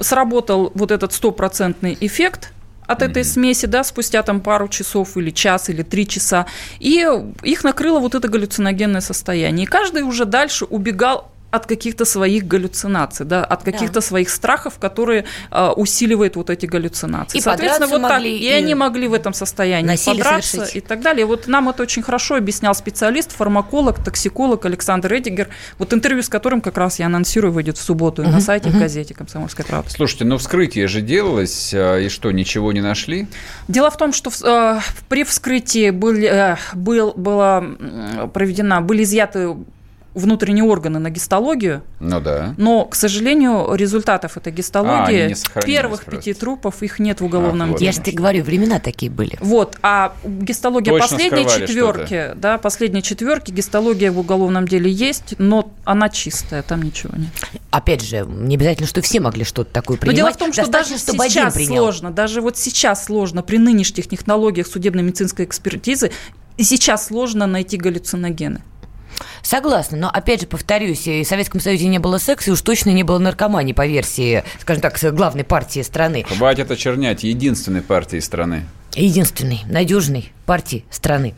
сработал 0.00 0.72
вот 0.74 0.90
этот 0.90 1.12
стопроцентный 1.12 1.96
эффект, 2.00 2.50
от 2.86 3.00
этой 3.00 3.22
mm-hmm. 3.22 3.24
смеси, 3.24 3.66
да, 3.66 3.82
спустя 3.82 4.22
там 4.22 4.42
пару 4.42 4.68
часов 4.68 5.16
или 5.16 5.30
час 5.30 5.70
или 5.70 5.82
три 5.82 6.06
часа, 6.06 6.44
и 6.80 7.08
их 7.42 7.64
накрыло 7.64 7.98
вот 7.98 8.14
это 8.14 8.28
галлюциногенное 8.28 9.00
состояние. 9.00 9.64
И 9.64 9.66
каждый 9.66 10.02
уже 10.02 10.26
дальше 10.26 10.66
убегал 10.66 11.30
от 11.54 11.66
каких-то 11.66 12.04
своих 12.04 12.48
галлюцинаций, 12.48 13.24
да, 13.24 13.44
от 13.44 13.62
каких-то 13.62 13.94
да. 13.94 14.00
своих 14.00 14.28
страхов, 14.28 14.80
которые 14.80 15.24
э, 15.52 15.68
усиливают 15.76 16.34
вот 16.34 16.50
эти 16.50 16.66
галлюцинации. 16.66 17.38
И 17.38 17.40
Соответственно, 17.40 17.86
вот 17.86 18.02
так, 18.02 18.22
и, 18.22 18.36
и 18.36 18.48
они 18.48 18.74
могли 18.74 19.06
в 19.06 19.14
этом 19.14 19.32
состоянии 19.32 19.96
подраться 20.04 20.50
совершить. 20.50 20.76
и 20.76 20.80
так 20.80 21.00
далее. 21.00 21.26
Вот 21.26 21.46
нам 21.46 21.68
это 21.68 21.84
очень 21.84 22.02
хорошо 22.02 22.34
объяснял 22.34 22.74
специалист, 22.74 23.30
фармаколог, 23.30 24.02
токсиколог 24.02 24.64
Александр 24.66 25.14
Эдигер, 25.14 25.48
вот 25.78 25.92
интервью 25.92 26.24
с 26.24 26.28
которым 26.28 26.60
как 26.60 26.76
раз 26.76 26.98
я 26.98 27.06
анонсирую, 27.06 27.52
выйдет 27.52 27.78
в 27.78 27.82
субботу 27.82 28.22
угу, 28.22 28.32
на 28.32 28.40
сайте, 28.40 28.70
угу. 28.70 28.78
в 28.78 28.80
газете 28.80 29.14
«Комсомольская 29.14 29.64
правда». 29.64 29.88
Слушайте, 29.90 30.24
ну 30.24 30.38
вскрытие 30.38 30.88
же 30.88 31.02
делалось, 31.02 31.72
а, 31.72 31.98
и 31.98 32.08
что, 32.08 32.32
ничего 32.32 32.72
не 32.72 32.80
нашли? 32.80 33.28
Дело 33.68 33.92
в 33.92 33.96
том, 33.96 34.12
что 34.12 34.32
э, 34.42 34.80
при 35.08 35.22
вскрытии 35.22 35.90
был, 35.90 36.14
э, 36.14 36.56
был, 36.74 37.12
была 37.14 37.64
проведена, 38.32 38.80
были 38.80 39.04
изъяты 39.04 39.54
внутренние 40.14 40.64
органы 40.64 40.98
на 40.98 41.10
гистологию. 41.10 41.82
Ну 42.00 42.20
да. 42.20 42.54
Но, 42.56 42.84
к 42.84 42.94
сожалению, 42.94 43.74
результатов 43.74 44.36
этой 44.36 44.52
гистологии, 44.52 45.34
а, 45.54 45.60
первых 45.60 46.04
просто. 46.04 46.20
пяти 46.20 46.34
трупов, 46.34 46.82
их 46.82 46.98
нет 46.98 47.20
в 47.20 47.24
уголовном 47.24 47.68
а, 47.68 47.72
вот. 47.72 47.78
деле. 47.78 47.86
Я 47.86 47.92
же 47.92 48.00
тебе 48.00 48.16
говорю, 48.16 48.44
времена 48.44 48.78
такие 48.78 49.10
были. 49.10 49.36
Вот, 49.40 49.76
а 49.82 50.14
гистология 50.24 50.92
Точно 50.92 51.08
последней 51.08 51.44
четверки, 51.46 52.30
да, 52.36 52.58
последней 52.58 53.02
четверки, 53.02 53.50
гистология 53.50 54.12
в 54.12 54.18
уголовном 54.18 54.68
деле 54.68 54.90
есть, 54.90 55.34
но 55.38 55.72
она 55.84 56.08
чистая, 56.08 56.62
там 56.62 56.82
ничего 56.82 57.12
нет. 57.16 57.30
Опять 57.70 58.02
же, 58.02 58.24
не 58.26 58.54
обязательно, 58.54 58.86
что 58.86 59.02
все 59.02 59.20
могли 59.20 59.44
что-то 59.44 59.72
такое 59.72 59.96
принимать. 59.96 60.16
Но 60.16 60.28
дело 60.28 60.32
в 60.32 60.36
том, 60.38 60.52
что 60.52 60.70
даже 60.70 60.96
чтобы 60.96 61.28
сейчас 61.28 61.54
сложно, 61.54 62.10
даже 62.12 62.40
вот 62.40 62.56
сейчас 62.56 63.04
сложно 63.04 63.42
при 63.42 63.58
нынешних 63.58 64.08
технологиях 64.08 64.66
судебно-медицинской 64.66 65.44
экспертизы, 65.44 66.12
и 66.56 66.62
сейчас 66.62 67.06
сложно 67.06 67.46
найти 67.46 67.76
галлюциногены. 67.76 68.60
Согласна, 69.42 69.98
но 69.98 70.10
опять 70.10 70.42
же 70.42 70.46
повторюсь, 70.46 71.06
и 71.06 71.22
в 71.22 71.26
Советском 71.26 71.60
Союзе 71.60 71.88
не 71.88 71.98
было 71.98 72.18
секса, 72.18 72.50
и 72.50 72.52
уж 72.52 72.62
точно 72.62 72.90
не 72.90 73.02
было 73.02 73.18
наркомании, 73.18 73.72
по 73.72 73.86
версии, 73.86 74.44
скажем 74.60 74.82
так, 74.82 74.98
главной 75.14 75.44
партии 75.44 75.80
страны. 75.82 76.24
Хватит 76.28 76.70
очернять 76.70 77.24
единственной 77.24 77.82
партии 77.82 78.20
страны. 78.20 78.66
Единственной, 78.94 79.60
надежной 79.66 80.32
партии 80.46 80.84
страны. 80.90 81.34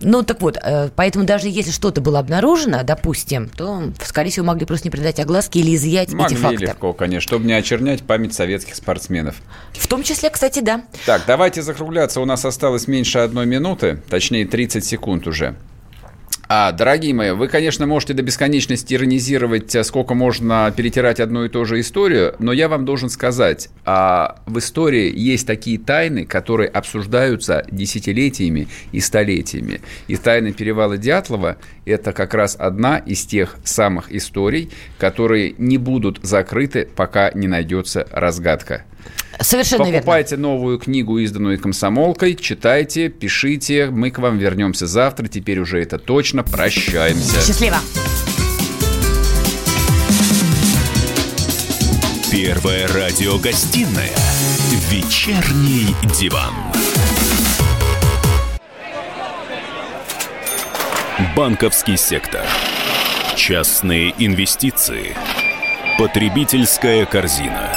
Ну, 0.00 0.22
так 0.22 0.40
вот, 0.40 0.56
э, 0.62 0.90
поэтому 0.94 1.24
даже 1.24 1.48
если 1.48 1.72
что-то 1.72 2.00
было 2.00 2.20
обнаружено, 2.20 2.82
допустим, 2.84 3.48
то, 3.48 3.82
скорее 4.04 4.30
всего, 4.30 4.46
могли 4.46 4.64
просто 4.64 4.86
не 4.86 4.90
придать 4.90 5.18
огласки 5.18 5.58
или 5.58 5.74
изъять 5.74 6.12
могли 6.12 6.36
эти 6.36 6.42
факты. 6.42 6.64
легко, 6.66 6.92
конечно, 6.92 7.20
чтобы 7.28 7.46
не 7.46 7.52
очернять 7.52 8.04
память 8.04 8.32
советских 8.32 8.76
спортсменов. 8.76 9.36
В 9.72 9.86
том 9.88 10.04
числе, 10.04 10.30
кстати, 10.30 10.60
да. 10.60 10.82
Так, 11.04 11.22
давайте 11.26 11.62
закругляться. 11.62 12.20
У 12.20 12.24
нас 12.24 12.44
осталось 12.44 12.86
меньше 12.86 13.18
одной 13.18 13.46
минуты, 13.46 14.00
точнее, 14.08 14.46
30 14.46 14.84
секунд 14.84 15.26
уже. 15.26 15.56
А, 16.50 16.72
дорогие 16.72 17.12
мои, 17.12 17.32
вы, 17.32 17.46
конечно, 17.46 17.86
можете 17.86 18.14
до 18.14 18.22
бесконечности 18.22 18.94
иронизировать, 18.94 19.74
э, 19.74 19.84
сколько 19.84 20.14
можно 20.14 20.72
перетирать 20.74 21.20
одну 21.20 21.44
и 21.44 21.50
ту 21.50 21.66
же 21.66 21.78
историю, 21.78 22.34
но 22.38 22.54
я 22.54 22.70
вам 22.70 22.86
должен 22.86 23.10
сказать, 23.10 23.68
а 23.84 24.40
в 24.46 24.58
истории 24.58 25.12
есть 25.14 25.46
такие 25.46 25.78
тайны, 25.78 26.24
которые 26.24 26.70
обсуждаются 26.70 27.66
десятилетиями 27.70 28.68
и 28.92 29.00
столетиями. 29.00 29.82
И 30.06 30.16
тайна 30.16 30.54
перевала 30.54 30.96
Дятлова– 30.96 31.58
это 31.84 32.14
как 32.14 32.32
раз 32.32 32.56
одна 32.58 32.96
из 32.96 33.26
тех 33.26 33.58
самых 33.62 34.10
историй, 34.10 34.70
которые 34.96 35.54
не 35.58 35.76
будут 35.76 36.20
закрыты, 36.22 36.88
пока 36.96 37.30
не 37.34 37.46
найдется 37.46 38.08
разгадка. 38.10 38.84
Совершенно 39.40 39.84
Покупайте 39.84 40.36
верно. 40.36 40.48
новую 40.48 40.78
книгу, 40.78 41.18
изданную 41.18 41.60
комсомолкой, 41.60 42.34
читайте, 42.34 43.08
пишите. 43.08 43.90
Мы 43.90 44.10
к 44.10 44.18
вам 44.18 44.38
вернемся 44.38 44.86
завтра. 44.86 45.28
Теперь 45.28 45.60
уже 45.60 45.80
это 45.80 45.98
точно. 45.98 46.42
Прощаемся. 46.42 47.40
Счастливо. 47.40 47.76
Первая 52.30 52.86
радиогостинная 52.88 54.10
«Вечерний 54.90 55.94
диван». 56.20 56.54
Банковский 61.36 61.96
сектор. 61.96 62.44
Частные 63.36 64.14
инвестиции. 64.18 65.16
Потребительская 65.98 67.06
корзина. 67.06 67.76